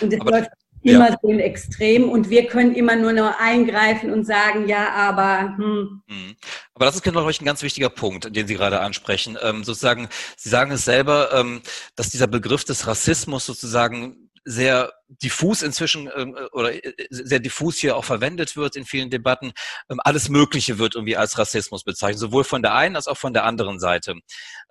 Und 0.00 0.12
das 0.12 0.20
aber, 0.20 0.30
läuft 0.30 0.50
immer 0.82 1.10
ja. 1.10 1.16
so 1.22 1.28
in 1.28 1.40
Extrem 1.40 2.08
und 2.08 2.28
wir 2.30 2.46
können 2.46 2.74
immer 2.74 2.96
nur 2.96 3.12
noch 3.12 3.38
eingreifen 3.38 4.12
und 4.12 4.24
sagen, 4.24 4.68
ja, 4.68 4.90
aber. 4.90 5.56
Hm. 5.56 6.02
Mhm. 6.08 6.36
Aber 6.74 6.86
das 6.86 6.96
ist, 6.96 7.02
glaube 7.02 7.30
ich, 7.30 7.40
ein 7.40 7.44
ganz 7.44 7.62
wichtiger 7.62 7.90
Punkt, 7.90 8.34
den 8.34 8.46
Sie 8.46 8.54
gerade 8.54 8.80
ansprechen. 8.80 9.38
Ähm, 9.42 9.62
sozusagen, 9.62 10.08
Sie 10.36 10.48
sagen 10.48 10.72
es 10.72 10.84
selber, 10.84 11.30
ähm, 11.32 11.62
dass 11.94 12.10
dieser 12.10 12.26
Begriff 12.26 12.64
des 12.64 12.86
Rassismus 12.86 13.46
sozusagen 13.46 14.21
sehr 14.44 14.92
diffus 15.08 15.62
inzwischen 15.62 16.10
ähm, 16.16 16.36
äh, 16.36 16.44
oder 16.52 16.74
äh, 16.74 16.94
sehr 17.10 17.40
diffus 17.40 17.78
hier 17.78 17.96
auch 17.96 18.04
verwendet 18.04 18.56
wird 18.56 18.76
in 18.76 18.84
vielen 18.84 19.10
Debatten. 19.10 19.52
Ähm, 19.90 20.00
alles 20.02 20.28
Mögliche 20.28 20.78
wird 20.78 20.94
irgendwie 20.94 21.16
als 21.16 21.38
Rassismus 21.38 21.84
bezeichnet, 21.84 22.18
sowohl 22.18 22.44
von 22.44 22.62
der 22.62 22.74
einen 22.74 22.96
als 22.96 23.06
auch 23.06 23.18
von 23.18 23.32
der 23.32 23.44
anderen 23.44 23.78
Seite. 23.78 24.14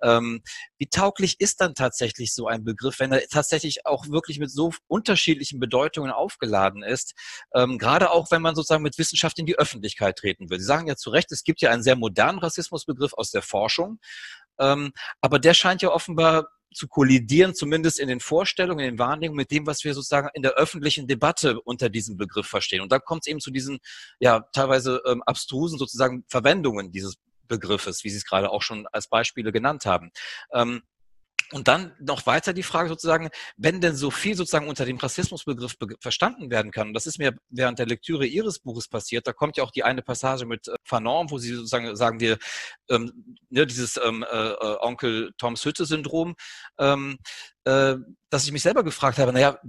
Ähm, 0.01 0.41
wie 0.77 0.87
tauglich 0.87 1.39
ist 1.39 1.61
dann 1.61 1.75
tatsächlich 1.75 2.33
so 2.33 2.47
ein 2.47 2.63
Begriff, 2.63 2.99
wenn 2.99 3.11
er 3.11 3.21
tatsächlich 3.27 3.85
auch 3.85 4.07
wirklich 4.09 4.39
mit 4.39 4.51
so 4.51 4.71
unterschiedlichen 4.87 5.59
Bedeutungen 5.59 6.11
aufgeladen 6.11 6.83
ist, 6.83 7.13
ähm, 7.53 7.77
gerade 7.77 8.11
auch 8.11 8.31
wenn 8.31 8.41
man 8.41 8.55
sozusagen 8.55 8.83
mit 8.83 8.97
Wissenschaft 8.97 9.39
in 9.39 9.45
die 9.45 9.57
Öffentlichkeit 9.57 10.17
treten 10.17 10.49
will. 10.49 10.59
Sie 10.59 10.65
sagen 10.65 10.87
ja 10.87 10.95
zu 10.95 11.11
Recht, 11.11 11.31
es 11.31 11.43
gibt 11.43 11.61
ja 11.61 11.71
einen 11.71 11.83
sehr 11.83 11.95
modernen 11.95 12.39
Rassismusbegriff 12.39 13.13
aus 13.13 13.31
der 13.31 13.41
Forschung, 13.41 13.99
aber 14.57 15.39
der 15.39 15.55
scheint 15.55 15.81
ja 15.81 15.89
offenbar 15.89 16.47
zu 16.73 16.87
kollidieren, 16.87 17.53
zumindest 17.53 17.99
in 17.99 18.07
den 18.07 18.19
Vorstellungen, 18.19 18.79
in 18.79 18.93
den 18.93 18.99
Wahrnehmungen 18.99 19.37
mit 19.37 19.51
dem, 19.51 19.67
was 19.67 19.83
wir 19.83 19.93
sozusagen 19.93 20.29
in 20.33 20.41
der 20.41 20.53
öffentlichen 20.53 21.07
Debatte 21.07 21.59
unter 21.61 21.89
diesem 21.89 22.17
Begriff 22.17 22.47
verstehen. 22.47 22.81
Und 22.81 22.91
da 22.91 22.99
kommt 22.99 23.23
es 23.23 23.27
eben 23.27 23.39
zu 23.39 23.51
diesen 23.51 23.79
ja 24.19 24.41
teilweise 24.53 25.01
ähm, 25.05 25.21
abstrusen 25.23 25.77
sozusagen 25.77 26.23
Verwendungen 26.27 26.91
dieses 26.91 27.17
Begriffes, 27.47 28.03
wie 28.03 28.09
Sie 28.09 28.17
es 28.17 28.25
gerade 28.25 28.49
auch 28.49 28.61
schon 28.61 28.87
als 28.91 29.07
Beispiele 29.07 29.51
genannt 29.51 29.85
haben. 29.85 30.11
Ähm, 30.53 30.81
und 31.51 31.67
dann 31.67 31.93
noch 31.99 32.25
weiter 32.25 32.53
die 32.53 32.63
Frage 32.63 32.89
sozusagen, 32.89 33.29
wenn 33.57 33.81
denn 33.81 33.95
so 33.95 34.11
viel 34.11 34.35
sozusagen 34.35 34.67
unter 34.67 34.85
dem 34.85 34.97
Rassismusbegriff 34.97 35.77
be 35.77 35.95
verstanden 35.99 36.49
werden 36.49 36.71
kann, 36.71 36.89
und 36.89 36.93
das 36.93 37.07
ist 37.07 37.19
mir 37.19 37.35
während 37.49 37.79
der 37.79 37.85
Lektüre 37.85 38.25
Ihres 38.25 38.59
Buches 38.59 38.87
passiert, 38.87 39.27
da 39.27 39.33
kommt 39.33 39.57
ja 39.57 39.63
auch 39.63 39.71
die 39.71 39.83
eine 39.83 40.01
Passage 40.01 40.45
mit 40.45 40.67
äh, 40.67 40.75
Fanon, 40.83 41.29
wo 41.29 41.37
Sie 41.37 41.53
sozusagen 41.53 41.95
sagen 41.95 42.19
wir, 42.19 42.37
ähm, 42.89 43.35
ne, 43.49 43.65
dieses 43.67 43.99
ähm, 44.03 44.23
äh, 44.29 44.51
äh 44.51 44.77
Onkel 44.79 45.31
Toms 45.37 45.65
Hütte-Syndrom, 45.65 46.35
ähm, 46.79 47.17
äh, 47.65 47.95
dass 48.29 48.45
ich 48.45 48.51
mich 48.51 48.63
selber 48.63 48.83
gefragt 48.83 49.17
habe, 49.17 49.33
naja, 49.33 49.59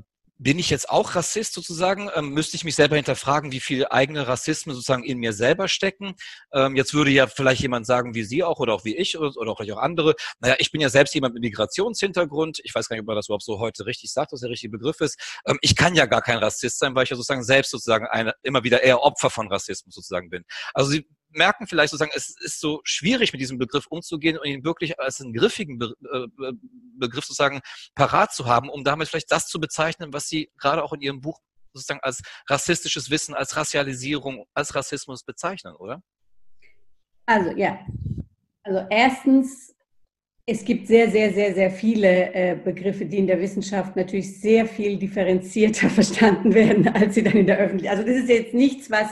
bin 0.42 0.58
ich 0.58 0.70
jetzt 0.70 0.90
auch 0.90 1.14
Rassist 1.14 1.54
sozusagen? 1.54 2.10
Ähm, 2.14 2.30
müsste 2.30 2.56
ich 2.56 2.64
mich 2.64 2.74
selber 2.74 2.96
hinterfragen, 2.96 3.52
wie 3.52 3.60
viel 3.60 3.86
eigene 3.86 4.26
Rassismen 4.26 4.74
sozusagen 4.74 5.04
in 5.04 5.18
mir 5.18 5.32
selber 5.32 5.68
stecken? 5.68 6.14
Ähm, 6.52 6.74
jetzt 6.74 6.94
würde 6.94 7.10
ja 7.10 7.28
vielleicht 7.28 7.62
jemand 7.62 7.86
sagen, 7.86 8.14
wie 8.14 8.24
Sie 8.24 8.42
auch 8.42 8.58
oder 8.58 8.74
auch 8.74 8.84
wie 8.84 8.96
ich 8.96 9.16
oder, 9.16 9.36
oder 9.36 9.54
vielleicht 9.56 9.72
auch 9.72 9.82
andere. 9.82 10.14
Naja, 10.40 10.56
ich 10.58 10.72
bin 10.72 10.80
ja 10.80 10.88
selbst 10.88 11.14
jemand 11.14 11.34
mit 11.34 11.42
Migrationshintergrund. 11.42 12.60
Ich 12.64 12.74
weiß 12.74 12.88
gar 12.88 12.96
nicht, 12.96 13.02
ob 13.02 13.06
man 13.06 13.16
das 13.16 13.28
überhaupt 13.28 13.44
so 13.44 13.60
heute 13.60 13.86
richtig 13.86 14.12
sagt, 14.12 14.32
was 14.32 14.40
der 14.40 14.50
richtige 14.50 14.72
Begriff 14.72 15.00
ist. 15.00 15.18
Ähm, 15.46 15.58
ich 15.62 15.76
kann 15.76 15.94
ja 15.94 16.06
gar 16.06 16.22
kein 16.22 16.38
Rassist 16.38 16.78
sein, 16.80 16.94
weil 16.94 17.04
ich 17.04 17.10
ja 17.10 17.16
sozusagen 17.16 17.44
selbst 17.44 17.70
sozusagen 17.70 18.06
eine, 18.06 18.34
immer 18.42 18.64
wieder 18.64 18.82
eher 18.82 19.02
Opfer 19.02 19.30
von 19.30 19.48
Rassismus 19.48 19.94
sozusagen 19.94 20.28
bin. 20.28 20.44
Also 20.74 20.90
Sie 20.90 21.06
merken 21.32 21.66
vielleicht 21.66 21.90
sozusagen, 21.90 22.12
es 22.14 22.36
ist 22.40 22.60
so 22.60 22.80
schwierig 22.84 23.32
mit 23.32 23.40
diesem 23.40 23.58
Begriff 23.58 23.86
umzugehen 23.88 24.38
und 24.38 24.46
ihn 24.46 24.64
wirklich 24.64 24.98
als 25.00 25.20
einen 25.20 25.32
griffigen 25.32 25.78
Be 25.78 25.94
äh, 26.12 26.52
Begriff 26.98 27.24
sozusagen 27.24 27.60
parat 27.94 28.32
zu 28.32 28.46
haben, 28.46 28.68
um 28.68 28.84
damit 28.84 29.08
vielleicht 29.08 29.32
das 29.32 29.48
zu 29.48 29.60
bezeichnen, 29.60 30.12
was 30.12 30.28
Sie 30.28 30.50
gerade 30.58 30.82
auch 30.82 30.92
in 30.92 31.00
Ihrem 31.00 31.20
Buch 31.20 31.40
sozusagen 31.72 32.00
als 32.02 32.22
rassistisches 32.48 33.10
Wissen, 33.10 33.34
als 33.34 33.56
Rassialisierung, 33.56 34.46
als 34.54 34.74
Rassismus 34.74 35.24
bezeichnen, 35.24 35.74
oder? 35.74 36.02
Also 37.26 37.50
ja, 37.56 37.78
also 38.62 38.86
erstens 38.90 39.74
es 40.44 40.64
gibt 40.64 40.88
sehr, 40.88 41.10
sehr, 41.10 41.32
sehr, 41.32 41.54
sehr 41.54 41.70
viele 41.70 42.34
äh, 42.34 42.56
Begriffe, 42.56 43.06
die 43.06 43.18
in 43.18 43.28
der 43.28 43.40
Wissenschaft 43.40 43.94
natürlich 43.94 44.40
sehr 44.40 44.66
viel 44.66 44.98
differenzierter 44.98 45.88
verstanden 45.90 46.52
werden, 46.52 46.88
als 46.88 47.14
sie 47.14 47.22
dann 47.22 47.34
in 47.34 47.46
der 47.46 47.58
Öffentlichkeit. 47.58 47.98
Also 47.98 48.08
das 48.08 48.22
ist 48.22 48.28
jetzt 48.28 48.54
nichts, 48.54 48.90
was 48.90 49.08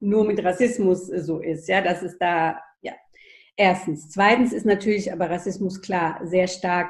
nur 0.00 0.24
mit 0.24 0.44
Rassismus 0.44 1.06
so 1.06 1.40
ist. 1.40 1.68
Ja, 1.68 1.80
das 1.80 2.02
ist 2.02 2.18
da, 2.18 2.58
ja. 2.82 2.92
Erstens. 3.56 4.10
Zweitens 4.10 4.52
ist 4.52 4.66
natürlich 4.66 5.12
aber 5.12 5.30
Rassismus 5.30 5.80
klar 5.80 6.20
sehr 6.24 6.46
stark 6.46 6.88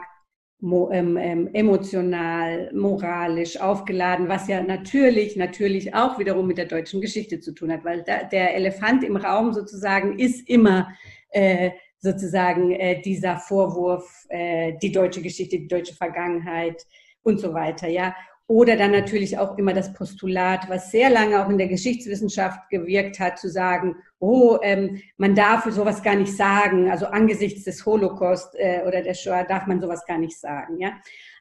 ähm, 0.62 1.18
ähm, 1.18 1.50
emotional, 1.52 2.72
moralisch 2.72 3.60
aufgeladen, 3.60 4.28
was 4.28 4.48
ja 4.48 4.62
natürlich, 4.62 5.36
natürlich 5.36 5.94
auch 5.94 6.18
wiederum 6.18 6.46
mit 6.46 6.56
der 6.56 6.64
deutschen 6.64 7.02
Geschichte 7.02 7.40
zu 7.40 7.52
tun 7.52 7.70
hat, 7.70 7.84
weil 7.84 8.02
da, 8.02 8.24
der 8.24 8.54
Elefant 8.54 9.04
im 9.04 9.16
Raum 9.16 9.52
sozusagen 9.52 10.18
ist 10.18 10.48
immer 10.48 10.88
äh, 11.28 11.72
sozusagen 11.98 12.72
äh, 12.72 13.02
dieser 13.02 13.36
Vorwurf, 13.36 14.26
äh, 14.30 14.72
die 14.80 14.92
deutsche 14.92 15.20
Geschichte, 15.20 15.58
die 15.58 15.68
deutsche 15.68 15.94
Vergangenheit 15.94 16.86
und 17.22 17.38
so 17.38 17.52
weiter, 17.52 17.88
ja. 17.88 18.14
Oder 18.48 18.76
dann 18.76 18.92
natürlich 18.92 19.38
auch 19.38 19.58
immer 19.58 19.72
das 19.72 19.92
Postulat, 19.92 20.68
was 20.68 20.92
sehr 20.92 21.10
lange 21.10 21.44
auch 21.44 21.48
in 21.48 21.58
der 21.58 21.66
Geschichtswissenschaft 21.66 22.70
gewirkt 22.70 23.18
hat, 23.18 23.40
zu 23.40 23.50
sagen, 23.50 23.96
oh, 24.20 24.58
ähm, 24.62 25.02
man 25.16 25.34
darf 25.34 25.64
sowas 25.72 26.02
gar 26.04 26.14
nicht 26.14 26.36
sagen. 26.36 26.88
Also 26.88 27.06
angesichts 27.06 27.64
des 27.64 27.84
Holocaust 27.84 28.54
äh, 28.54 28.82
oder 28.86 29.02
der 29.02 29.14
Shoah 29.14 29.42
darf 29.42 29.66
man 29.66 29.80
sowas 29.80 30.06
gar 30.06 30.18
nicht 30.18 30.38
sagen. 30.38 30.78
Ja? 30.78 30.92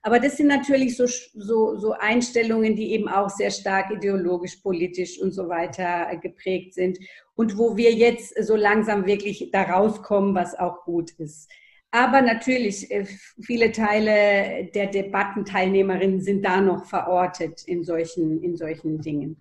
Aber 0.02 0.20
das 0.20 0.38
sind 0.38 0.48
natürlich 0.48 0.98
so, 0.98 1.06
so, 1.08 1.78
so 1.78 1.94
Einstellungen, 1.94 2.76
die 2.76 2.92
eben 2.94 3.08
auch 3.08 3.30
sehr 3.30 3.52
stark 3.52 3.92
ideologisch, 3.92 4.56
politisch 4.58 5.20
und 5.22 5.32
so 5.32 5.48
weiter 5.48 6.16
geprägt 6.18 6.74
sind 6.74 6.98
und 7.36 7.58
wo 7.58 7.78
wir 7.78 7.92
jetzt 7.92 8.36
so 8.44 8.56
langsam 8.56 9.06
wirklich 9.06 9.50
da 9.52 9.62
rauskommen, 9.62 10.34
was 10.34 10.58
auch 10.58 10.84
gut 10.86 11.12
ist. 11.20 11.52
Aber 11.96 12.22
natürlich, 12.22 12.92
äh, 12.92 13.06
viele 13.42 13.72
Teile 13.72 14.70
der 14.74 14.88
Debattenteilnehmerinnen 14.88 16.20
sind 16.20 16.44
da 16.44 16.60
noch 16.60 16.84
verortet 16.84 17.64
in 17.64 17.86
solchen, 17.86 18.44
in 18.44 18.58
solchen 18.58 19.00
Dingen. 19.00 19.38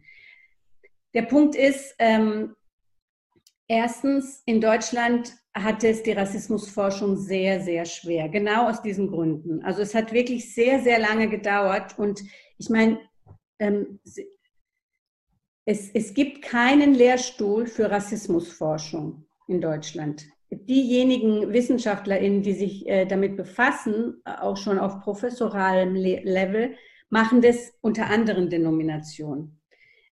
Der 1.14 1.22
Punkt 1.22 1.56
ist, 1.56 1.96
ähm, 1.98 2.54
erstens, 3.66 4.44
in 4.46 4.60
Deutschland 4.60 5.34
hatte 5.52 5.88
es 5.88 6.04
die 6.04 6.12
Rassismusforschung 6.12 7.16
sehr, 7.16 7.60
sehr 7.60 7.86
schwer, 7.86 8.28
genau 8.28 8.68
aus 8.68 8.80
diesen 8.82 9.08
Gründen. 9.08 9.60
Also 9.64 9.82
es 9.82 9.92
hat 9.92 10.12
wirklich 10.12 10.54
sehr, 10.54 10.80
sehr 10.80 11.00
lange 11.00 11.28
gedauert 11.28 11.98
und 11.98 12.22
ich 12.58 12.70
meine, 12.70 13.00
ähm, 13.58 13.98
es, 15.64 15.90
es 15.92 16.14
gibt 16.14 16.42
keinen 16.42 16.94
Lehrstuhl 16.94 17.66
für 17.66 17.90
Rassismusforschung 17.90 19.26
in 19.48 19.60
Deutschland 19.60 20.24
diejenigen 20.56 21.52
WissenschaftlerInnen, 21.52 22.42
die 22.42 22.52
sich 22.52 22.88
äh, 22.88 23.06
damit 23.06 23.36
befassen, 23.36 24.22
auch 24.24 24.56
schon 24.56 24.78
auf 24.78 25.00
professoralem 25.00 25.94
Level, 25.94 26.74
machen 27.10 27.40
das 27.42 27.72
unter 27.80 28.10
anderen 28.10 28.50
Denominationen. 28.50 29.60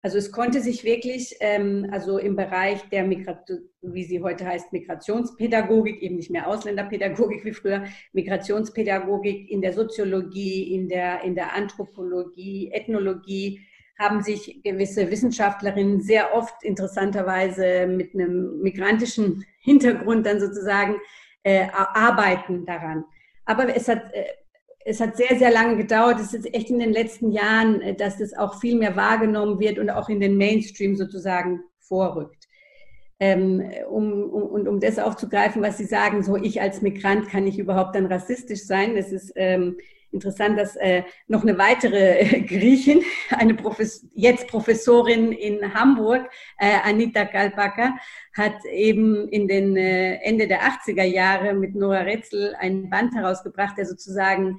Also 0.03 0.17
es 0.17 0.33
konnte 0.33 0.63
sich 0.63 0.83
wirklich, 0.83 1.37
ähm, 1.41 1.87
also 1.91 2.17
im 2.17 2.35
Bereich 2.35 2.81
der 2.89 3.05
Migration, 3.05 3.69
wie 3.83 4.05
sie 4.05 4.23
heute 4.23 4.47
heißt, 4.47 4.73
Migrationspädagogik, 4.73 6.01
eben 6.01 6.17
nicht 6.17 6.31
mehr 6.31 6.49
Ausländerpädagogik 6.49 7.45
wie 7.45 7.53
früher, 7.53 7.85
Migrationspädagogik 8.15 9.51
in 9.51 9.61
der 9.61 9.75
Soziologie, 9.75 10.75
in 10.75 10.89
der, 10.89 11.23
in 11.23 11.35
der 11.35 11.55
Anthropologie, 11.55 12.71
Ethnologie, 12.73 13.61
haben 14.01 14.23
sich 14.23 14.63
gewisse 14.65 15.11
Wissenschaftlerinnen 15.11 16.01
sehr 16.01 16.35
oft 16.35 16.65
interessanterweise 16.65 17.87
mit 17.87 18.15
einem 18.15 18.61
migrantischen 18.63 19.45
Hintergrund 19.61 20.25
dann 20.25 20.41
sozusagen 20.41 20.97
äh, 21.43 21.67
arbeiten 21.73 22.65
daran. 22.65 23.05
Aber 23.45 23.75
es 23.77 23.89
hat, 23.89 24.13
äh, 24.15 24.25
es 24.87 25.01
hat 25.01 25.19
sehr, 25.19 25.39
sehr 25.39 25.51
lange 25.51 25.77
gedauert. 25.77 26.19
Es 26.19 26.33
ist 26.33 26.53
echt 26.55 26.71
in 26.71 26.79
den 26.79 26.93
letzten 26.93 27.31
Jahren, 27.31 27.83
äh, 27.83 27.95
dass 27.95 28.17
das 28.17 28.33
auch 28.33 28.59
viel 28.59 28.77
mehr 28.77 28.97
wahrgenommen 28.97 29.61
wird 29.61 29.79
und 29.79 29.91
auch 29.91 30.09
in 30.09 30.21
den 30.21 30.39
Mainstream 30.39 30.97
sozusagen 30.97 31.61
vorrückt. 31.79 32.49
Ähm, 33.23 33.71
um, 33.91 34.31
um, 34.31 34.43
und 34.45 34.67
um 34.67 34.81
das 34.81 34.99
aufzugreifen, 34.99 35.61
was 35.61 35.77
Sie 35.77 35.85
sagen, 35.85 36.23
so 36.23 36.37
ich 36.37 36.63
als 36.63 36.81
Migrant 36.81 37.29
kann 37.29 37.47
ich 37.47 37.59
überhaupt 37.59 37.95
dann 37.95 38.07
rassistisch 38.07 38.65
sein. 38.65 38.97
Das 38.97 39.13
ist 39.13 39.33
ähm, 39.37 39.77
interessant, 40.13 40.59
dass 40.59 40.77
äh, 40.77 41.03
noch 41.29 41.43
eine 41.43 41.59
weitere 41.59 42.21
äh, 42.21 42.41
Griechin, 42.41 43.03
eine 43.31 43.55
Profes 43.55 44.07
jetzt 44.15 44.49
Professorin 44.49 45.33
in 45.33 45.75
Hamburg, 45.75 46.31
äh, 46.59 46.79
Anita 46.83 47.25
Kalpaka, 47.25 47.95
hat 48.37 48.65
eben 48.65 49.29
in 49.29 49.49
den 49.49 49.77
äh, 49.77 50.17
Ende 50.23 50.47
der 50.47 50.63
80er 50.63 51.05
Jahre 51.05 51.55
mit 51.55 51.75
Nora 51.75 52.01
Retzel 52.01 52.55
einen 52.59 52.91
Band 52.91 53.15
herausgebracht, 53.15 53.77
der 53.79 53.87
sozusagen 53.87 54.59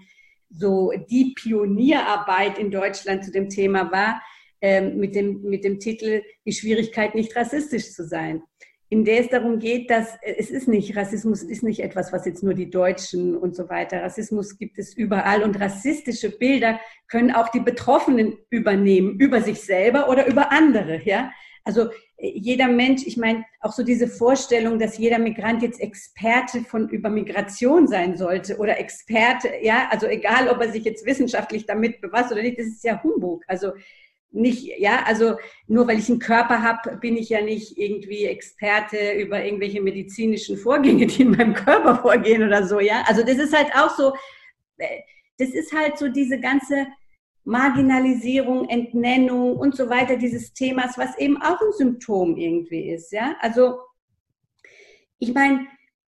so 0.50 0.92
die 1.10 1.34
Pionierarbeit 1.36 2.58
in 2.58 2.72
Deutschland 2.72 3.24
zu 3.24 3.32
dem 3.32 3.50
Thema 3.50 3.92
war, 3.92 4.22
ähm, 4.62 4.98
mit, 4.98 5.16
dem, 5.16 5.42
mit 5.44 5.64
dem 5.64 5.80
Titel 5.80 6.24
Die 6.46 6.52
Schwierigkeit, 6.52 7.16
nicht 7.16 7.36
rassistisch 7.36 7.94
zu 7.94 8.06
sein 8.06 8.44
in 8.92 9.06
der 9.06 9.22
es 9.22 9.30
darum 9.30 9.58
geht, 9.60 9.90
dass 9.90 10.16
äh, 10.22 10.36
es 10.38 10.52
ist 10.52 10.68
nicht, 10.68 10.96
Rassismus 10.98 11.44
ist 11.44 11.64
nicht 11.64 11.80
etwas, 11.80 12.12
was 12.12 12.26
jetzt 12.26 12.44
nur 12.44 12.54
die 12.54 12.70
Deutschen 12.70 13.38
und 13.38 13.56
so 13.56 13.70
weiter, 13.70 14.04
Rassismus 14.04 14.58
gibt 14.58 14.78
es 14.78 14.94
überall 14.94 15.44
und 15.44 15.60
rassistische 15.60 16.30
Bilder 16.30 16.78
können 17.08 17.32
auch 17.32 17.48
die 17.48 17.62
Betroffenen 17.62 18.38
übernehmen, 18.50 19.18
über 19.18 19.42
sich 19.42 19.62
selber 19.62 20.10
oder 20.10 20.28
über 20.28 20.52
andere, 20.52 21.02
ja. 21.06 21.32
Also 21.64 21.90
äh, 22.18 22.34
jeder 22.36 22.68
Mensch, 22.68 23.04
ich 23.06 23.16
meine, 23.16 23.46
auch 23.62 23.72
so 23.72 23.84
diese 23.84 24.10
Vorstellung, 24.10 24.78
dass 24.78 24.98
jeder 24.98 25.20
Migrant 25.20 25.62
jetzt 25.64 25.80
Experte 25.80 26.60
von 26.60 26.90
über 26.90 27.10
Migration 27.10 27.88
sein 27.88 28.18
sollte 28.18 28.58
oder 28.58 28.78
Experte, 28.78 29.52
ja, 29.62 29.88
also 29.90 30.06
egal, 30.06 30.50
ob 30.50 30.60
er 30.60 30.70
sich 30.70 30.84
jetzt 30.84 31.06
wissenschaftlich 31.06 31.66
damit 31.66 32.02
befasst 32.02 32.34
oder 32.34 32.42
nicht, 32.42 32.60
das 32.60 32.68
ist 32.68 32.84
ja 32.84 33.02
Humbug. 33.02 33.46
Also 33.48 33.72
nicht, 34.32 34.80
ja, 34.80 35.04
also 35.06 35.36
nur 35.68 35.88
weil 35.88 36.00
ich 36.00 36.10
einen 36.10 36.20
Körper 36.20 36.62
habe, 36.62 36.98
bin 36.98 37.18
ich 37.18 37.30
ja 37.30 37.42
nicht 37.42 37.78
irgendwie 37.78 38.26
Experte 38.26 39.12
über 39.14 39.44
irgendwelche 39.44 39.82
medizinischen 39.82 40.58
Vorgänge, 40.58 41.06
die 41.08 41.24
in 41.24 41.32
meinem 41.32 41.54
Körper 41.54 41.98
vorgehen 41.98 42.44
oder 42.44 42.66
so, 42.66 42.80
ja. 42.80 43.04
Also 43.08 43.24
das 43.24 43.38
ist 43.38 43.56
halt 43.56 43.74
auch 43.76 43.90
so, 43.96 44.14
äh, 44.78 45.02
das 45.38 45.50
ist 45.50 45.74
halt 45.74 45.98
so 45.98 46.08
diese 46.08 46.40
ganze 46.40 46.88
Marginalisierung, 47.44 48.70
Entnennung 48.70 49.58
und 49.58 49.76
so 49.76 49.90
weiter 49.90 50.16
dieses 50.16 50.54
Themas, 50.54 50.98
was 50.98 51.18
eben 51.18 51.42
auch 51.42 51.60
ein 51.60 51.74
Symptom 51.74 52.38
irgendwie 52.38 52.92
ist, 52.92 53.12
ja. 53.12 53.36
Also 53.42 53.80
ich 55.20 55.34
meine, 55.34 55.68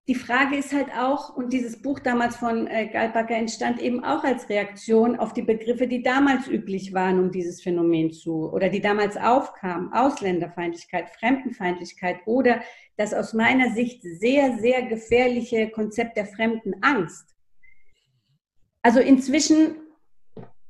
die 0.09 0.17
Frage 0.17 0.57
ist 0.57 0.73
halt 0.73 0.89
auch, 0.97 1.37
und 1.37 1.53
dieses 1.53 1.81
Buch 1.81 2.01
damals 2.01 2.37
von 2.37 2.67
äh, 2.67 2.89
Galbacker 2.89 3.37
entstand 3.37 3.81
eben 3.81 4.03
auch 4.03 4.25
als 4.25 4.49
Reaktion 4.49 5.17
auf 5.17 5.33
die 5.33 5.43
Begriffe, 5.43 5.87
die 5.87 6.03
damals 6.03 6.49
üblich 6.49 6.93
waren, 6.93 7.21
um 7.21 7.31
dieses 7.31 7.63
Phänomen 7.63 8.13
zu, 8.13 8.51
oder 8.53 8.69
die 8.69 8.81
damals 8.81 9.17
aufkamen, 9.17 9.93
Ausländerfeindlichkeit, 9.93 11.11
Fremdenfeindlichkeit 11.11 12.17
oder 12.27 12.63
das 12.97 13.15
aus 13.15 13.33
meiner 13.33 13.71
Sicht 13.71 14.03
sehr, 14.03 14.59
sehr 14.59 14.83
gefährliche 14.83 15.71
Konzept 15.71 16.17
der 16.17 16.27
Fremdenangst. 16.27 17.29
Also 18.83 18.99
inzwischen 18.99 19.77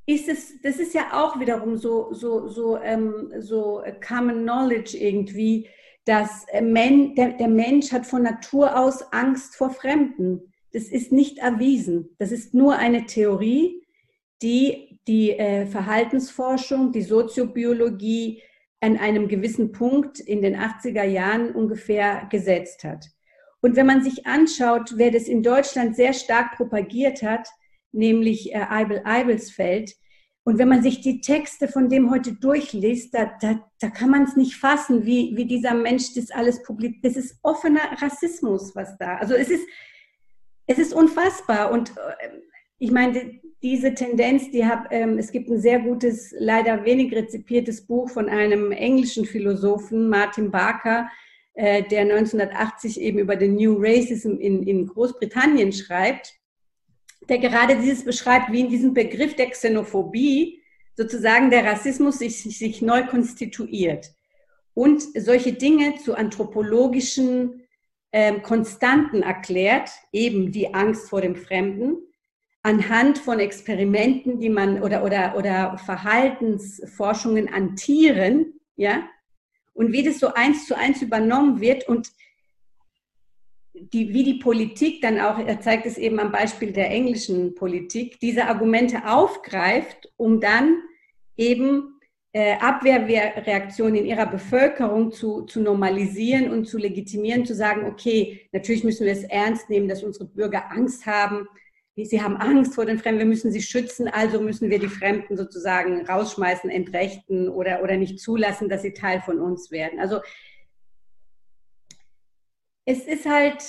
ist 0.05 0.29
es, 0.29 0.61
das 0.61 0.77
ist 0.77 0.95
ja 0.95 1.07
auch 1.13 1.41
wiederum 1.41 1.79
so, 1.79 2.13
so, 2.13 2.49
so, 2.49 2.77
ähm, 2.79 3.33
so 3.39 3.83
Common 4.07 4.43
Knowledge 4.43 4.99
irgendwie, 4.99 5.69
dass 6.05 6.45
äh, 6.49 6.63
der, 6.63 7.49
Mensch 7.49 7.93
hat 7.93 8.07
von 8.07 8.23
Natur 8.23 8.79
aus 8.79 9.13
Angst 9.13 9.57
vor 9.57 9.71
Fremden. 9.71 10.53
Das 10.73 10.85
ist 10.85 11.13
nicht 11.13 11.39
erwiesen. 11.39 12.17
Das 12.19 12.33
ist 12.33 12.55
nur 12.55 12.77
eine 12.77 13.07
Theorie, 13.07 13.87
die 14.43 14.93
die 15.09 15.33
äh, 15.33 15.67
Verhaltensforschung, 15.67 16.93
die 16.93 17.03
Soziobiologie 17.03 18.43
an 18.81 18.97
einem 18.97 19.29
gewissen 19.29 19.73
Punkt 19.73 20.21
in 20.21 20.43
den 20.43 20.57
80er 20.57 21.05
Jahren 21.05 21.55
ungefähr 21.55 22.27
gesetzt 22.31 22.85
hat. 22.85 23.07
Und 23.61 23.77
wenn 23.77 23.87
man 23.87 24.03
sich 24.03 24.27
anschaut, 24.27 24.95
wer 24.97 25.11
das 25.11 25.25
in 25.25 25.43
Deutschland 25.43 25.95
sehr 25.95 26.13
stark 26.13 26.57
propagiert 26.57 27.23
hat, 27.23 27.49
nämlich 27.93 28.53
äh, 28.53 28.67
Eibel 28.69 29.03
Eibelsfeld, 29.05 29.93
und 30.45 30.59
wenn 30.59 30.69
man 30.69 30.83
sich 30.83 31.01
die 31.01 31.21
Texte 31.21 31.69
von 31.69 31.89
dem 31.89 32.11
heute 32.11 32.33
durchliest, 32.33 33.15
da, 33.15 33.33
da, 33.41 33.65
da 33.81 33.91
kann 33.91 34.11
man 34.11 34.25
es 34.25 34.35
nicht 34.35 34.57
fassen, 34.57 35.07
wie, 35.07 35.37
wie 35.37 35.45
dieser 35.45 35.75
Mensch 35.75 36.15
das 36.15 36.33
alles 36.33 36.63
publiziert. 36.65 37.05
Das 37.05 37.17
ist 37.17 37.39
offener 37.43 37.81
Rassismus, 38.01 38.75
was 38.75 38.99
da. 38.99 39.17
Also 39.19 39.35
es 39.35 39.51
ist, 39.51 39.65
es 40.67 40.79
ist 40.79 40.95
unfassbar. 40.95 41.71
Und 41.71 41.91
äh, 41.91 42.29
ich 42.79 42.91
meine, 42.91 43.41
diese 43.63 43.95
Tendenz, 43.95 44.51
die 44.51 44.67
hab, 44.67 44.93
ähm, 44.93 45.17
es 45.17 45.31
gibt 45.31 45.49
ein 45.49 45.61
sehr 45.61 45.79
gutes, 45.79 46.35
leider 46.37 46.85
wenig 46.85 47.15
rezipiertes 47.15 47.87
Buch 47.87 48.11
von 48.11 48.29
einem 48.29 48.73
englischen 48.73 49.25
Philosophen, 49.25 50.09
Martin 50.09 50.51
Barker, 50.51 51.09
äh, 51.55 51.85
der 51.85 52.01
1980 52.01 53.01
eben 53.01 53.21
über 53.21 53.37
den 53.37 53.55
New 53.55 53.77
Racism 53.79 54.33
in, 54.39 54.65
in 54.65 54.89
Großbritannien 54.89 55.73
schreibt 55.73 56.42
der 57.29 57.39
gerade 57.39 57.79
dieses 57.79 58.05
beschreibt, 58.05 58.53
wie 58.53 58.61
in 58.61 58.69
diesem 58.69 58.95
Begriff 58.95 59.35
der 59.37 59.51
Xenophobie 59.51 60.63
sozusagen 60.97 61.51
der 61.51 61.65
Rassismus 61.65 62.19
sich, 62.19 62.43
sich 62.43 62.83
neu 62.83 63.07
konstituiert 63.07 64.13
und 64.75 65.03
solche 65.17 65.53
Dinge 65.53 65.97
zu 65.97 66.15
anthropologischen 66.15 67.63
ähm, 68.13 68.43
Konstanten 68.43 69.23
erklärt, 69.23 69.91
eben 70.13 70.53
die 70.53 70.75
Angst 70.75 71.09
vor 71.09 71.21
dem 71.21 71.37
Fremden, 71.37 71.97
anhand 72.63 73.19
von 73.19 73.41
Experimenten, 73.41 74.39
die 74.39 74.51
man 74.51 74.83
oder, 74.83 75.05
oder, 75.05 75.37
oder 75.37 75.79
Verhaltensforschungen 75.79 77.53
an 77.53 77.77
Tieren, 77.77 78.61
ja, 78.77 79.09
und 79.75 79.93
wie 79.93 80.03
das 80.03 80.21
so 80.21 80.35
eins 80.35 80.67
zu 80.67 80.77
eins 80.77 81.01
übernommen 81.03 81.61
wird 81.61 81.89
und 81.89 82.09
die, 83.75 84.13
wie 84.13 84.25
die 84.25 84.35
Politik 84.35 85.01
dann 85.01 85.21
auch, 85.21 85.39
er 85.39 85.61
zeigt 85.61 85.87
es 85.87 85.99
eben 85.99 86.21
am 86.21 86.31
Beispiel 86.31 86.73
der 86.73 86.91
englischen 86.91 87.55
Politik, 87.55 88.21
diese 88.21 88.47
Argumente 88.47 89.07
aufgreift, 89.07 90.13
um 90.17 90.41
dann 90.41 90.83
eben 91.37 91.99
äh, 92.33 92.55
Abwehrreaktionen 92.59 93.97
in 93.97 94.07
ihrer 94.07 94.27
Bevölkerung 94.27 95.13
zu, 95.13 95.43
zu 95.43 95.61
normalisieren 95.61 96.51
und 96.51 96.67
zu 96.67 96.79
legitimieren, 96.79 97.45
zu 97.45 97.55
sagen, 97.55 97.87
okay, 97.87 98.49
natürlich 98.53 98.85
müssen 98.85 99.05
wir 99.05 99.13
es 99.13 99.25
ernst 99.25 99.69
nehmen, 99.71 99.89
dass 99.89 100.03
unsere 100.03 100.27
Bürger 100.27 100.71
Angst 100.71 101.07
haben, 101.07 101.47
sie 101.95 102.23
haben 102.23 102.37
Angst 102.37 102.75
vor 102.75 102.87
den 102.87 102.99
Fremden, 102.99 103.21
wir 103.21 103.27
müssen 103.27 103.53
sie 103.53 103.61
schützen, 103.61 104.09
also 104.09 104.41
müssen 104.41 104.71
wir 104.71 104.79
die 104.79 104.89
Fremden 104.89 105.37
sozusagen 105.37 106.07
rausschmeißen, 106.07 106.71
entrechten 106.71 107.49
oder, 107.49 107.83
oder 107.83 107.97
nicht 107.97 108.19
zulassen, 108.19 108.69
dass 108.69 108.83
sie 108.83 108.95
Teil 108.95 109.21
von 109.21 109.39
uns 109.39 109.71
werden. 109.71 110.01
Also 110.01 110.21
es 112.85 113.07
ist 113.07 113.27
halt, 113.27 113.63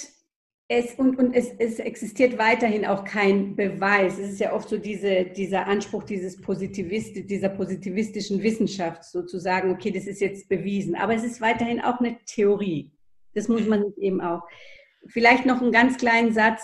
es, 0.68 0.96
und, 0.96 1.18
und 1.20 1.34
es, 1.34 1.50
es 1.60 1.80
existiert 1.80 2.38
weiterhin 2.38 2.86
auch 2.86 3.04
kein 3.04 3.56
Beweis. 3.56 4.18
Es 4.18 4.32
ist 4.32 4.40
ja 4.40 4.54
oft 4.54 4.70
so 4.70 4.78
diese, 4.78 5.26
dieser 5.26 5.68
Anspruch 5.68 6.04
dieses 6.04 6.40
Positivist, 6.42 7.30
dieser 7.30 7.50
positivistischen 7.50 8.42
Wissenschaft, 8.42 9.04
sozusagen, 9.04 9.72
okay, 9.72 9.92
das 9.92 10.08
ist 10.08 10.22
jetzt 10.22 10.50
bewiesen. 10.50 10.96
Aber 10.96 11.14
es 11.14 11.24
ist 11.24 11.42
weiterhin 11.42 11.82
auch 11.82 12.00
eine 12.00 12.18
Theorie. 12.26 12.92
Das 13.34 13.48
muss 13.48 13.68
man 13.68 13.94
eben 13.98 14.22
auch. 14.22 14.42
Vielleicht 15.08 15.46
noch 15.46 15.62
einen 15.62 15.72
ganz 15.72 15.98
kleinen 15.98 16.34
Satz 16.34 16.62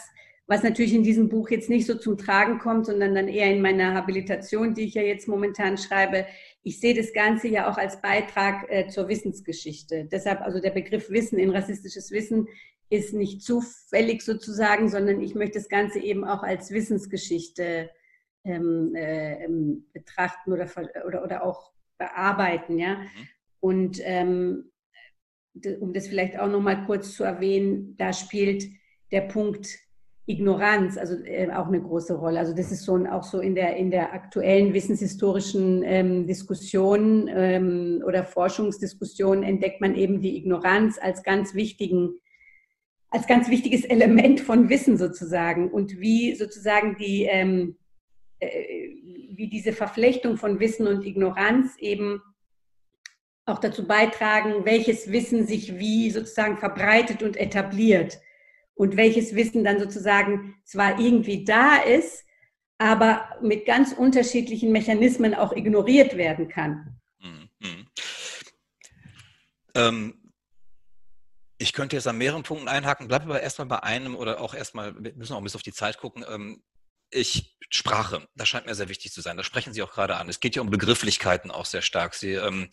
was 0.49 0.63
natürlich 0.63 0.95
in 0.95 1.03
diesem 1.03 1.29
Buch 1.29 1.51
jetzt 1.51 1.69
nicht 1.69 1.85
so 1.85 1.93
zum 1.93 2.17
Tragen 2.17 2.57
kommt, 2.57 2.87
sondern 2.87 3.13
dann 3.13 3.27
eher 3.27 3.53
in 3.53 3.61
meiner 3.61 3.93
Habilitation, 3.93 4.73
die 4.73 4.85
ich 4.85 4.95
ja 4.95 5.03
jetzt 5.03 5.27
momentan 5.27 5.77
schreibe. 5.77 6.25
Ich 6.63 6.79
sehe 6.79 6.93
das 6.93 7.13
Ganze 7.13 7.47
ja 7.47 7.71
auch 7.71 7.77
als 7.77 8.01
Beitrag 8.01 8.69
äh, 8.69 8.87
zur 8.87 9.07
Wissensgeschichte. 9.07 10.05
Deshalb 10.11 10.41
also 10.41 10.59
der 10.59 10.71
Begriff 10.71 11.09
Wissen 11.09 11.39
in 11.39 11.51
rassistisches 11.51 12.11
Wissen 12.11 12.47
ist 12.89 13.13
nicht 13.13 13.43
zufällig 13.43 14.21
sozusagen, 14.21 14.89
sondern 14.89 15.21
ich 15.21 15.35
möchte 15.35 15.59
das 15.59 15.69
Ganze 15.69 15.99
eben 15.99 16.25
auch 16.25 16.43
als 16.43 16.71
Wissensgeschichte 16.71 17.89
ähm, 18.43 18.95
äh, 18.95 19.43
ähm, 19.43 19.85
betrachten 19.93 20.51
oder, 20.53 20.69
oder, 21.05 21.23
oder 21.23 21.43
auch 21.43 21.71
bearbeiten. 21.97 22.79
Ja? 22.79 22.95
Mhm. 22.95 23.07
Und 23.59 23.99
ähm, 24.03 24.71
um 25.79 25.93
das 25.93 26.07
vielleicht 26.07 26.39
auch 26.39 26.47
noch 26.47 26.61
mal 26.61 26.85
kurz 26.85 27.13
zu 27.13 27.23
erwähnen, 27.23 27.95
da 27.97 28.13
spielt 28.13 28.65
der 29.11 29.21
Punkt 29.21 29.67
Ignoranz, 30.29 30.95
also 30.97 31.15
äh, 31.23 31.49
auch 31.51 31.67
eine 31.67 31.81
große 31.81 32.13
Rolle. 32.13 32.39
Also 32.39 32.53
das 32.53 32.71
ist 32.71 32.83
so 32.83 32.95
ein, 32.95 33.07
auch 33.07 33.23
so 33.23 33.39
in 33.39 33.55
der, 33.55 33.75
in 33.77 33.89
der 33.89 34.13
aktuellen 34.13 34.75
wissenshistorischen 34.75 35.81
ähm, 35.83 36.27
Diskussion 36.27 37.27
ähm, 37.33 38.03
oder 38.05 38.23
Forschungsdiskussion 38.23 39.41
entdeckt 39.41 39.81
man 39.81 39.95
eben 39.95 40.21
die 40.21 40.37
Ignoranz 40.37 40.99
als 41.01 41.23
ganz 41.23 41.55
wichtigen, 41.55 42.19
als 43.09 43.25
ganz 43.25 43.49
wichtiges 43.49 43.83
Element 43.85 44.39
von 44.39 44.69
Wissen 44.69 44.97
sozusagen 44.97 45.71
und 45.71 45.99
wie 45.99 46.35
sozusagen 46.35 46.95
die, 46.99 47.23
ähm, 47.23 47.77
äh, 48.39 48.49
wie 49.33 49.49
diese 49.49 49.73
Verflechtung 49.73 50.37
von 50.37 50.59
Wissen 50.59 50.85
und 50.85 51.07
Ignoranz 51.07 51.75
eben 51.79 52.21
auch 53.47 53.57
dazu 53.57 53.87
beitragen, 53.87 54.63
welches 54.63 55.11
Wissen 55.11 55.47
sich 55.47 55.79
wie 55.79 56.11
sozusagen 56.11 56.59
verbreitet 56.59 57.23
und 57.23 57.35
etabliert 57.35 58.19
und 58.79 58.95
welches 58.95 59.35
Wissen 59.35 59.65
dann 59.65 59.77
sozusagen 59.77 60.55
zwar 60.63 61.01
irgendwie 61.01 61.43
da 61.43 61.79
ist, 61.79 62.23
aber 62.77 63.27
mit 63.41 63.65
ganz 63.65 63.91
unterschiedlichen 63.91 64.71
Mechanismen 64.71 65.35
auch 65.35 65.51
ignoriert 65.51 66.15
werden 66.15 66.47
kann. 66.47 66.97
Mhm. 67.19 67.49
mhm. 67.59 67.87
Ähm, 69.75 70.13
ich 71.57 71.73
könnte 71.73 71.97
jetzt 71.97 72.07
an 72.07 72.17
mehreren 72.17 72.43
Punkten 72.43 72.69
einhaken, 72.69 73.09
bleibe 73.09 73.25
aber 73.25 73.41
erstmal 73.41 73.67
bei 73.67 73.83
einem 73.83 74.15
oder 74.15 74.39
auch 74.39 74.53
erstmal, 74.53 74.95
wir 75.03 75.13
müssen 75.13 75.33
auch 75.33 75.39
ein 75.39 75.43
bisschen 75.43 75.57
auf 75.57 75.63
die 75.63 75.73
Zeit 75.73 75.97
gucken. 75.97 76.23
Ähm, 76.29 76.63
ich, 77.11 77.55
Sprache, 77.71 78.27
das 78.35 78.49
scheint 78.49 78.65
mir 78.65 78.73
sehr 78.73 78.89
wichtig 78.89 79.11
zu 79.11 79.21
sein. 79.21 79.37
Da 79.37 79.43
sprechen 79.43 79.73
Sie 79.73 79.83
auch 79.83 79.91
gerade 79.91 80.15
an. 80.17 80.27
Es 80.27 80.39
geht 80.39 80.55
ja 80.55 80.61
um 80.63 80.71
Begrifflichkeiten 80.71 81.51
auch 81.51 81.65
sehr 81.65 81.83
stark. 81.83 82.15
Sie 82.15 82.33
ähm, 82.33 82.69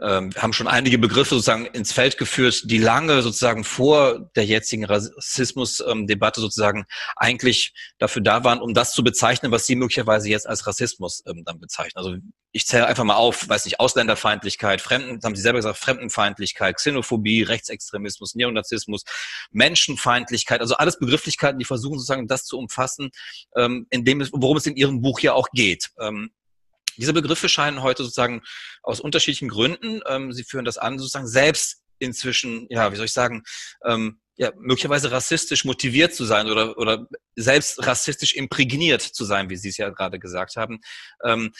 ähm, 0.00 0.30
haben 0.38 0.54
schon 0.54 0.68
einige 0.68 0.96
Begriffe 0.96 1.34
sozusagen 1.34 1.66
ins 1.66 1.92
Feld 1.92 2.16
geführt, 2.16 2.62
die 2.64 2.78
lange 2.78 3.20
sozusagen 3.20 3.62
vor 3.62 4.30
der 4.36 4.46
jetzigen 4.46 4.86
Rassismusdebatte 4.86 6.40
sozusagen 6.40 6.86
eigentlich 7.16 7.74
dafür 7.98 8.22
da 8.22 8.42
waren, 8.42 8.62
um 8.62 8.72
das 8.72 8.92
zu 8.92 9.04
bezeichnen, 9.04 9.52
was 9.52 9.66
Sie 9.66 9.76
möglicherweise 9.76 10.30
jetzt 10.30 10.48
als 10.48 10.66
Rassismus 10.66 11.22
ähm, 11.26 11.42
dann 11.44 11.60
bezeichnen. 11.60 11.98
Also 12.02 12.16
ich 12.52 12.66
zähle 12.66 12.86
einfach 12.86 13.04
mal 13.04 13.16
auf, 13.16 13.46
weiß 13.48 13.66
nicht, 13.66 13.78
Ausländerfeindlichkeit, 13.78 14.80
Fremden, 14.80 15.20
haben 15.22 15.36
Sie 15.36 15.42
selber 15.42 15.58
gesagt, 15.58 15.76
Fremdenfeindlichkeit, 15.76 16.76
Xenophobie, 16.76 17.42
Rechtsextremismus, 17.42 18.34
Neonazismus, 18.34 19.04
Menschenfeindlichkeit, 19.50 20.62
also 20.62 20.74
alles 20.76 20.98
Begrifflichkeiten, 20.98 21.58
die 21.58 21.66
versuchen 21.66 21.98
sozusagen 21.98 22.26
das 22.26 22.44
zu 22.44 22.58
umfassen, 22.58 23.10
ähm, 23.54 23.77
in 23.90 24.04
dem 24.04 24.20
es, 24.20 24.30
worum 24.32 24.56
es 24.56 24.66
in 24.66 24.76
Ihrem 24.76 25.00
Buch 25.00 25.20
ja 25.20 25.32
auch 25.32 25.48
geht. 25.52 25.90
Ähm, 26.00 26.30
diese 26.96 27.12
Begriffe 27.12 27.48
scheinen 27.48 27.82
heute 27.82 28.02
sozusagen 28.02 28.42
aus 28.82 29.00
unterschiedlichen 29.00 29.48
Gründen, 29.48 30.00
ähm, 30.06 30.32
Sie 30.32 30.44
führen 30.44 30.64
das 30.64 30.78
an, 30.78 30.98
sozusagen 30.98 31.28
selbst 31.28 31.82
inzwischen, 31.98 32.66
ja, 32.70 32.92
wie 32.92 32.96
soll 32.96 33.06
ich 33.06 33.12
sagen, 33.12 33.42
ähm, 33.84 34.20
ja, 34.36 34.52
möglicherweise 34.56 35.10
rassistisch 35.10 35.64
motiviert 35.64 36.14
zu 36.14 36.24
sein 36.24 36.48
oder, 36.48 36.78
oder 36.78 37.08
selbst 37.34 37.84
rassistisch 37.84 38.34
imprägniert 38.34 39.02
zu 39.02 39.24
sein, 39.24 39.50
wie 39.50 39.56
Sie 39.56 39.68
es 39.68 39.76
ja 39.76 39.90
gerade 39.90 40.18
gesagt 40.18 40.56
haben. 40.56 40.80
Ähm, 41.24 41.52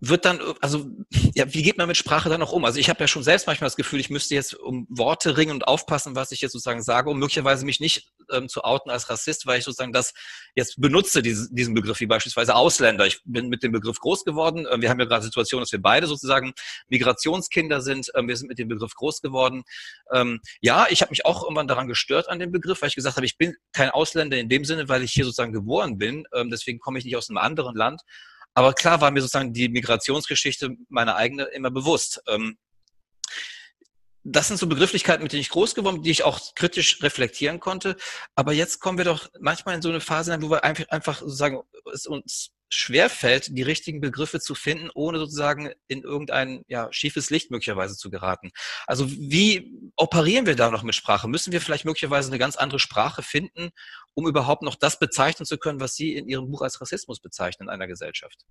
wird 0.00 0.24
dann, 0.24 0.40
also 0.60 0.90
ja, 1.34 1.52
wie 1.52 1.62
geht 1.62 1.78
man 1.78 1.88
mit 1.88 1.96
Sprache 1.96 2.28
dann 2.28 2.40
noch 2.40 2.52
um? 2.52 2.64
Also 2.64 2.78
ich 2.78 2.88
habe 2.88 3.00
ja 3.00 3.08
schon 3.08 3.22
selbst 3.22 3.46
manchmal 3.46 3.66
das 3.66 3.76
Gefühl, 3.76 4.00
ich 4.00 4.10
müsste 4.10 4.34
jetzt 4.34 4.54
um 4.54 4.86
Worte 4.90 5.36
ringen 5.36 5.52
und 5.52 5.66
aufpassen, 5.66 6.14
was 6.14 6.32
ich 6.32 6.42
jetzt 6.42 6.52
sozusagen 6.52 6.82
sage, 6.82 7.10
um 7.10 7.18
möglicherweise 7.18 7.64
mich 7.64 7.80
nicht 7.80 8.12
ähm, 8.32 8.48
zu 8.48 8.64
outen 8.64 8.90
als 8.90 9.08
Rassist, 9.08 9.46
weil 9.46 9.58
ich 9.58 9.64
sozusagen 9.64 9.92
das 9.92 10.12
jetzt 10.54 10.80
benutze, 10.80 11.22
diese, 11.22 11.52
diesen 11.52 11.74
Begriff, 11.74 12.00
wie 12.00 12.06
beispielsweise 12.06 12.54
Ausländer. 12.54 13.06
Ich 13.06 13.20
bin 13.24 13.48
mit 13.48 13.62
dem 13.62 13.72
Begriff 13.72 13.98
groß 13.98 14.24
geworden. 14.24 14.66
Ähm, 14.70 14.82
wir 14.82 14.90
haben 14.90 15.00
ja 15.00 15.06
gerade 15.06 15.24
Situation, 15.24 15.60
dass 15.60 15.72
wir 15.72 15.82
beide 15.82 16.06
sozusagen 16.06 16.52
Migrationskinder 16.88 17.80
sind. 17.80 18.10
Ähm, 18.14 18.28
wir 18.28 18.36
sind 18.36 18.48
mit 18.48 18.58
dem 18.58 18.68
Begriff 18.68 18.94
groß 18.94 19.20
geworden. 19.20 19.64
Ähm, 20.12 20.40
ja, 20.60 20.86
ich 20.90 21.02
habe 21.02 21.10
mich 21.10 21.24
auch 21.24 21.42
irgendwann 21.42 21.68
daran 21.68 21.88
gestört 21.88 22.28
an 22.28 22.38
dem 22.38 22.52
Begriff, 22.52 22.82
weil 22.82 22.88
ich 22.88 22.94
gesagt 22.94 23.16
habe, 23.16 23.26
ich 23.26 23.38
bin 23.38 23.54
kein 23.72 23.90
Ausländer 23.90 24.36
in 24.36 24.48
dem 24.48 24.64
Sinne, 24.64 24.88
weil 24.88 25.02
ich 25.02 25.12
hier 25.12 25.24
sozusagen 25.24 25.52
geboren 25.52 25.98
bin. 25.98 26.24
Deswegen 26.50 26.78
komme 26.78 26.98
ich 26.98 27.04
nicht 27.04 27.16
aus 27.16 27.28
einem 27.28 27.38
anderen 27.38 27.74
Land. 27.74 28.02
Aber 28.56 28.72
klar 28.72 29.02
war 29.02 29.10
mir 29.10 29.20
sozusagen 29.20 29.52
die 29.52 29.68
Migrationsgeschichte 29.68 30.76
meine 30.88 31.14
eigene 31.14 31.44
immer 31.44 31.70
bewusst. 31.70 32.22
Ähm, 32.26 32.56
das 34.28 34.48
sind 34.48 34.56
so 34.56 34.66
Begrifflichkeiten, 34.66 35.22
mit 35.22 35.32
denen 35.32 35.40
ich 35.40 35.50
groß 35.50 35.74
geworden 35.74 35.96
bin, 35.96 36.02
die 36.02 36.10
ich 36.10 36.24
auch 36.24 36.54
kritisch 36.54 37.02
reflektieren 37.02 37.60
konnte. 37.60 37.96
Aber 38.34 38.52
jetzt 38.52 38.80
kommen 38.80 38.98
wir 38.98 39.04
doch 39.04 39.28
manchmal 39.38 39.76
in 39.76 39.82
so 39.82 39.88
eine 39.88 40.00
Phase, 40.00 40.36
wo 40.42 40.50
wir 40.50 40.64
einfach, 40.64 40.88
einfach 40.88 41.20
sozusagen 41.20 41.62
es 41.92 42.06
uns 42.06 42.50
schwerfällt, 42.68 43.56
die 43.56 43.62
richtigen 43.62 44.00
Begriffe 44.00 44.40
zu 44.40 44.56
finden, 44.56 44.90
ohne 44.92 45.18
sozusagen 45.18 45.70
in 45.86 46.02
irgendein 46.02 46.64
ja, 46.66 46.88
schiefes 46.90 47.30
Licht 47.30 47.52
möglicherweise 47.52 47.96
zu 47.96 48.10
geraten. 48.10 48.50
Also 48.88 49.08
wie 49.08 49.72
operieren 49.94 50.46
wir 50.46 50.56
da 50.56 50.72
noch 50.72 50.82
mit 50.82 50.96
Sprache? 50.96 51.28
Müssen 51.28 51.52
wir 51.52 51.60
vielleicht 51.60 51.84
möglicherweise 51.84 52.28
eine 52.28 52.38
ganz 52.38 52.56
andere 52.56 52.80
Sprache 52.80 53.22
finden, 53.22 53.70
um 54.14 54.26
überhaupt 54.26 54.62
noch 54.62 54.74
das 54.74 54.98
bezeichnen 54.98 55.46
zu 55.46 55.58
können, 55.58 55.78
was 55.78 55.94
Sie 55.94 56.16
in 56.16 56.28
Ihrem 56.28 56.50
Buch 56.50 56.62
als 56.62 56.80
Rassismus 56.80 57.20
bezeichnen 57.20 57.68
in 57.68 57.70
einer 57.72 57.86
Gesellschaft? 57.86 58.44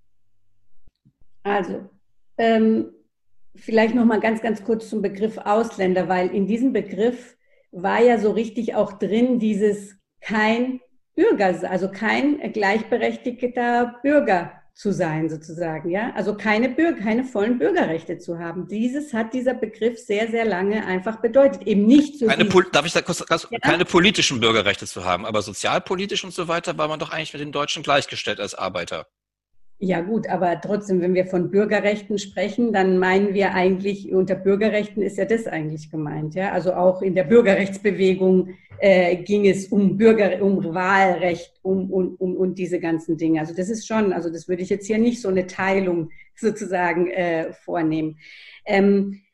Also, 1.43 1.89
ähm, 2.38 2.93
vielleicht 3.56 3.95
noch 3.95 4.06
mal 4.06 4.20
ganz, 4.20 4.41
ganz 4.41 4.64
kurz 4.64 4.89
zum 4.89 5.01
Begriff 5.01 5.38
Ausländer, 5.38 6.08
weil 6.08 6.34
in 6.34 6.47
diesem 6.47 6.74
Begriff 6.74 7.36
war 7.72 8.01
ja 8.01 8.18
so 8.18 8.32
richtig 8.32 8.76
auch 8.76 8.93
drin 8.93 9.39
dieses 9.39 9.95
kein 10.22 10.80
Bürger, 11.16 11.70
also 11.70 11.89
kein 11.89 12.39
gleichberechtigter 12.51 13.95
Bürger 14.03 14.51
zu 14.74 14.91
sein, 14.91 15.30
sozusagen, 15.30 15.89
ja. 15.89 16.12
Also 16.16 16.36
keine 16.36 16.68
Bürger, 16.68 16.99
keine 16.99 17.24
vollen 17.24 17.58
Bürgerrechte 17.58 18.18
zu 18.18 18.39
haben. 18.39 18.68
Dieses 18.68 19.14
hat 19.14 19.34
dieser 19.34 19.53
Begriff 19.53 19.97
sehr, 19.97 20.30
sehr 20.30 20.43
lange 20.43 20.86
einfach 20.86 21.22
bedeutet. 21.22 21.66
Eben 21.66 21.86
nicht 21.86 22.20
so. 22.20 22.28
Keine, 22.28 22.43
darf 22.74 22.86
ich 22.86 22.91
da 22.91 23.01
kurz, 23.01 23.26
kurz 23.26 23.47
ja? 23.49 23.60
keine 23.60 23.86
politischen 23.86 24.41
Bürgerrechte 24.41 24.86
zu 24.86 25.06
haben, 25.06 25.26
aber 25.26 25.41
sozialpolitisch 25.41 26.26
und 26.26 26.34
so 26.34 26.49
weiter 26.49 26.78
war 26.78 26.89
man 26.89 26.99
doch 26.99 27.12
eigentlich 27.12 27.32
mit 27.32 27.41
den 27.41 27.53
Deutschen 27.53 27.84
gleichgestellt 27.84 28.41
als 28.41 28.53
Arbeiter. 28.53 29.08
Ja 29.78 29.99
gut, 29.99 30.30
aber 30.30 30.61
trotzdem, 30.61 31.01
wenn 31.01 31.13
wir 31.13 31.26
von 31.26 31.51
Bürgerrechten 31.51 32.17
sprechen, 32.17 32.71
dann 32.71 32.97
meinen 32.97 33.34
wir 33.34 33.53
eigentlich, 33.53 34.13
unter 34.13 34.36
Bürgerrechten 34.36 35.01
ist 35.01 35.17
ja 35.17 35.26
das 35.26 35.47
eigentlich 35.47 35.91
gemeint. 35.91 36.34
Ja? 36.34 36.53
Also 36.53 36.73
auch 36.73 37.01
in 37.01 37.13
der 37.13 37.26
Bürgerrechtsbewegung 37.26 38.55
äh, 38.80 39.17
ging 39.17 39.45
es 39.45 39.67
um 39.67 39.97
Bürger, 39.97 40.41
um 40.41 40.73
Wahlrecht, 40.73 41.59
um, 41.61 41.91
um, 41.91 42.15
um 42.15 42.38
und 42.38 42.57
diese 42.57 42.80
ganzen 42.80 43.17
Dinge. 43.17 43.41
Also 43.41 43.53
das 43.53 43.69
ist 43.69 43.86
schon, 43.86 44.13
also 44.13 44.30
das 44.32 44.47
würde 44.47 44.61
ich 44.61 44.69
jetzt 44.69 44.88
hier 44.88 44.97
nicht 44.97 45.21
so 45.21 45.28
eine 45.28 45.45
Teilung 45.45 46.09
sozusagen 46.36 47.11
äh, 47.11 47.51
vornehmen. 47.51 48.17
Ähm, 48.65 49.24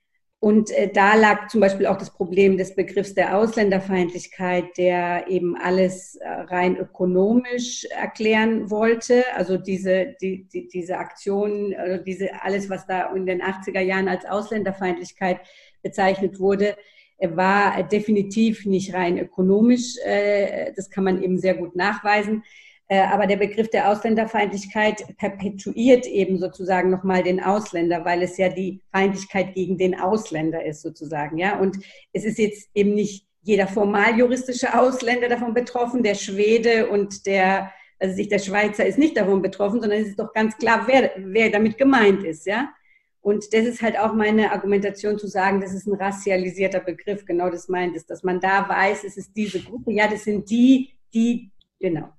Und 0.42 0.72
äh, 0.72 0.92
da 0.92 1.14
lag 1.14 1.50
zum 1.50 1.62
Beispiel 1.62 1.86
auch 1.86 2.00
das 2.00 2.10
Problem 2.10 2.58
des 2.58 2.74
Begriffs 2.74 3.14
der 3.14 3.38
Ausländerfeindlichkeit, 3.38 4.76
der 4.76 5.28
eben 5.28 5.56
alles 5.56 6.16
äh, 6.16 6.28
rein 6.28 6.78
ökonomisch 6.78 7.86
erklären 7.92 8.72
wollte. 8.72 9.24
Also 9.36 9.58
diese, 9.58 10.16
die, 10.20 10.48
die, 10.52 10.68
diese 10.68 10.98
Aktion, 10.98 11.76
also 11.78 12.04
diese, 12.04 12.42
alles, 12.42 12.72
was 12.72 12.88
da 12.88 13.14
in 13.14 13.28
den 13.28 13.44
80er 13.44 13.82
Jahren 13.82 14.08
als 14.08 14.26
Ausländerfeindlichkeit 14.26 15.42
bezeichnet 15.84 16.40
wurde, 16.40 16.76
äh, 17.20 17.30
war 17.38 17.84
definitiv 17.84 18.66
nicht 18.66 18.96
rein 18.96 19.20
ökonomisch. 19.20 19.96
Äh, 20.04 20.74
das 20.76 20.90
kann 20.90 21.04
man 21.04 21.22
eben 21.22 21.38
sehr 21.38 21.54
gut 21.54 21.76
nachweisen. 21.76 22.44
Äh, 22.92 23.00
aber 23.04 23.26
der 23.26 23.38
Begriff 23.38 23.70
der 23.70 23.90
Ausländerfeindlichkeit 23.90 25.16
perpetuiert 25.18 26.06
eben 26.08 26.38
sozusagen 26.38 26.90
nochmal 26.90 27.24
den 27.24 27.42
Ausländer, 27.42 28.04
weil 28.04 28.22
es 28.22 28.36
ja 28.36 28.50
die 28.50 28.82
Feindlichkeit 28.92 29.54
gegen 29.54 29.78
den 29.78 29.98
Ausländer 29.98 30.66
ist 30.66 30.82
sozusagen, 30.82 31.38
ja. 31.38 31.58
Und 31.58 31.78
es 32.12 32.26
ist 32.26 32.38
jetzt 32.38 32.70
eben 32.74 32.94
nicht 32.94 33.26
jeder 33.44 33.68
formal 33.68 34.20
juristische 34.20 34.78
Ausländer 34.78 35.30
davon 35.30 35.54
betroffen, 35.54 36.04
der 36.04 36.16
Schwede 36.16 36.90
und 36.90 37.26
der, 37.26 37.72
also 37.98 38.14
sich 38.14 38.28
der 38.28 38.40
Schweizer 38.40 38.86
ist 38.86 39.00
nicht 39.00 39.16
davon 39.16 39.42
betroffen, 39.42 39.80
sondern 39.80 40.02
es 40.02 40.10
ist 40.10 40.20
doch 40.20 40.34
ganz 40.34 40.58
klar, 40.58 40.84
wer, 40.86 41.12
wer 41.16 41.50
damit 41.50 41.78
gemeint 41.78 42.26
ist, 42.26 42.46
ja. 42.46 42.74
Und 43.22 43.54
das 43.54 43.66
ist 43.68 43.82
halt 43.82 43.98
auch 43.98 44.14
meine 44.14 44.52
Argumentation 44.52 45.18
zu 45.18 45.28
sagen, 45.28 45.62
das 45.62 45.74
ist 45.74 45.88
ein 45.88 45.96
racialisierter 45.96 46.82
Begriff, 46.82 47.24
genau 47.24 47.50
das 47.50 47.70
meint 47.70 47.96
es, 47.96 48.06
dass 48.06 48.22
man 48.22 48.42
da 48.42 48.68
weiß, 48.68 49.06
es 49.06 49.16
ist 49.16 49.32
diese 49.34 49.62
Gruppe, 49.62 49.94
ja, 49.94 50.10
das 50.10 50.26
sind 50.26 50.50
die, 50.50 50.90
die, 51.14 51.52
genau 51.80 52.10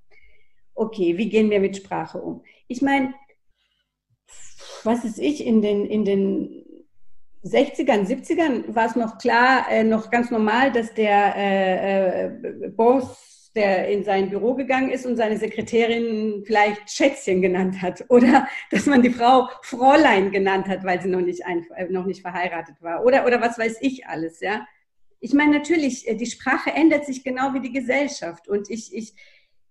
okay, 0.82 1.16
wie 1.16 1.28
gehen 1.28 1.50
wir 1.50 1.60
mit 1.60 1.76
Sprache 1.76 2.18
um? 2.18 2.42
Ich 2.68 2.82
meine, 2.82 3.14
was 4.84 5.04
ist 5.04 5.18
ich, 5.18 5.46
in 5.46 5.62
den, 5.62 5.86
in 5.86 6.04
den 6.04 6.64
60ern, 7.44 8.06
70ern 8.06 8.74
war 8.74 8.86
es 8.86 8.96
noch 8.96 9.18
klar, 9.18 9.66
äh, 9.70 9.84
noch 9.84 10.10
ganz 10.10 10.30
normal, 10.30 10.72
dass 10.72 10.94
der 10.94 11.34
äh, 11.36 12.26
äh, 12.26 12.68
Boss, 12.68 13.50
der 13.54 13.88
in 13.88 14.04
sein 14.04 14.30
Büro 14.30 14.54
gegangen 14.54 14.90
ist 14.90 15.04
und 15.04 15.16
seine 15.16 15.36
Sekretärin 15.36 16.42
vielleicht 16.46 16.90
Schätzchen 16.90 17.42
genannt 17.42 17.82
hat 17.82 18.04
oder 18.08 18.48
dass 18.70 18.86
man 18.86 19.02
die 19.02 19.10
Frau 19.10 19.48
Fräulein 19.62 20.30
genannt 20.30 20.68
hat, 20.68 20.84
weil 20.84 21.02
sie 21.02 21.08
noch 21.08 21.20
nicht, 21.20 21.44
ein, 21.44 21.66
äh, 21.76 21.86
noch 21.86 22.06
nicht 22.06 22.22
verheiratet 22.22 22.76
war 22.80 23.04
oder, 23.04 23.26
oder 23.26 23.40
was 23.40 23.58
weiß 23.58 23.78
ich 23.80 24.06
alles, 24.06 24.40
ja. 24.40 24.66
Ich 25.20 25.34
meine, 25.34 25.58
natürlich, 25.58 26.08
äh, 26.08 26.14
die 26.14 26.26
Sprache 26.26 26.70
ändert 26.70 27.04
sich 27.06 27.24
genau 27.24 27.54
wie 27.54 27.60
die 27.60 27.72
Gesellschaft 27.72 28.48
und 28.48 28.70
ich, 28.70 28.94
ich, 28.94 29.14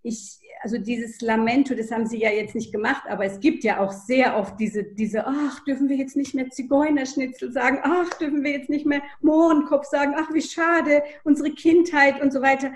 ich, 0.04 0.40
also 0.62 0.78
dieses 0.78 1.22
Lamento, 1.22 1.76
das 1.76 1.92
haben 1.92 2.08
Sie 2.08 2.20
ja 2.20 2.30
jetzt 2.30 2.56
nicht 2.56 2.72
gemacht, 2.72 3.04
aber 3.08 3.26
es 3.26 3.40
gibt 3.40 3.64
ja 3.64 3.80
auch 3.80 3.92
sehr 3.92 4.38
oft 4.38 4.60
diese, 4.60 4.84
diese, 4.84 5.26
ach, 5.28 5.64
dürfen 5.64 5.90
wir 5.90 5.96
jetzt 5.96 6.16
nicht 6.16 6.34
mehr 6.34 6.50
Zigeunerschnitzel 6.50 7.52
sagen, 7.52 7.80
ach, 7.84 8.10
dürfen 8.16 8.44
wir 8.44 8.52
jetzt 8.52 8.70
nicht 8.70 8.86
mehr 8.86 9.02
Mohrenkopf 9.22 9.86
sagen, 9.86 10.14
ach, 10.16 10.34
wie 10.34 10.42
schade, 10.42 11.04
unsere 11.24 11.52
Kindheit 11.52 12.22
und 12.22 12.34
so 12.34 12.42
weiter. 12.42 12.74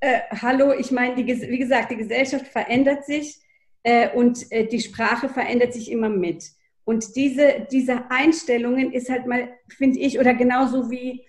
Äh, 0.00 0.20
hallo, 0.30 0.72
ich 0.72 0.90
meine, 0.90 1.14
die, 1.14 1.26
wie 1.26 1.58
gesagt, 1.58 1.90
die 1.90 1.96
Gesellschaft 1.96 2.46
verändert 2.46 3.04
sich 3.04 3.38
äh, 3.82 4.08
und 4.10 4.50
äh, 4.50 4.66
die 4.66 4.80
Sprache 4.80 5.28
verändert 5.28 5.74
sich 5.74 5.90
immer 5.90 6.08
mit. 6.08 6.44
Und 6.84 7.14
diese, 7.16 7.66
diese 7.70 8.10
Einstellungen 8.10 8.92
ist 8.92 9.10
halt 9.10 9.26
mal, 9.26 9.50
finde 9.68 10.00
ich, 10.00 10.18
oder 10.18 10.34
genauso 10.34 10.90
wie 10.90 11.26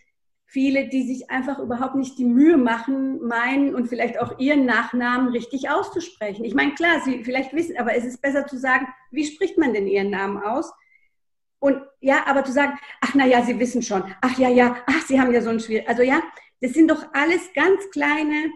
viele, 0.52 0.90
die 0.90 1.04
sich 1.04 1.32
einfach 1.32 1.60
überhaupt 1.60 1.96
nicht 1.96 2.18
die 2.20 2.26
Mühe 2.26 2.58
machen, 2.58 3.26
meinen 3.26 3.74
und 3.74 3.88
vielleicht 3.88 4.20
auch 4.20 4.38
ihren 4.38 4.66
Nachnamen 4.66 5.30
richtig 5.30 5.70
auszusprechen. 5.70 6.44
Ich 6.44 6.54
meine, 6.54 6.74
klar, 6.74 7.00
sie 7.06 7.24
vielleicht 7.24 7.54
wissen, 7.54 7.78
aber 7.78 7.96
es 7.96 8.04
ist 8.04 8.22
besser 8.22 8.46
zu 8.46 8.58
sagen, 8.58 8.86
wie 9.12 9.26
spricht 9.26 9.58
man 9.58 9.74
denn 9.74 9.88
ihren 9.88 10.10
Namen 10.10 10.44
aus? 10.44 10.74
Und 11.60 11.82
ja, 12.02 12.26
aber 12.26 12.44
zu 12.44 12.52
sagen, 12.52 12.78
ach 13.00 13.14
na 13.16 13.26
ja, 13.26 13.44
Sie 13.44 13.60
wissen 13.60 13.82
schon, 13.82 14.04
ach 14.20 14.38
ja, 14.38 14.50
ja, 14.50 14.76
ach, 14.88 15.06
Sie 15.08 15.22
haben 15.22 15.32
ja 15.32 15.42
so 15.42 15.52
ein 15.52 15.62
Schwierig. 15.62 15.88
Also 15.88 16.04
ja, 16.04 16.22
das 16.60 16.74
sind 16.74 16.92
doch 16.92 17.06
alles 17.14 17.54
ganz 17.54 17.90
kleine 17.92 18.52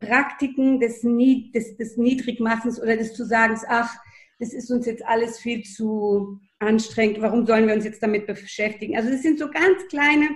Praktiken 0.00 0.80
des, 0.80 1.04
Nied 1.04 1.54
des, 1.54 1.76
des 1.76 1.96
Niedrigmachens 1.96 2.82
oder 2.82 2.96
des 2.96 3.14
zu 3.14 3.24
sagen, 3.24 3.56
ach, 3.68 3.96
das 4.40 4.52
ist 4.52 4.72
uns 4.72 4.86
jetzt 4.86 5.04
alles 5.06 5.38
viel 5.38 5.62
zu 5.62 6.40
anstrengend, 6.58 7.20
warum 7.20 7.46
sollen 7.46 7.68
wir 7.68 7.74
uns 7.74 7.84
jetzt 7.84 8.02
damit 8.02 8.26
beschäftigen? 8.26 8.96
Also 8.96 9.10
das 9.10 9.22
sind 9.22 9.38
so 9.38 9.48
ganz 9.48 9.86
kleine 9.88 10.30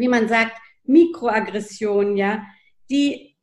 wie 0.00 0.08
man 0.08 0.28
sagt, 0.28 0.56
Mikroaggressionen, 0.84 2.16
ja, 2.16 2.42
die, 2.90 3.36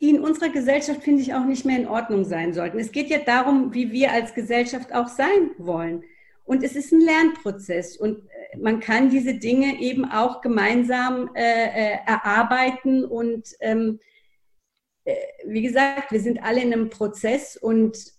die 0.00 0.10
in 0.10 0.20
unserer 0.20 0.50
Gesellschaft, 0.50 1.02
finde 1.02 1.22
ich, 1.22 1.34
auch 1.34 1.44
nicht 1.44 1.64
mehr 1.64 1.78
in 1.78 1.88
Ordnung 1.88 2.24
sein 2.24 2.52
sollten. 2.52 2.78
Es 2.78 2.92
geht 2.92 3.08
ja 3.08 3.18
darum, 3.18 3.72
wie 3.72 3.92
wir 3.92 4.12
als 4.12 4.34
Gesellschaft 4.34 4.94
auch 4.94 5.08
sein 5.08 5.50
wollen. 5.58 6.04
Und 6.44 6.62
es 6.62 6.76
ist 6.76 6.92
ein 6.92 7.00
Lernprozess 7.00 7.96
und 7.96 8.18
äh, 8.18 8.58
man 8.58 8.78
kann 8.78 9.10
diese 9.10 9.34
Dinge 9.34 9.80
eben 9.80 10.04
auch 10.04 10.42
gemeinsam 10.42 11.30
äh, 11.34 11.40
äh, 11.40 11.98
erarbeiten. 12.06 13.04
Und 13.04 13.48
ähm, 13.60 13.98
äh, 15.04 15.16
wie 15.44 15.62
gesagt, 15.62 16.12
wir 16.12 16.20
sind 16.20 16.42
alle 16.42 16.62
in 16.62 16.72
einem 16.72 16.88
Prozess 16.88 17.56
und 17.56 18.15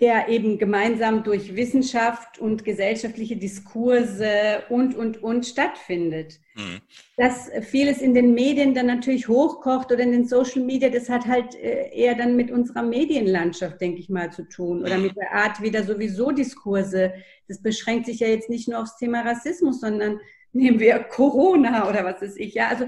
der 0.00 0.28
eben 0.28 0.58
gemeinsam 0.58 1.24
durch 1.24 1.56
Wissenschaft 1.56 2.38
und 2.38 2.64
gesellschaftliche 2.64 3.36
Diskurse 3.36 4.62
und, 4.68 4.94
und, 4.94 5.20
und 5.20 5.44
stattfindet. 5.44 6.38
Mhm. 6.54 6.80
Dass 7.16 7.50
vieles 7.62 8.00
in 8.00 8.14
den 8.14 8.32
Medien 8.32 8.74
dann 8.74 8.86
natürlich 8.86 9.26
hochkocht 9.26 9.90
oder 9.90 10.04
in 10.04 10.12
den 10.12 10.24
Social 10.24 10.62
Media, 10.62 10.88
das 10.88 11.08
hat 11.08 11.26
halt 11.26 11.56
äh, 11.56 11.90
eher 11.92 12.14
dann 12.14 12.36
mit 12.36 12.52
unserer 12.52 12.82
Medienlandschaft, 12.82 13.80
denke 13.80 13.98
ich 13.98 14.08
mal, 14.08 14.30
zu 14.30 14.48
tun 14.48 14.82
oder 14.82 14.98
mhm. 14.98 15.04
mit 15.04 15.16
der 15.16 15.32
Art, 15.32 15.60
wie 15.62 15.72
da 15.72 15.82
sowieso 15.82 16.30
Diskurse, 16.30 17.12
das 17.48 17.60
beschränkt 17.60 18.06
sich 18.06 18.20
ja 18.20 18.28
jetzt 18.28 18.48
nicht 18.48 18.68
nur 18.68 18.78
aufs 18.78 18.98
Thema 18.98 19.22
Rassismus, 19.22 19.80
sondern 19.80 20.20
nehmen 20.52 20.78
wir 20.78 21.00
Corona 21.00 21.88
oder 21.88 22.04
was 22.04 22.22
ist 22.22 22.38
ich, 22.38 22.54
ja, 22.54 22.68
also 22.68 22.86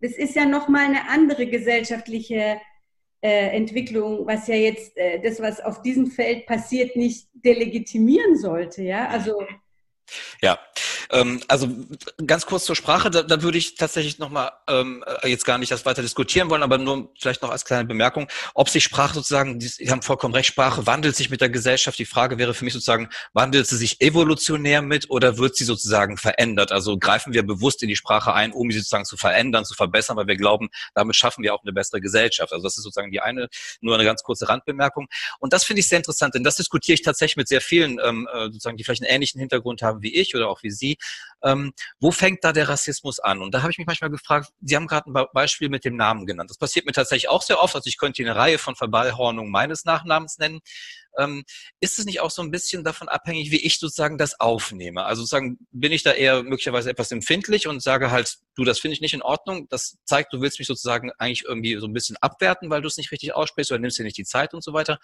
das 0.00 0.12
ist 0.12 0.34
ja 0.34 0.44
nochmal 0.44 0.86
eine 0.86 1.08
andere 1.08 1.46
gesellschaftliche 1.46 2.60
äh, 3.20 3.56
Entwicklung, 3.56 4.26
was 4.26 4.46
ja 4.46 4.54
jetzt 4.54 4.96
äh, 4.96 5.20
das, 5.20 5.40
was 5.40 5.60
auf 5.60 5.82
diesem 5.82 6.06
Feld 6.08 6.46
passiert, 6.46 6.96
nicht 6.96 7.28
delegitimieren 7.32 8.36
sollte. 8.36 8.82
Ja, 8.82 9.08
also 9.08 9.42
ja, 10.40 10.58
ähm, 11.10 11.40
also 11.48 11.68
ganz 12.26 12.46
kurz 12.46 12.64
zur 12.64 12.76
Sprache, 12.76 13.10
da, 13.10 13.22
da 13.22 13.42
würde 13.42 13.58
ich 13.58 13.74
tatsächlich 13.74 14.18
nochmal 14.18 14.52
ähm, 14.68 15.04
äh, 15.22 15.28
jetzt 15.28 15.44
gar 15.44 15.58
nicht 15.58 15.72
das 15.72 15.86
weiter 15.86 16.02
diskutieren 16.02 16.50
wollen, 16.50 16.62
aber 16.62 16.78
nur 16.78 17.10
vielleicht 17.18 17.42
noch 17.42 17.50
als 17.50 17.64
kleine 17.64 17.84
Bemerkung, 17.84 18.28
ob 18.54 18.68
sich 18.68 18.84
Sprache 18.84 19.14
sozusagen, 19.14 19.60
Sie 19.60 19.90
haben 19.90 20.02
vollkommen 20.02 20.34
recht, 20.34 20.48
Sprache 20.48 20.86
wandelt 20.86 21.16
sich 21.16 21.30
mit 21.30 21.40
der 21.40 21.48
Gesellschaft. 21.48 21.98
Die 21.98 22.04
Frage 22.04 22.38
wäre 22.38 22.54
für 22.54 22.64
mich 22.64 22.74
sozusagen, 22.74 23.08
wandelt 23.32 23.66
sie 23.66 23.76
sich 23.76 24.00
evolutionär 24.00 24.82
mit 24.82 25.10
oder 25.10 25.38
wird 25.38 25.56
sie 25.56 25.64
sozusagen 25.64 26.16
verändert? 26.16 26.72
Also 26.72 26.98
greifen 26.98 27.32
wir 27.32 27.42
bewusst 27.46 27.82
in 27.82 27.88
die 27.88 27.96
Sprache 27.96 28.34
ein, 28.34 28.52
um 28.52 28.70
sie 28.70 28.78
sozusagen 28.78 29.04
zu 29.04 29.16
verändern, 29.16 29.64
zu 29.64 29.74
verbessern, 29.74 30.16
weil 30.16 30.26
wir 30.26 30.36
glauben, 30.36 30.68
damit 30.94 31.16
schaffen 31.16 31.42
wir 31.42 31.54
auch 31.54 31.62
eine 31.62 31.72
bessere 31.72 32.00
Gesellschaft. 32.00 32.52
Also 32.52 32.62
das 32.62 32.76
ist 32.76 32.84
sozusagen 32.84 33.10
die 33.10 33.20
eine, 33.20 33.48
nur 33.80 33.94
eine 33.94 34.04
ganz 34.04 34.22
kurze 34.22 34.48
Randbemerkung. 34.48 35.08
Und 35.38 35.52
das 35.52 35.64
finde 35.64 35.80
ich 35.80 35.88
sehr 35.88 35.98
interessant, 35.98 36.34
denn 36.34 36.44
das 36.44 36.56
diskutiere 36.56 36.94
ich 36.94 37.02
tatsächlich 37.02 37.36
mit 37.36 37.48
sehr 37.48 37.60
vielen, 37.60 37.98
ähm, 38.04 38.28
äh, 38.32 38.44
sozusagen, 38.46 38.76
die 38.76 38.84
vielleicht 38.84 39.02
einen 39.02 39.10
ähnlichen 39.10 39.40
Hintergrund 39.40 39.82
haben 39.82 40.02
wie 40.02 40.14
ich 40.14 40.34
oder 40.34 40.48
auch 40.48 40.62
wie 40.62 40.70
Sie. 40.70 40.97
Ähm, 41.42 41.72
wo 42.00 42.10
fängt 42.10 42.42
da 42.42 42.52
der 42.52 42.68
Rassismus 42.68 43.20
an? 43.20 43.40
Und 43.42 43.54
da 43.54 43.62
habe 43.62 43.70
ich 43.70 43.78
mich 43.78 43.86
manchmal 43.86 44.10
gefragt, 44.10 44.50
Sie 44.60 44.74
haben 44.74 44.86
gerade 44.86 45.10
ein 45.10 45.26
Beispiel 45.32 45.68
mit 45.68 45.84
dem 45.84 45.96
Namen 45.96 46.26
genannt. 46.26 46.50
Das 46.50 46.58
passiert 46.58 46.86
mir 46.86 46.92
tatsächlich 46.92 47.28
auch 47.28 47.42
sehr 47.42 47.62
oft. 47.62 47.74
Also 47.74 47.86
ich 47.86 47.98
könnte 47.98 48.22
eine 48.22 48.34
Reihe 48.34 48.58
von 48.58 48.74
Verballhornungen 48.74 49.50
meines 49.50 49.84
Nachnamens 49.84 50.38
nennen. 50.38 50.60
Ähm, 51.16 51.44
ist 51.80 51.98
es 51.98 52.04
nicht 52.04 52.20
auch 52.20 52.30
so 52.30 52.42
ein 52.42 52.50
bisschen 52.50 52.84
davon 52.84 53.08
abhängig, 53.08 53.50
wie 53.50 53.64
ich 53.64 53.78
sozusagen 53.78 54.18
das 54.18 54.38
aufnehme? 54.40 55.04
Also 55.04 55.22
sozusagen 55.22 55.58
bin 55.70 55.92
ich 55.92 56.02
da 56.02 56.12
eher 56.12 56.42
möglicherweise 56.42 56.90
etwas 56.90 57.10
empfindlich 57.10 57.66
und 57.66 57.82
sage 57.82 58.10
halt, 58.10 58.38
du, 58.54 58.64
das 58.64 58.78
finde 58.78 58.94
ich 58.94 59.00
nicht 59.00 59.14
in 59.14 59.22
Ordnung. 59.22 59.68
Das 59.68 59.96
zeigt, 60.04 60.32
du 60.32 60.40
willst 60.40 60.58
mich 60.58 60.68
sozusagen 60.68 61.10
eigentlich 61.18 61.44
irgendwie 61.44 61.76
so 61.78 61.86
ein 61.86 61.92
bisschen 61.92 62.16
abwerten, 62.20 62.70
weil 62.70 62.82
du 62.82 62.88
es 62.88 62.96
nicht 62.96 63.12
richtig 63.12 63.34
aussprichst 63.34 63.70
oder 63.70 63.80
nimmst 63.80 63.98
dir 63.98 64.04
nicht 64.04 64.18
die 64.18 64.24
Zeit 64.24 64.54
und 64.54 64.62
so 64.62 64.72
weiter. 64.72 64.98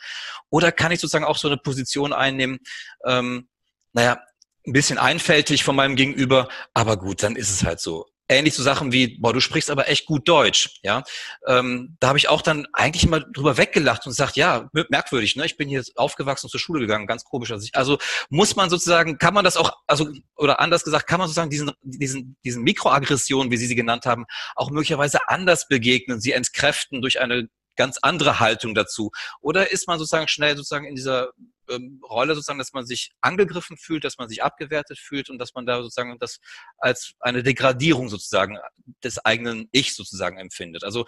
Oder 0.51 0.73
kann 0.73 0.93
ich 0.93 1.01
sozusagen 1.01 1.25
auch 1.25 1.39
so 1.39 1.49
eine 1.49 1.59
Position 1.59 2.13
einnehmen, 2.13 2.59
ähm, 3.05 3.49
naja, 3.93 4.21
ein 4.67 4.73
bisschen 4.73 4.99
einfältig 4.99 5.65
von 5.65 5.77
meinem 5.77 5.97
Gegenüber, 5.97 6.49
aber 6.73 6.97
gut, 6.97 7.23
dann 7.23 7.37
ist 7.37 7.51
es 7.51 7.65
halt 7.65 7.81
so. 7.81 8.07
Ähnlich 8.27 8.55
zu 8.55 8.63
so 8.63 8.65
Sachen 8.65 8.91
wie, 8.91 9.19
boah, 9.19 9.35
du 9.35 9.41
sprichst 9.41 9.69
aber 9.69 9.91
echt 9.91 10.07
gut 10.07 10.27
Deutsch, 10.27 10.81
ja. 10.83 11.03
Ähm, 11.47 11.99
da 12.01 12.09
habe 12.09 12.17
ich 12.17 12.31
auch 12.31 12.41
dann 12.41 12.67
eigentlich 12.73 13.05
immer 13.05 13.21
drüber 13.21 13.59
weggelacht 13.59 14.07
und 14.07 14.13
gesagt, 14.13 14.37
ja, 14.37 14.71
merkwürdig, 14.89 15.37
ne? 15.37 15.45
Ich 15.45 15.59
bin 15.59 15.69
hier 15.69 15.85
aufgewachsen, 15.97 16.49
zur 16.49 16.59
Schule 16.59 16.81
gegangen, 16.81 17.07
ganz 17.07 17.25
komisch. 17.25 17.53
Also, 17.53 17.65
ich, 17.65 17.77
also 17.77 17.99
muss 18.31 18.57
man 18.57 18.71
sozusagen, 18.71 19.19
kann 19.19 19.35
man 19.35 19.45
das 19.45 19.59
auch, 19.59 19.73
also 19.87 20.11
oder 20.37 20.59
anders 20.59 20.85
gesagt, 20.85 21.07
kann 21.07 21.19
man 21.19 21.29
sozusagen 21.29 21.51
diesen 21.51 21.73
diesen 21.83 22.39
diesen 22.43 22.63
Mikroaggressionen, 22.63 23.51
wie 23.51 23.59
Sie 23.59 23.67
sie 23.67 23.75
genannt 23.75 24.07
haben, 24.07 24.25
auch 24.57 24.71
möglicherweise 24.71 25.29
anders 25.29 25.69
begegnen, 25.69 26.19
sie 26.19 26.33
entkräften 26.33 27.03
durch 27.03 27.21
eine 27.21 27.51
ganz 27.77 27.99
andere 28.03 28.41
Haltung 28.41 28.75
dazu? 28.75 29.11
Oder 29.41 29.71
ist 29.71 29.87
man 29.87 29.99
sozusagen 29.99 30.29
schnell 30.29 30.57
sozusagen 30.57 30.87
in 30.87 30.95
dieser 30.95 31.31
ähm, 31.69 32.01
Rolle 32.09 32.35
sozusagen, 32.35 32.59
dass 32.59 32.73
man 32.73 32.87
sich 32.87 33.13
angegriffen 33.21 33.77
fühlt, 33.77 34.05
dass 34.05 34.19
man 34.19 34.29
sich 34.29 34.43
abgewertet 34.43 34.99
fühlt 34.99 35.31
und 35.31 35.39
dass 35.39 35.55
man 35.55 35.67
da 35.67 35.83
sozusagen 35.83 36.19
das 36.19 36.39
als 36.79 37.15
eine 37.21 37.43
Degradierung 37.43 38.09
sozusagen 38.09 38.59
des 39.03 39.25
eigenen 39.25 39.69
Ich 39.73 39.95
sozusagen 39.95 40.39
empfindet. 40.39 40.85
Also 40.85 41.07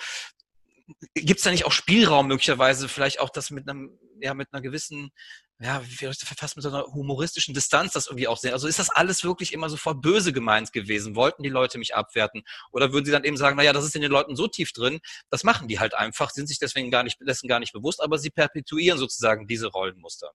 gibt 1.15 1.39
es 1.39 1.45
da 1.45 1.51
nicht 1.51 1.67
auch 1.67 1.73
Spielraum 1.73 2.29
möglicherweise, 2.29 2.89
vielleicht 2.89 3.21
auch 3.21 3.31
das 3.31 3.51
mit 3.51 3.69
einem, 3.69 3.99
ja, 4.21 4.35
mit 4.35 4.49
einer 4.53 4.63
gewissen 4.63 5.11
ja, 5.59 5.83
fast 6.37 6.57
mit 6.57 6.63
so 6.63 6.69
einer 6.69 6.85
humoristischen 6.85 7.55
Distanz 7.55 7.93
das 7.93 8.09
irgendwie 8.09 8.29
auch 8.29 8.37
sehen. 8.37 8.53
Also 8.53 8.69
ist 8.69 8.79
das 8.79 8.91
alles 8.91 9.25
wirklich 9.25 9.55
immer 9.55 9.71
sofort 9.71 10.03
böse 10.03 10.33
gemeint 10.33 10.73
gewesen? 10.73 11.17
Wollten 11.17 11.43
die 11.43 11.49
Leute 11.49 11.79
mich 11.79 11.95
abwerten? 11.95 12.43
Oder 12.73 12.93
würden 12.93 13.07
sie 13.07 13.13
dann 13.13 13.25
eben 13.25 13.39
sagen, 13.39 13.57
naja, 13.57 13.73
das 13.73 13.85
ist 13.85 13.97
in 13.97 14.03
den 14.03 14.11
Leuten 14.11 14.37
so 14.37 14.49
tief 14.49 14.73
drin, 14.73 15.01
das 15.31 15.45
machen 15.45 15.67
die 15.67 15.81
halt 15.81 15.95
einfach, 15.95 16.31
sind 16.31 16.47
sich 16.47 16.59
deswegen 16.59 16.91
gar 16.91 17.05
nicht, 17.05 17.19
dessen 17.21 17.49
gar 17.49 17.61
nicht 17.61 17.73
bewusst, 17.73 18.03
aber 18.03 18.19
sie 18.19 18.31
perpetuieren 18.31 18.99
sozusagen 18.99 19.47
diese 19.47 19.69
Rollenmuster. 19.69 20.33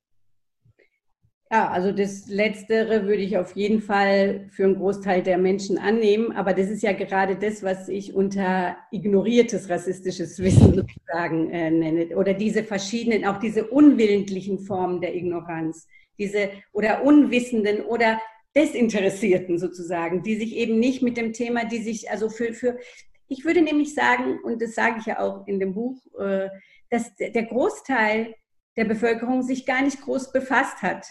Ja, 1.53 1.69
also 1.69 1.91
das 1.91 2.27
Letztere 2.27 3.07
würde 3.07 3.21
ich 3.23 3.37
auf 3.37 3.57
jeden 3.57 3.81
Fall 3.81 4.47
für 4.51 4.63
einen 4.63 4.77
Großteil 4.77 5.21
der 5.21 5.37
Menschen 5.37 5.77
annehmen. 5.77 6.31
Aber 6.31 6.53
das 6.53 6.69
ist 6.69 6.81
ja 6.81 6.93
gerade 6.93 7.35
das, 7.35 7.61
was 7.61 7.89
ich 7.89 8.13
unter 8.13 8.77
ignoriertes 8.89 9.69
rassistisches 9.69 10.39
Wissen 10.39 10.73
sozusagen 10.75 11.49
äh, 11.49 11.69
nenne. 11.69 12.15
Oder 12.15 12.35
diese 12.35 12.63
verschiedenen, 12.63 13.25
auch 13.25 13.37
diese 13.37 13.67
unwillentlichen 13.67 14.59
Formen 14.59 15.01
der 15.01 15.13
Ignoranz. 15.13 15.89
Diese 16.17 16.51
oder 16.71 17.03
Unwissenden 17.03 17.81
oder 17.81 18.21
Desinteressierten 18.55 19.59
sozusagen, 19.59 20.23
die 20.23 20.35
sich 20.35 20.55
eben 20.55 20.79
nicht 20.79 21.01
mit 21.01 21.17
dem 21.17 21.33
Thema, 21.33 21.65
die 21.65 21.79
sich, 21.79 22.09
also 22.09 22.29
für, 22.29 22.53
für 22.53 22.79
ich 23.27 23.43
würde 23.43 23.61
nämlich 23.61 23.93
sagen, 23.93 24.39
und 24.41 24.61
das 24.61 24.73
sage 24.73 24.99
ich 24.99 25.05
ja 25.05 25.19
auch 25.19 25.45
in 25.47 25.59
dem 25.59 25.73
Buch, 25.73 26.01
äh, 26.17 26.47
dass 26.89 27.13
der 27.17 27.43
Großteil 27.43 28.35
der 28.77 28.85
Bevölkerung 28.85 29.43
sich 29.43 29.65
gar 29.65 29.81
nicht 29.81 29.99
groß 29.99 30.31
befasst 30.31 30.81
hat 30.81 31.05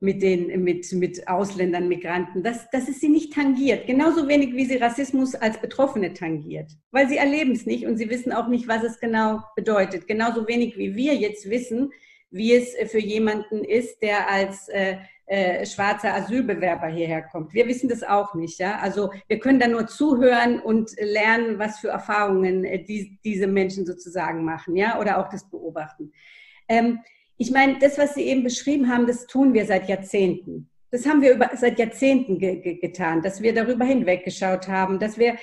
mit, 0.00 0.22
den, 0.22 0.62
mit, 0.62 0.92
mit 0.92 1.26
Ausländern, 1.26 1.88
Migranten, 1.88 2.42
dass, 2.42 2.68
dass 2.70 2.88
es 2.88 3.00
sie 3.00 3.08
nicht 3.08 3.32
tangiert. 3.32 3.86
Genauso 3.86 4.28
wenig 4.28 4.54
wie 4.54 4.66
sie 4.66 4.76
Rassismus 4.76 5.34
als 5.34 5.60
Betroffene 5.60 6.12
tangiert. 6.12 6.70
Weil 6.90 7.08
sie 7.08 7.16
erleben 7.16 7.52
es 7.52 7.66
nicht 7.66 7.86
und 7.86 7.96
sie 7.96 8.10
wissen 8.10 8.32
auch 8.32 8.48
nicht, 8.48 8.68
was 8.68 8.82
es 8.82 9.00
genau 9.00 9.42
bedeutet. 9.54 10.06
Genauso 10.06 10.46
wenig 10.46 10.76
wie 10.76 10.94
wir 10.94 11.14
jetzt 11.14 11.48
wissen, 11.48 11.92
wie 12.30 12.54
es 12.54 12.74
für 12.90 12.98
jemanden 12.98 13.64
ist, 13.64 14.02
der 14.02 14.28
als 14.30 14.68
äh, 14.68 14.96
äh, 15.26 15.66
schwarzer 15.66 16.14
Asylbewerber 16.14 16.88
hierher 16.88 17.22
kommt. 17.22 17.52
Wir 17.52 17.66
wissen 17.66 17.88
das 17.88 18.02
auch 18.02 18.34
nicht. 18.34 18.58
Ja? 18.58 18.78
Also 18.78 19.10
wir 19.26 19.40
können 19.40 19.58
da 19.58 19.66
nur 19.66 19.86
zuhören 19.86 20.60
und 20.60 20.90
lernen, 21.00 21.58
was 21.58 21.78
für 21.78 21.88
Erfahrungen 21.88 22.64
äh, 22.64 22.84
die, 22.84 23.18
diese 23.24 23.46
Menschen 23.46 23.86
sozusagen 23.86 24.44
machen, 24.44 24.76
ja, 24.76 25.00
oder 25.00 25.18
auch 25.18 25.28
das 25.28 25.48
beobachten. 25.50 26.12
Ähm, 26.68 27.00
ich 27.38 27.50
meine, 27.50 27.78
das, 27.78 27.98
was 27.98 28.14
Sie 28.14 28.22
eben 28.22 28.42
beschrieben 28.42 28.88
haben, 28.88 29.06
das 29.06 29.26
tun 29.26 29.52
wir 29.52 29.66
seit 29.66 29.88
Jahrzehnten. 29.88 30.70
Das 30.90 31.06
haben 31.06 31.20
wir 31.20 31.32
über, 31.34 31.50
seit 31.54 31.78
Jahrzehnten 31.78 32.38
ge 32.38 32.56
ge 32.56 32.74
getan, 32.74 33.20
dass 33.20 33.42
wir 33.42 33.52
darüber 33.52 33.84
hinweggeschaut 33.84 34.68
haben, 34.68 34.98
dass 34.98 35.18
wir 35.18 35.36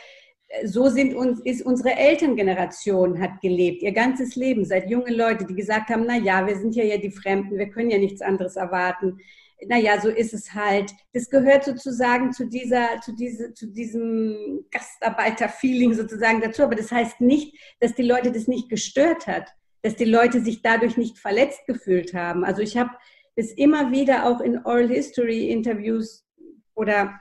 äh, 0.48 0.68
so 0.68 0.90
sind 0.90 1.14
uns, 1.14 1.40
ist 1.42 1.64
unsere 1.64 1.92
Elterngeneration 1.96 3.20
hat 3.20 3.42
gelebt, 3.42 3.84
ihr 3.84 3.92
ganzes 3.92 4.36
Leben, 4.36 4.66
seit 4.66 4.90
junge 4.90 5.14
Leute, 5.14 5.46
die 5.46 5.54
gesagt 5.54 5.90
haben, 5.90 6.06
na 6.08 6.18
ja, 6.18 6.48
wir 6.48 6.58
sind 6.58 6.76
ja 6.76 6.84
ja 6.84 6.98
die 6.98 7.12
Fremden, 7.12 7.58
wir 7.58 7.70
können 7.70 7.92
ja 7.92 8.00
nichts 8.00 8.22
anderes 8.22 8.56
erwarten. 8.56 9.20
Na 9.68 9.78
ja, 9.78 10.02
so 10.02 10.10
ist 10.10 10.34
es 10.34 10.54
halt. 10.54 10.92
Das 11.14 11.30
gehört 11.30 11.64
sozusagen 11.64 12.34
zu 12.34 12.46
dieser, 12.48 13.00
zu 13.02 13.16
diese, 13.16 13.54
zu 13.54 13.68
diesem 13.68 14.66
Gastarbeiter-Feeling 14.72 15.94
sozusagen 15.94 16.42
dazu. 16.42 16.64
Aber 16.64 16.76
das 16.76 16.92
heißt 16.92 17.22
nicht, 17.22 17.56
dass 17.80 17.94
die 17.94 18.04
Leute 18.04 18.32
das 18.32 18.48
nicht 18.48 18.70
gestört 18.70 19.28
hat 19.28 19.54
dass 19.84 19.96
die 19.96 20.06
Leute 20.06 20.42
sich 20.42 20.62
dadurch 20.62 20.98
nicht 20.98 21.20
verletzt 21.20 21.68
gefühlt 21.68 22.14
haben. 22.14 22.44
Also 22.44 22.62
ich 22.62 22.78
habe 22.78 22.92
es 23.36 23.52
immer 23.52 23.92
wieder 23.92 24.26
auch 24.26 24.40
in 24.40 24.66
Oral 24.66 24.88
History 24.88 25.50
Interviews 25.50 26.26
oder 26.74 27.20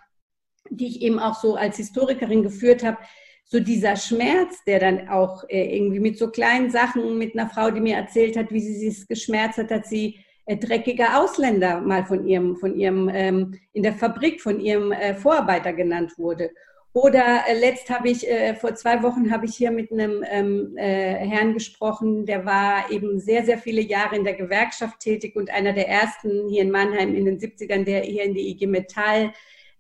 die 0.71 0.87
ich 0.87 1.03
eben 1.03 1.19
auch 1.19 1.35
so 1.41 1.57
als 1.57 1.77
Historikerin 1.77 2.43
geführt 2.43 2.83
habe, 2.83 2.99
so 3.45 3.61
dieser 3.61 3.97
Schmerz, 3.97 4.65
der 4.65 4.79
dann 4.79 5.09
auch 5.09 5.45
äh, 5.49 5.77
irgendwie 5.77 6.01
mit 6.01 6.17
so 6.17 6.31
kleinen 6.31 6.71
Sachen, 6.71 7.19
mit 7.19 7.37
einer 7.37 7.51
Frau, 7.51 7.71
die 7.71 7.81
mir 7.81 7.97
erzählt 7.97 8.37
hat, 8.37 8.51
wie 8.51 8.61
sie 8.61 8.91
sich 8.91 9.07
geschmerzt 9.07 9.59
hat, 9.59 9.71
dass 9.71 9.91
sie 9.91 10.21
äh, 10.47 10.57
dreckiger 10.57 11.21
Ausländer 11.21 11.81
mal 11.81 12.05
von 12.05 12.27
ihrem, 12.27 12.57
von 12.57 12.75
ihrem 12.75 13.11
ähm, 13.13 13.59
in 13.73 13.83
der 13.83 13.93
Fabrik 13.93 14.41
von 14.41 14.61
ihrem 14.61 14.93
äh, 14.93 15.15
Vorarbeiter 15.15 15.73
genannt 15.73 16.17
wurde. 16.17 16.51
Oder 16.95 17.45
äh, 17.49 17.59
letzt 17.59 17.89
habe 17.89 18.11
ich, 18.11 18.29
äh, 18.29 18.55
vor 18.55 18.75
zwei 18.75 19.03
Wochen 19.03 19.33
habe 19.33 19.47
ich 19.47 19.57
hier 19.57 19.71
mit 19.71 19.91
einem 19.91 20.23
ähm, 20.29 20.77
äh, 20.77 21.15
Herrn 21.27 21.55
gesprochen, 21.55 22.27
der 22.27 22.45
war 22.45 22.91
eben 22.91 23.19
sehr, 23.19 23.45
sehr 23.45 23.57
viele 23.57 23.81
Jahre 23.81 24.17
in 24.17 24.25
der 24.25 24.35
Gewerkschaft 24.35 25.01
tätig 25.01 25.35
und 25.35 25.51
einer 25.51 25.73
der 25.73 25.89
ersten 25.89 26.49
hier 26.51 26.63
in 26.63 26.71
Mannheim 26.71 27.15
in 27.15 27.25
den 27.25 27.39
70ern, 27.39 27.85
der 27.85 28.03
hier 28.03 28.25
in 28.25 28.35
die 28.35 28.51
IG 28.51 28.67
Metall 28.67 29.33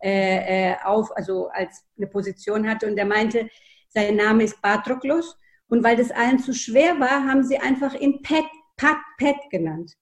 äh, 0.02 0.70
äh, 0.70 0.74
auf, 0.84 1.14
also 1.14 1.48
als 1.48 1.84
eine 1.98 2.06
Position 2.06 2.68
hatte. 2.68 2.86
Und 2.86 2.96
der 2.96 3.04
meinte, 3.04 3.48
sein 3.88 4.16
Name 4.16 4.44
ist 4.44 4.62
Patroklos. 4.62 5.36
Und 5.68 5.84
weil 5.84 5.96
das 5.96 6.10
allen 6.10 6.38
zu 6.38 6.52
schwer 6.54 6.98
war, 6.98 7.26
haben 7.26 7.44
sie 7.44 7.58
einfach 7.58 7.94
ihn 7.94 8.22
Pet, 8.22 8.44
Pat, 8.76 8.96
Pet 9.18 9.36
genannt. 9.50 9.92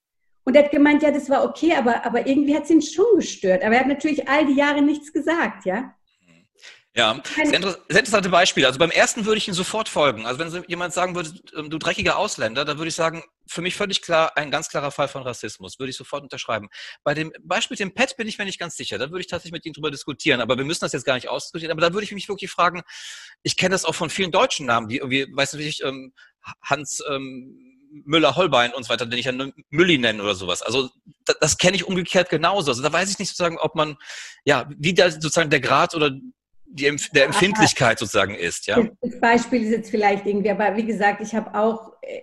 Und 0.43 0.55
er 0.55 0.63
hat 0.63 0.71
gemeint, 0.71 1.03
ja, 1.03 1.11
das 1.11 1.29
war 1.29 1.43
okay, 1.43 1.73
aber, 1.75 2.05
aber 2.05 2.25
irgendwie 2.25 2.55
hat 2.55 2.63
es 2.63 2.71
ihn 2.71 2.81
schon 2.81 3.05
gestört. 3.15 3.63
Aber 3.63 3.75
er 3.75 3.81
hat 3.81 3.87
natürlich 3.87 4.27
all 4.27 4.45
die 4.45 4.55
Jahre 4.55 4.81
nichts 4.81 5.13
gesagt, 5.13 5.65
ja. 5.65 5.93
Ja, 6.93 7.21
sehr, 7.35 7.53
inter 7.53 7.71
sehr 7.87 7.99
interessante 7.99 8.27
Beispiele. 8.27 8.67
Also 8.67 8.77
beim 8.77 8.91
ersten 8.91 9.25
würde 9.25 9.37
ich 9.37 9.47
Ihnen 9.47 9.55
sofort 9.55 9.87
folgen. 9.87 10.25
Also 10.25 10.39
wenn 10.39 10.65
jemand 10.67 10.93
sagen 10.93 11.15
würde, 11.15 11.31
ähm, 11.55 11.69
du 11.69 11.77
dreckiger 11.77 12.17
Ausländer, 12.17 12.65
dann 12.65 12.77
würde 12.77 12.89
ich 12.89 12.95
sagen, 12.95 13.23
für 13.47 13.61
mich 13.61 13.75
völlig 13.75 14.01
klar, 14.01 14.35
ein 14.35 14.51
ganz 14.51 14.67
klarer 14.67 14.91
Fall 14.91 15.07
von 15.07 15.23
Rassismus. 15.23 15.79
Würde 15.79 15.91
ich 15.91 15.95
sofort 15.95 16.23
unterschreiben. 16.23 16.67
Bei 17.05 17.13
dem 17.13 17.31
Beispiel 17.43 17.75
mit 17.75 17.79
dem 17.79 17.93
Pet 17.93 18.17
bin 18.17 18.27
ich 18.27 18.37
mir 18.37 18.43
nicht 18.43 18.59
ganz 18.59 18.75
sicher. 18.75 18.97
Da 18.97 19.09
würde 19.09 19.21
ich 19.21 19.27
tatsächlich 19.27 19.53
mit 19.53 19.65
Ihnen 19.65 19.73
drüber 19.73 19.89
diskutieren. 19.89 20.41
Aber 20.41 20.57
wir 20.57 20.65
müssen 20.65 20.81
das 20.81 20.91
jetzt 20.91 21.05
gar 21.05 21.15
nicht 21.15 21.29
ausdiskutieren. 21.29 21.71
Aber 21.71 21.79
da 21.79 21.93
würde 21.93 22.03
ich 22.03 22.11
mich 22.11 22.27
wirklich 22.27 22.51
fragen, 22.51 22.81
ich 23.41 23.55
kenne 23.55 23.71
das 23.71 23.85
auch 23.85 23.95
von 23.95 24.09
vielen 24.09 24.31
deutschen 24.31 24.65
Namen, 24.65 24.89
die 24.89 24.97
irgendwie, 24.97 25.27
weiß 25.33 25.53
nicht, 25.53 25.83
ähm, 25.83 26.11
Hans 26.61 27.01
ähm, 27.09 27.71
Müller-Holbein 28.05 28.73
und 28.73 28.83
so 28.83 28.89
weiter, 28.89 29.05
den 29.05 29.19
ich 29.19 29.25
ja 29.25 29.33
Mülli 29.69 29.97
nennen 29.97 30.19
oder 30.19 30.35
sowas. 30.35 30.61
Also 30.61 30.89
das, 31.25 31.37
das 31.39 31.57
kenne 31.57 31.75
ich 31.75 31.85
umgekehrt 31.85 32.29
genauso. 32.29 32.71
Also 32.71 32.81
da 32.83 32.91
weiß 32.91 33.09
ich 33.11 33.19
nicht 33.19 33.29
sozusagen, 33.29 33.57
ob 33.57 33.75
man, 33.75 33.97
ja, 34.43 34.69
wie 34.77 34.93
da 34.93 35.09
sozusagen 35.09 35.49
der 35.49 35.61
Grad 35.61 35.95
oder 35.95 36.11
die, 36.71 36.95
der 37.13 37.25
Empfindlichkeit 37.25 37.99
sozusagen 37.99 38.35
ist. 38.35 38.67
Ja? 38.67 38.87
Das 39.01 39.19
Beispiel 39.19 39.63
ist 39.63 39.71
jetzt 39.71 39.91
vielleicht 39.91 40.25
irgendwie, 40.25 40.49
aber 40.51 40.75
wie 40.75 40.85
gesagt, 40.85 41.21
ich 41.21 41.35
habe 41.35 41.53
auch, 41.55 41.93
äh, 42.01 42.21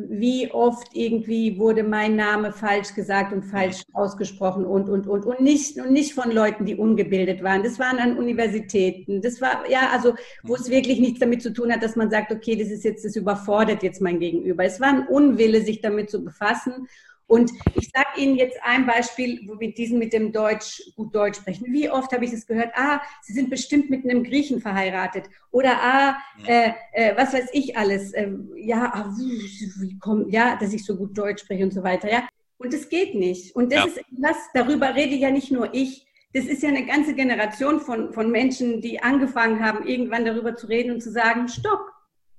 wie 0.00 0.48
oft 0.52 0.90
irgendwie 0.94 1.58
wurde 1.58 1.82
mein 1.82 2.14
Name 2.14 2.52
falsch 2.52 2.94
gesagt 2.94 3.32
und 3.32 3.42
falsch 3.42 3.82
ausgesprochen 3.92 4.64
und, 4.64 4.88
und, 4.88 5.08
und, 5.08 5.24
und 5.24 5.40
nicht, 5.40 5.76
und 5.76 5.90
nicht 5.90 6.14
von 6.14 6.30
Leuten, 6.30 6.64
die 6.64 6.76
ungebildet 6.76 7.42
waren. 7.42 7.64
Das 7.64 7.80
waren 7.80 7.98
an 7.98 8.16
Universitäten. 8.16 9.20
Das 9.22 9.40
war, 9.40 9.68
ja, 9.68 9.90
also, 9.92 10.14
wo 10.44 10.54
es 10.54 10.70
wirklich 10.70 11.00
nichts 11.00 11.18
damit 11.18 11.42
zu 11.42 11.52
tun 11.52 11.72
hat, 11.72 11.82
dass 11.82 11.96
man 11.96 12.10
sagt, 12.10 12.30
okay, 12.30 12.54
das 12.54 12.68
ist 12.68 12.84
jetzt, 12.84 13.04
das 13.04 13.16
überfordert 13.16 13.82
jetzt 13.82 14.00
mein 14.00 14.20
Gegenüber. 14.20 14.64
Es 14.64 14.80
war 14.80 14.88
ein 14.88 15.08
Unwille, 15.08 15.62
sich 15.62 15.80
damit 15.80 16.10
zu 16.10 16.24
befassen 16.24 16.86
und 17.28 17.52
ich 17.74 17.90
sage 17.94 18.20
Ihnen 18.20 18.36
jetzt 18.36 18.58
ein 18.64 18.86
Beispiel, 18.86 19.42
wo 19.46 19.60
wir 19.60 19.72
diesen 19.72 19.98
mit 19.98 20.14
dem 20.14 20.32
Deutsch, 20.32 20.82
gut 20.96 21.14
Deutsch 21.14 21.36
sprechen. 21.36 21.66
Wie 21.70 21.90
oft 21.90 22.10
habe 22.12 22.24
ich 22.24 22.30
das 22.30 22.46
gehört? 22.46 22.72
Ah, 22.74 23.02
Sie 23.20 23.34
sind 23.34 23.50
bestimmt 23.50 23.90
mit 23.90 24.02
einem 24.04 24.24
Griechen 24.24 24.62
verheiratet. 24.62 25.26
Oder 25.50 25.76
ah, 25.78 26.16
äh, 26.46 26.70
äh, 26.92 27.16
was 27.16 27.34
weiß 27.34 27.50
ich 27.52 27.76
alles. 27.76 28.14
Äh, 28.14 28.30
ja, 28.56 28.90
ah, 28.94 29.14
wie 29.14 29.98
kommt, 29.98 30.32
ja, 30.32 30.56
dass 30.56 30.72
ich 30.72 30.86
so 30.86 30.96
gut 30.96 31.16
Deutsch 31.16 31.42
spreche 31.42 31.64
und 31.64 31.74
so 31.74 31.82
weiter. 31.82 32.10
Ja. 32.10 32.26
Und 32.56 32.72
das 32.72 32.88
geht 32.88 33.14
nicht. 33.14 33.54
Und 33.54 33.72
das 33.72 33.80
ja. 33.80 33.84
ist 33.84 33.98
etwas, 33.98 34.36
darüber 34.54 34.94
rede 34.94 35.14
ja 35.14 35.30
nicht 35.30 35.50
nur 35.50 35.74
ich. 35.74 36.06
Das 36.32 36.46
ist 36.46 36.62
ja 36.62 36.70
eine 36.70 36.86
ganze 36.86 37.14
Generation 37.14 37.80
von, 37.80 38.14
von 38.14 38.30
Menschen, 38.30 38.80
die 38.80 39.02
angefangen 39.02 39.62
haben, 39.62 39.86
irgendwann 39.86 40.24
darüber 40.24 40.56
zu 40.56 40.66
reden 40.66 40.92
und 40.92 41.02
zu 41.02 41.10
sagen, 41.10 41.46
stopp, 41.48 41.80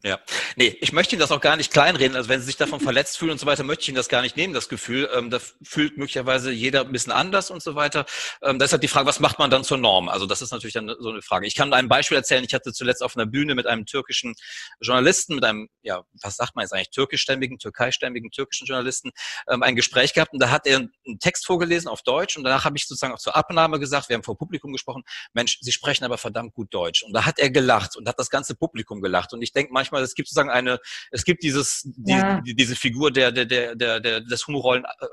ja, 0.04 0.20
nee, 0.56 0.78
ich 0.82 0.94
möchte 0.94 1.16
Ihnen 1.16 1.20
das 1.20 1.32
auch 1.32 1.42
gar 1.42 1.56
nicht 1.56 1.72
kleinreden. 1.72 2.16
Also 2.16 2.30
wenn 2.30 2.40
Sie 2.40 2.46
sich 2.46 2.58
davon 2.58 2.80
verletzt 2.80 3.18
fühlen 3.18 3.32
und 3.32 3.40
so 3.40 3.46
weiter, 3.46 3.64
möchte 3.64 3.84
ich 3.84 3.88
Ihnen 3.90 3.98
das 3.98 4.10
gar 4.10 4.22
nicht 4.22 4.38
nehmen, 4.38 4.54
das 4.54 4.70
Gefühl. 4.70 5.10
Ähm, 5.14 5.30
da 5.30 5.40
fühlt 5.64 5.98
möglicherweise 5.98 6.52
jeder 6.52 6.82
ein 6.82 6.92
bisschen 6.92 7.12
anders 7.12 7.52
und 7.52 7.62
so 7.62 7.76
weiter. 7.76 8.06
Ähm, 8.42 8.60
deshalb 8.60 8.82
die 8.82 8.88
Frage, 8.88 9.08
was 9.08 9.20
macht 9.20 9.40
man 9.40 9.50
dann 9.50 9.64
zur 9.64 9.78
Norm? 9.78 10.10
Also 10.10 10.26
das 10.26 10.42
ist 10.42 10.52
natürlich 10.52 10.74
dann 10.74 10.94
so 11.00 11.10
eine 11.10 11.22
Frage. 11.22 11.48
Ich 11.48 11.56
kann 11.56 11.74
ein 11.74 11.88
Beispiel 11.88 12.18
erzählen. 12.18 12.44
Ich 12.44 12.54
hatte 12.54 12.74
zuletzt 12.74 13.04
auf 13.04 13.16
einer 13.16 13.26
Bühne 13.26 13.56
mit 13.56 13.68
einem 13.68 13.86
türkischen 13.86 14.36
Journalisten, 14.82 15.36
mit 15.36 15.44
einem, 15.44 15.70
ja, 15.82 16.04
was 16.22 16.36
sagt 16.36 16.56
man 16.56 16.64
jetzt 16.64 16.74
eigentlich, 16.74 16.92
türkischstämmigen, 16.92 17.58
türkeistämmigen, 17.58 18.32
türkischen 18.32 18.68
Journalisten, 18.68 19.12
ähm, 19.50 19.64
ein 19.64 19.76
Gespräch 19.76 20.14
gehabt 20.14 20.34
und 20.34 20.40
da 20.40 20.50
hat 20.50 20.66
er 20.66 20.78
einen 20.78 21.20
Text 21.20 21.46
vorgelesen 21.46 21.88
auf 21.88 22.04
Deutsch 22.04 22.38
und 22.38 22.44
danach 22.44 22.66
habe 22.66 22.78
ich 22.78 22.88
sozusagen 22.88 23.14
auch 23.14 23.20
zur 23.20 23.36
Abnahme 23.36 23.80
gesagt, 23.80 24.10
wir 24.10 24.16
haben 24.16 24.24
vor 24.24 24.38
Publikum 24.38 24.72
gesprochen, 24.72 25.04
Mensch, 25.34 25.60
Sie 25.62 25.72
sprechen 25.72 26.06
aber 26.06 26.18
verdammt 26.18 26.54
gut 26.54 26.74
Deutsch. 26.74 27.04
Und 27.04 27.14
da 27.14 27.26
hat 27.26 27.40
er 27.40 27.50
gelacht 27.50 27.96
und 27.96 28.08
hat 28.08 28.18
das 28.20 28.30
ganze 28.30 28.56
Publikum 28.56 29.02
gelacht. 29.02 29.34
Und 29.34 29.42
ich 29.42 29.52
denke 29.52 29.74
manchmal, 29.74 29.89
manchmal, 29.92 30.04
es 30.04 30.16
gibt 30.16 30.28
sozusagen 30.30 30.50
eine, 30.50 30.80
es 31.12 31.24
gibt 31.24 31.44
dieses, 31.44 31.88
ja. 32.06 32.42
die, 32.42 32.56
diese 32.56 32.76
Figur 32.76 33.12
der, 33.12 33.32
der, 33.32 33.46
der, 33.46 34.00
der, 34.00 34.22
des 34.22 34.48
humorvollen, 34.48 34.86
äh, 34.86 35.08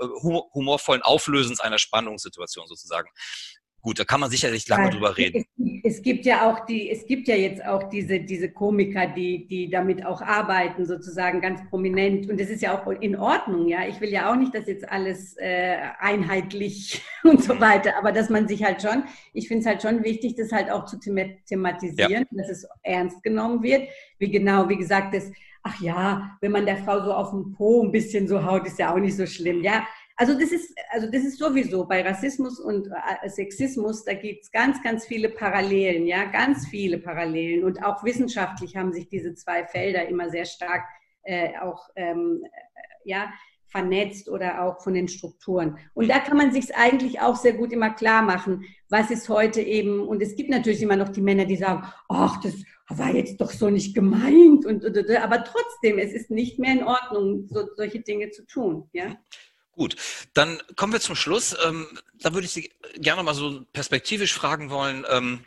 humorvollen 0.55 1.03
Auflösens 1.03 1.61
einer 1.61 1.79
Spannungssituation 1.79 2.67
sozusagen. 2.67 3.09
Gut, 3.87 4.01
da 4.01 4.05
kann 4.05 4.19
man 4.19 4.31
sicherlich 4.31 4.67
lange 4.67 4.87
ja, 4.87 4.91
drüber 4.91 5.17
reden. 5.17 5.45
Es, 5.85 5.99
es, 5.99 6.03
gibt 6.03 6.27
ja 6.27 6.51
auch 6.51 6.67
die, 6.67 6.91
es 6.91 7.07
gibt 7.07 7.29
ja 7.29 7.37
jetzt 7.37 7.65
auch 7.65 7.85
diese, 7.85 8.19
diese 8.19 8.51
Komiker, 8.51 9.07
die, 9.07 9.47
die 9.47 9.71
damit 9.71 10.05
auch 10.05 10.21
arbeiten, 10.21 10.85
sozusagen 10.85 11.41
ganz 11.41 11.61
prominent. 11.71 12.29
Und 12.29 12.41
das 12.41 12.51
ist 12.51 12.63
ja 12.63 12.77
auch 12.77 12.91
in 12.91 13.15
Ordnung, 13.15 13.69
ja. 13.69 13.87
Ich 13.87 14.01
will 14.01 14.09
ja 14.09 14.29
auch 14.29 14.35
nicht, 14.35 14.53
dass 14.53 14.67
jetzt 14.67 14.89
alles 14.89 15.37
äh, 15.37 15.77
einheitlich 16.01 17.01
und 17.23 17.45
so 17.45 17.61
weiter, 17.61 17.97
aber 17.97 18.11
dass 18.11 18.29
man 18.29 18.49
sich 18.49 18.65
halt 18.65 18.83
schon, 18.83 19.05
ich 19.33 19.47
finde 19.47 19.61
es 19.61 19.67
halt 19.67 19.83
schon 19.83 20.03
wichtig, 20.03 20.35
das 20.35 20.51
halt 20.51 20.69
auch 20.69 20.87
zu 20.87 20.99
thematisieren, 20.99 22.27
ja. 22.29 22.43
dass 22.43 22.49
es 22.49 22.67
ernst 22.83 23.23
genommen 23.23 23.63
wird. 23.63 23.89
Wie 24.19 24.33
genau, 24.33 24.69
wie 24.69 24.79
gesagt, 24.79 25.15
das, 25.15 25.31
ach 25.63 25.81
ja, 25.81 26.37
wenn 26.41 26.51
man 26.51 26.67
der 26.67 26.79
Frau 26.79 27.05
so 27.05 27.13
auf 27.13 27.31
den 27.31 27.53
Po 27.53 27.85
ein 27.85 27.93
bisschen 27.93 28.27
so 28.27 28.45
haut, 28.45 28.67
ist 28.67 28.81
ja 28.81 28.93
auch 28.93 28.99
nicht 28.99 29.17
so 29.17 29.27
schlimm, 29.27 29.63
ja 29.63 29.87
Also 30.19 30.33
das 30.33 30.51
ist, 30.51 30.75
also 30.91 31.11
das 31.11 31.25
ist 31.25 31.39
sowieso 31.39 31.87
bei 31.87 32.03
Rassismus 32.03 32.59
und 32.59 32.89
äh, 32.89 33.29
Sexismus, 33.29 34.03
da 34.05 34.15
gibt 34.15 34.45
es 34.45 34.51
ganz, 34.51 34.83
ganz 34.83 35.07
viele 35.07 35.29
Parallelen, 35.29 36.07
ja, 36.07 36.25
ganz 36.25 36.67
viele 36.67 36.99
Parallelen. 36.99 37.65
Und 37.65 37.85
auch 37.85 38.03
wissenschaftlich 38.03 38.77
haben 38.77 38.95
sich 38.95 39.09
diese 39.09 39.35
zwei 39.35 39.67
Felder 39.67 40.09
immer 40.09 40.31
sehr 40.31 40.47
stark 40.47 40.85
äh, 41.23 41.59
auch 41.61 41.89
ähm, 41.97 42.41
äh, 42.45 42.49
ja, 43.05 43.31
vernetzt 43.67 44.29
oder 44.31 44.63
auch 44.63 44.81
von 44.81 44.95
den 44.95 45.09
Strukturen. 45.09 45.79
Und 45.93 46.09
da 46.09 46.19
kann 46.21 46.37
man 46.37 46.51
sich 46.51 46.75
eigentlich 46.75 47.21
auch 47.21 47.37
sehr 47.37 47.53
gut 47.53 47.73
immer 47.73 47.91
klar 47.91 48.23
machen, 48.23 48.65
was 48.89 49.11
ist 49.11 49.29
heute 49.29 49.61
eben, 49.61 50.01
und 50.01 50.23
es 50.23 50.35
gibt 50.37 50.49
natürlich 50.49 50.81
immer 50.83 50.97
noch 50.97 51.11
die 51.11 51.21
Männer, 51.21 51.45
die 51.45 51.57
sagen, 51.57 51.87
ach, 52.09 52.41
das 52.41 52.55
war 52.89 53.13
jetzt 53.13 53.41
doch 53.41 53.51
so 53.51 53.69
nicht 53.69 53.95
gemeint, 53.95 54.65
und, 54.65 54.85
und, 54.85 54.97
und 54.97 55.11
aber 55.17 55.45
trotzdem, 55.45 55.99
es 55.99 56.13
ist 56.13 56.31
nicht 56.31 56.59
mehr 56.59 56.73
in 56.73 56.85
Ordnung, 56.85 57.49
so, 57.49 57.69
solche 57.77 58.01
Dinge 58.01 58.31
zu 58.31 58.47
tun. 58.47 58.89
Ja? 58.93 59.17
Gut, 59.77 59.95
dann 60.33 60.63
kommen 60.75 60.95
wir 60.95 61.01
zum 61.01 61.17
Schluss. 61.17 61.55
Ähm, 61.65 61.87
da 62.21 62.33
würde 62.33 62.47
ich 62.47 62.53
Sie 62.53 62.73
gerne 62.97 63.23
mal 63.23 63.35
so 63.35 63.63
perspektivisch 63.75 64.33
fragen 64.33 64.71
wollen. 64.71 65.05
Ähm, 65.11 65.45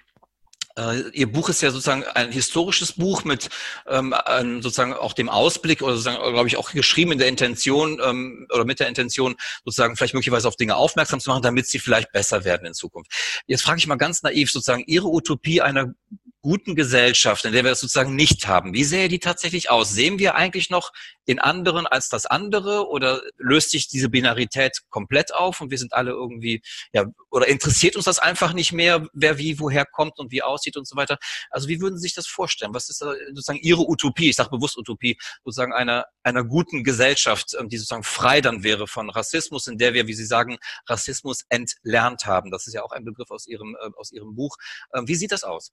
äh, 0.77 1.09
Ihr 1.13 1.31
Buch 1.31 1.49
ist 1.49 1.61
ja 1.61 1.71
sozusagen 1.71 2.03
ein 2.03 2.31
historisches 2.31 2.93
Buch 2.93 3.23
mit 3.23 3.49
ähm, 3.87 4.13
sozusagen 4.61 4.93
auch 4.93 5.13
dem 5.13 5.29
Ausblick 5.29 5.81
oder 5.81 5.93
sozusagen, 5.93 6.17
glaube 6.31 6.47
ich, 6.47 6.57
auch 6.57 6.71
geschrieben 6.71 7.13
in 7.13 7.17
der 7.17 7.27
Intention 7.27 7.99
ähm, 8.03 8.47
oder 8.53 8.65
mit 8.65 8.79
der 8.79 8.87
Intention, 8.87 9.35
sozusagen 9.65 9.95
vielleicht 9.95 10.13
möglicherweise 10.13 10.47
auf 10.47 10.55
Dinge 10.55 10.75
aufmerksam 10.75 11.19
zu 11.19 11.31
machen, 11.31 11.41
damit 11.41 11.65
sie 11.65 11.79
vielleicht 11.79 12.11
besser 12.11 12.45
werden 12.45 12.67
in 12.67 12.75
Zukunft. 12.75 13.11
Jetzt 13.47 13.63
frage 13.63 13.79
ich 13.79 13.87
mal 13.87 13.95
ganz 13.95 14.21
naiv 14.21 14.51
sozusagen 14.51 14.83
Ihre 14.85 15.07
Utopie 15.07 15.61
einer 15.61 15.95
guten 16.41 16.75
Gesellschaft, 16.75 17.43
in 17.45 17.51
der 17.51 17.63
wir 17.63 17.71
das 17.71 17.81
sozusagen 17.81 18.15
nicht 18.15 18.47
haben, 18.47 18.73
wie 18.73 18.83
sähe 18.83 19.09
die 19.09 19.19
tatsächlich 19.19 19.69
aus? 19.69 19.91
Sehen 19.91 20.19
wir 20.19 20.35
eigentlich 20.35 20.69
noch 20.69 20.91
den 21.27 21.39
anderen 21.39 21.85
als 21.85 22.09
das 22.09 22.25
andere 22.25 22.87
oder 22.87 23.21
löst 23.37 23.71
sich 23.71 23.87
diese 23.87 24.09
Binarität 24.09 24.79
komplett 24.89 25.33
auf 25.33 25.61
und 25.61 25.69
wir 25.69 25.77
sind 25.77 25.93
alle 25.93 26.11
irgendwie, 26.11 26.61
ja, 26.93 27.05
oder 27.29 27.47
interessiert 27.47 27.95
uns 27.95 28.05
das 28.05 28.19
einfach 28.19 28.53
nicht 28.53 28.71
mehr, 28.71 29.07
wer 29.13 29.37
wie 29.37 29.59
woher 29.59 29.85
kommt 29.85 30.17
und 30.17 30.31
wie 30.31 30.41
aussieht 30.41 30.77
und 30.77 30.87
so 30.87 30.95
weiter? 30.95 31.17
Also 31.49 31.67
wie 31.67 31.81
würden 31.81 31.97
Sie 31.97 32.03
sich 32.03 32.15
das 32.15 32.27
vorstellen? 32.27 32.73
Was 32.73 32.89
ist 32.89 32.99
sozusagen 32.99 33.59
Ihre 33.59 33.87
Utopie? 33.87 34.29
Ich 34.29 34.35
sage 34.37 34.49
bewusst 34.49 34.77
Utopie, 34.77 35.17
sozusagen 35.43 35.73
einer, 35.73 36.05
einer 36.23 36.43
guten 36.43 36.83
Gesellschaft, 36.83 37.55
ähm, 37.59 37.69
die 37.69 37.77
sozusagen 37.77 38.03
frei 38.03 38.41
dann 38.41 38.63
wäre 38.63 38.87
von 38.87 39.09
Rassismus, 39.09 39.67
in 39.67 39.77
der 39.77 39.93
wir, 39.93 40.07
wie 40.07 40.13
Sie 40.13 40.25
sagen, 40.25 40.57
Rassismus 40.87 41.43
entlernt 41.49 42.25
haben. 42.25 42.49
Das 42.49 42.65
ist 42.65 42.73
ja 42.73 42.83
auch 42.83 42.91
ein 42.91 43.05
Begriff 43.05 43.29
aus 43.29 43.45
Ihrem, 43.45 43.75
äh, 43.75 43.89
aus 43.97 44.11
Ihrem 44.11 44.35
Buch. 44.35 44.55
Ähm, 44.95 45.07
wie 45.07 45.15
sieht 45.15 45.31
das 45.31 45.43
aus? 45.43 45.71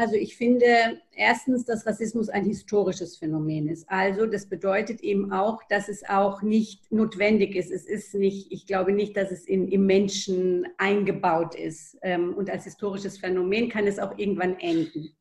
Also 0.00 0.14
ich 0.14 0.34
finde 0.34 0.98
erstens, 1.14 1.66
dass 1.66 1.84
Rassismus 1.84 2.30
ein 2.30 2.46
historisches 2.46 3.18
Phänomen 3.18 3.68
ist. 3.68 3.86
Also 3.90 4.24
das 4.24 4.48
bedeutet 4.48 5.02
eben 5.02 5.30
auch, 5.30 5.62
dass 5.68 5.90
es 5.90 6.08
auch 6.08 6.40
nicht 6.40 6.90
notwendig 6.90 7.54
ist. 7.54 7.70
Es 7.70 7.84
ist 7.84 8.14
nicht, 8.14 8.50
ich 8.50 8.66
glaube 8.66 8.92
nicht, 8.92 9.14
dass 9.14 9.30
es 9.30 9.44
in, 9.44 9.68
im 9.68 9.84
Menschen 9.84 10.66
eingebaut 10.78 11.54
ist. 11.54 11.98
Ähm, 12.00 12.32
und 12.32 12.48
als 12.48 12.64
historisches 12.64 13.18
Phänomen 13.18 13.68
kann 13.68 13.86
es 13.86 13.98
auch 13.98 14.16
irgendwann 14.16 14.58
enden. 14.58 15.14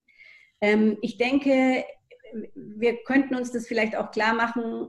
Ähm, 0.62 0.98
ich 1.02 1.18
denke, 1.18 1.84
wir 2.56 3.04
könnten 3.04 3.36
uns 3.36 3.52
das 3.52 3.68
vielleicht 3.68 3.98
auch 3.98 4.12
klar 4.12 4.34
machen, 4.34 4.88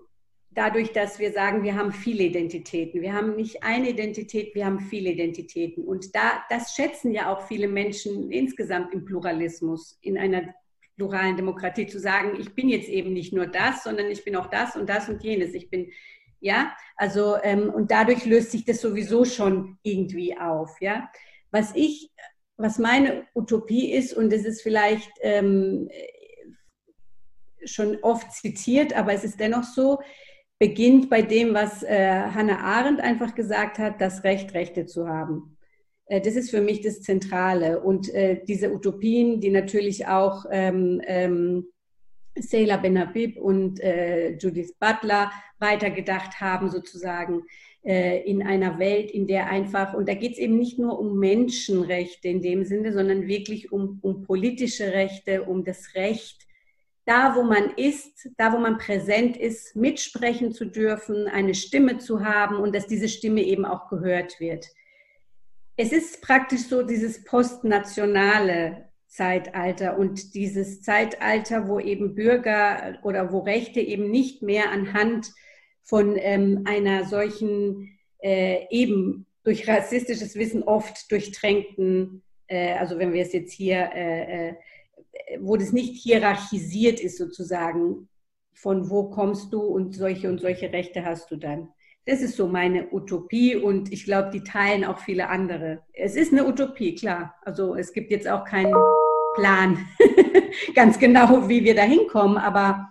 dadurch, 0.51 0.92
dass 0.92 1.18
wir 1.18 1.32
sagen, 1.32 1.62
wir 1.62 1.76
haben 1.76 1.92
viele 1.92 2.24
Identitäten. 2.24 3.03
Wir 3.03 3.12
haben 3.12 3.36
nicht 3.36 3.62
eine 3.62 3.90
Identität, 3.90 4.55
wir 4.55 4.66
haben 4.66 4.80
viele 4.80 5.11
Identitäten. 5.11 5.84
Und 5.84 6.14
da, 6.14 6.42
das 6.51 6.74
schätzen 6.74 7.12
ja 7.12 7.32
auch 7.32 7.46
viele 7.46 7.68
Menschen 7.68 8.30
insgesamt 8.30 8.92
im 8.92 9.05
Pluralismus, 9.05 9.98
in 10.03 10.18
einer 10.18 10.55
pluralen 10.96 11.36
Demokratie, 11.36 11.86
zu 11.86 11.98
sagen, 11.98 12.38
ich 12.38 12.55
bin 12.55 12.68
jetzt 12.68 12.88
eben 12.88 13.12
nicht 13.12 13.32
nur 13.32 13.46
das, 13.46 13.84
sondern 13.84 14.11
ich 14.11 14.24
bin 14.24 14.36
auch 14.36 14.48
das 14.48 14.76
und 14.76 14.88
das 14.88 15.09
und 15.09 15.22
jenes. 15.22 15.55
Ich 15.55 15.70
bin, 15.70 15.92
ja, 16.40 16.74
also, 16.96 17.36
ähm, 17.42 17.70
und 17.70 17.90
dadurch 17.90 18.26
löst 18.26 18.51
sich 18.51 18.64
das 18.64 18.80
sowieso 18.80 19.24
schon 19.24 19.78
irgendwie 19.82 20.36
auf, 20.36 20.80
ja. 20.80 21.11
Was 21.53 21.74
ich, 21.74 22.11
was 22.57 22.78
meine 22.78 23.24
Utopie 23.34 23.92
ist, 23.92 24.14
und 24.14 24.32
es 24.32 24.44
ist 24.44 24.62
vielleicht 24.62 25.11
ähm, 25.22 25.88
schon 27.64 27.98
oft 28.03 28.32
zitiert, 28.32 28.94
aber 28.94 29.12
es 29.12 29.24
ist 29.24 29.38
dennoch 29.38 29.64
so, 29.64 30.01
beginnt 30.61 31.09
bei 31.09 31.23
dem, 31.23 31.55
was 31.55 31.83
äh, 31.83 32.21
Hannah 32.35 32.61
Arendt 32.61 33.01
einfach 33.01 33.35
gesagt 33.35 33.79
hat, 33.79 34.01
das 34.01 34.25
Recht, 34.25 34.53
Rechte 34.55 34.85
zu 34.85 35.09
haben. 35.09 35.57
Äh, 36.05 36.21
das 36.21 36.37
ist 36.37 36.51
für 36.51 36.61
mich 36.61 36.83
das 36.83 37.01
Zentrale. 37.01 37.81
Und 37.81 38.13
äh, 38.13 38.45
diese 38.47 38.73
Utopien, 38.73 39.41
die 39.41 39.51
natürlich 39.51 40.07
auch 40.07 40.45
ähm, 40.51 41.01
ähm, 41.07 41.65
Seyla 42.39 42.77
Benhabib 42.77 43.39
und 43.39 43.81
äh, 43.81 44.37
Judith 44.37 44.75
Butler 44.79 45.33
weitergedacht 45.59 46.41
haben, 46.43 46.69
sozusagen 46.69 47.45
äh, 47.83 48.23
in 48.31 48.43
einer 48.43 48.79
Welt, 48.79 49.11
in 49.11 49.27
der 49.27 49.47
einfach, 49.49 49.95
und 49.95 50.11
da 50.11 50.15
geht 50.15 50.33
es 50.33 50.39
eben 50.39 50.59
nicht 50.59 50.79
nur 50.79 50.99
um 50.99 51.19
Menschenrechte 51.19 52.29
in 52.29 52.43
dem 52.43 52.67
Sinne, 52.67 52.93
sondern 52.93 53.27
wirklich 53.27 53.73
um, 53.73 53.99
um 54.03 54.23
politische 54.25 54.93
Rechte, 54.93 55.45
um 55.45 55.65
das 55.65 55.95
Recht, 55.95 56.47
da, 57.05 57.34
wo 57.34 57.42
man 57.42 57.70
ist, 57.76 58.28
da, 58.36 58.53
wo 58.53 58.59
man 58.59 58.78
präsent 58.78 59.36
ist, 59.36 59.74
mitsprechen 59.74 60.53
zu 60.53 60.66
dürfen, 60.66 61.26
eine 61.26 61.55
Stimme 61.55 61.98
zu 61.98 62.24
haben 62.24 62.57
und 62.57 62.74
dass 62.74 62.86
diese 62.86 63.09
Stimme 63.09 63.42
eben 63.42 63.64
auch 63.64 63.88
gehört 63.88 64.38
wird. 64.38 64.66
Es 65.76 65.92
ist 65.92 66.20
praktisch 66.22 66.62
so 66.68 66.82
dieses 66.82 67.24
postnationale 67.24 68.90
Zeitalter 69.07 69.98
und 69.98 70.34
dieses 70.34 70.82
Zeitalter, 70.82 71.66
wo 71.66 71.80
eben 71.80 72.14
Bürger 72.14 72.98
oder 73.03 73.32
wo 73.32 73.40
Rechte 73.40 73.80
eben 73.80 74.11
nicht 74.11 74.42
mehr 74.42 74.70
anhand 74.70 75.32
von 75.82 76.16
ähm, 76.16 76.62
einer 76.66 77.07
solchen 77.07 77.98
äh, 78.22 78.66
eben 78.70 79.26
durch 79.42 79.66
rassistisches 79.66 80.36
Wissen 80.36 80.62
oft 80.62 81.11
durchtränkten, 81.11 82.22
äh, 82.46 82.74
also 82.74 82.98
wenn 82.98 83.12
wir 83.12 83.22
es 83.22 83.32
jetzt 83.32 83.53
hier 83.53 83.90
äh, 83.94 84.48
äh 84.51 84.55
wo 85.41 85.57
das 85.57 85.73
nicht 85.73 86.03
hierarchisiert 86.03 87.01
ist 87.01 87.18
sozusagen, 87.18 88.09
von 88.53 88.91
wo 88.91 89.11
kommst 89.11 89.53
du 89.53 89.61
und 89.62 89.95
solche 89.95 90.29
und 90.29 90.41
solche 90.41 90.73
Rechte 90.73 91.05
hast 91.05 91.31
du 91.31 91.37
dann. 91.37 91.68
Das 92.07 92.21
ist 92.21 92.37
so 92.37 92.47
meine 92.47 92.93
Utopie 92.93 93.57
und 93.57 93.93
ich 93.93 94.05
glaube, 94.05 94.31
die 94.31 94.43
teilen 94.43 94.85
auch 94.85 94.99
viele 94.99 95.29
andere. 95.29 95.83
Es 95.93 96.16
ist 96.16 96.33
eine 96.33 96.47
Utopie, 96.47 96.95
klar. 96.95 97.35
Also 97.43 97.75
es 97.75 97.93
gibt 97.93 98.11
jetzt 98.11 98.29
auch 98.29 98.45
keinen 98.45 98.75
Plan, 99.35 99.87
ganz 100.75 100.99
genau, 100.99 101.49
wie 101.49 101.64
wir 101.64 101.75
da 101.75 101.83
hinkommen, 101.83 102.37
aber 102.37 102.89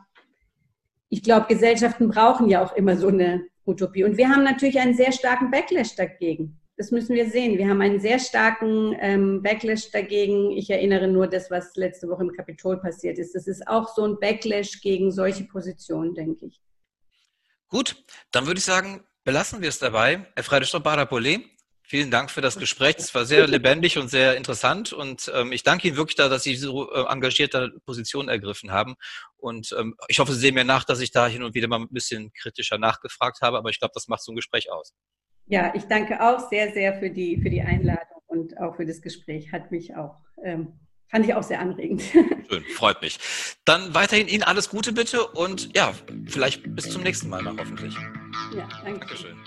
ich 1.10 1.24
glaube, 1.24 1.48
Gesellschaften 1.48 2.08
brauchen 2.08 2.50
ja 2.50 2.64
auch 2.64 2.76
immer 2.76 2.96
so 2.96 3.08
eine 3.08 3.46
Utopie. 3.66 4.04
Und 4.04 4.18
wir 4.18 4.30
haben 4.30 4.44
natürlich 4.44 4.80
einen 4.80 4.94
sehr 4.94 5.12
starken 5.12 5.50
Backlash 5.52 5.96
dagegen. 5.96 6.59
Das 6.80 6.92
müssen 6.92 7.14
wir 7.14 7.30
sehen. 7.30 7.58
Wir 7.58 7.68
haben 7.68 7.82
einen 7.82 8.00
sehr 8.00 8.20
starken 8.20 8.96
ähm, 9.02 9.44
Backlash 9.44 9.92
dagegen. 9.92 10.52
Ich 10.52 10.70
erinnere 10.70 11.10
nur 11.10 11.28
das, 11.28 11.52
was 11.52 11.76
letzte 11.76 12.08
Woche 12.08 12.24
im 12.24 12.32
Kapitol 12.32 12.80
passiert 12.80 13.20
ist. 13.20 13.36
Das 13.36 13.48
ist 13.48 13.68
auch 13.68 13.94
so 13.94 14.06
ein 14.06 14.18
Backlash 14.18 14.80
gegen 14.80 15.12
solche 15.12 15.44
Positionen, 15.44 16.16
denke 16.16 16.46
ich. 16.46 16.62
Gut, 17.68 18.02
dann 18.32 18.48
würde 18.48 18.60
ich 18.60 18.64
sagen, 18.64 19.04
belassen 19.26 19.62
wir 19.62 19.68
es 19.68 19.80
dabei. 19.80 20.26
Herr 20.36 20.44
Freidestoff 20.46 20.82
Barapole, 20.82 21.42
vielen 21.84 22.12
Dank 22.12 22.32
für 22.32 22.40
das 22.40 22.58
Gespräch. 22.58 22.96
Es 22.98 23.14
war 23.14 23.26
sehr 23.26 23.46
lebendig 23.46 23.98
und 23.98 24.08
sehr 24.08 24.38
interessant. 24.38 24.94
Und 24.94 25.30
ähm, 25.36 25.52
ich 25.52 25.64
danke 25.64 25.86
Ihnen 25.90 25.98
wirklich 25.98 26.16
da, 26.16 26.30
dass 26.30 26.44
Sie 26.44 26.56
so 26.56 26.90
äh, 26.94 27.12
engagierte 27.12 27.74
Position 27.86 28.30
ergriffen 28.30 28.72
haben. 28.72 28.96
Und 29.36 29.76
ähm, 29.78 29.98
ich 30.08 30.20
hoffe, 30.20 30.32
Sie 30.32 30.40
sehen 30.40 30.56
mir 30.56 30.64
nach, 30.64 30.86
dass 30.86 31.02
ich 31.02 31.12
da 31.12 31.28
hin 31.28 31.44
und 31.44 31.56
wieder 31.56 31.68
mal 31.68 31.80
ein 31.80 31.90
bisschen 31.92 32.32
kritischer 32.32 32.78
nachgefragt 32.78 33.42
habe. 33.42 33.58
Aber 33.58 33.70
ich 33.70 33.80
glaube, 33.80 33.92
das 33.94 34.08
macht 34.08 34.24
so 34.24 34.32
ein 34.32 34.38
Gespräch 34.38 34.72
aus. 34.72 34.94
Ja, 35.50 35.74
ich 35.76 35.86
danke 35.86 36.22
auch 36.22 36.47
sehr, 36.47 36.72
sehr 36.74 36.93
für 37.00 37.10
die, 37.10 37.41
für 37.41 37.50
die 37.50 37.62
Einladung 37.62 38.22
und 38.28 38.58
auch 38.60 38.76
für 38.76 38.86
das 38.86 39.02
Gespräch. 39.02 39.52
Hat 39.52 39.72
mich 39.72 39.95
auch, 39.95 40.16
ähm, 40.43 40.74
fand 41.08 41.26
ich 41.26 41.34
auch 41.34 41.41
sehr 41.41 41.60
anregend. 41.60 42.02
Schön, 42.50 42.64
freut 42.76 43.02
mich. 43.02 43.20
Dann 43.66 43.95
weiterhin 43.95 44.28
Ihnen 44.28 44.43
alles 44.43 44.70
Gute 44.70 44.93
bitte 44.93 45.26
und 45.26 45.76
ja, 45.76 45.91
vielleicht 46.28 46.76
bis 46.76 46.91
zum 46.91 47.02
nächsten 47.02 47.30
Mal 47.30 47.41
mal 47.41 47.56
hoffentlich. 47.58 47.95
Ja, 48.56 48.68
danke. 48.84 49.08
Dankeschön. 49.08 49.38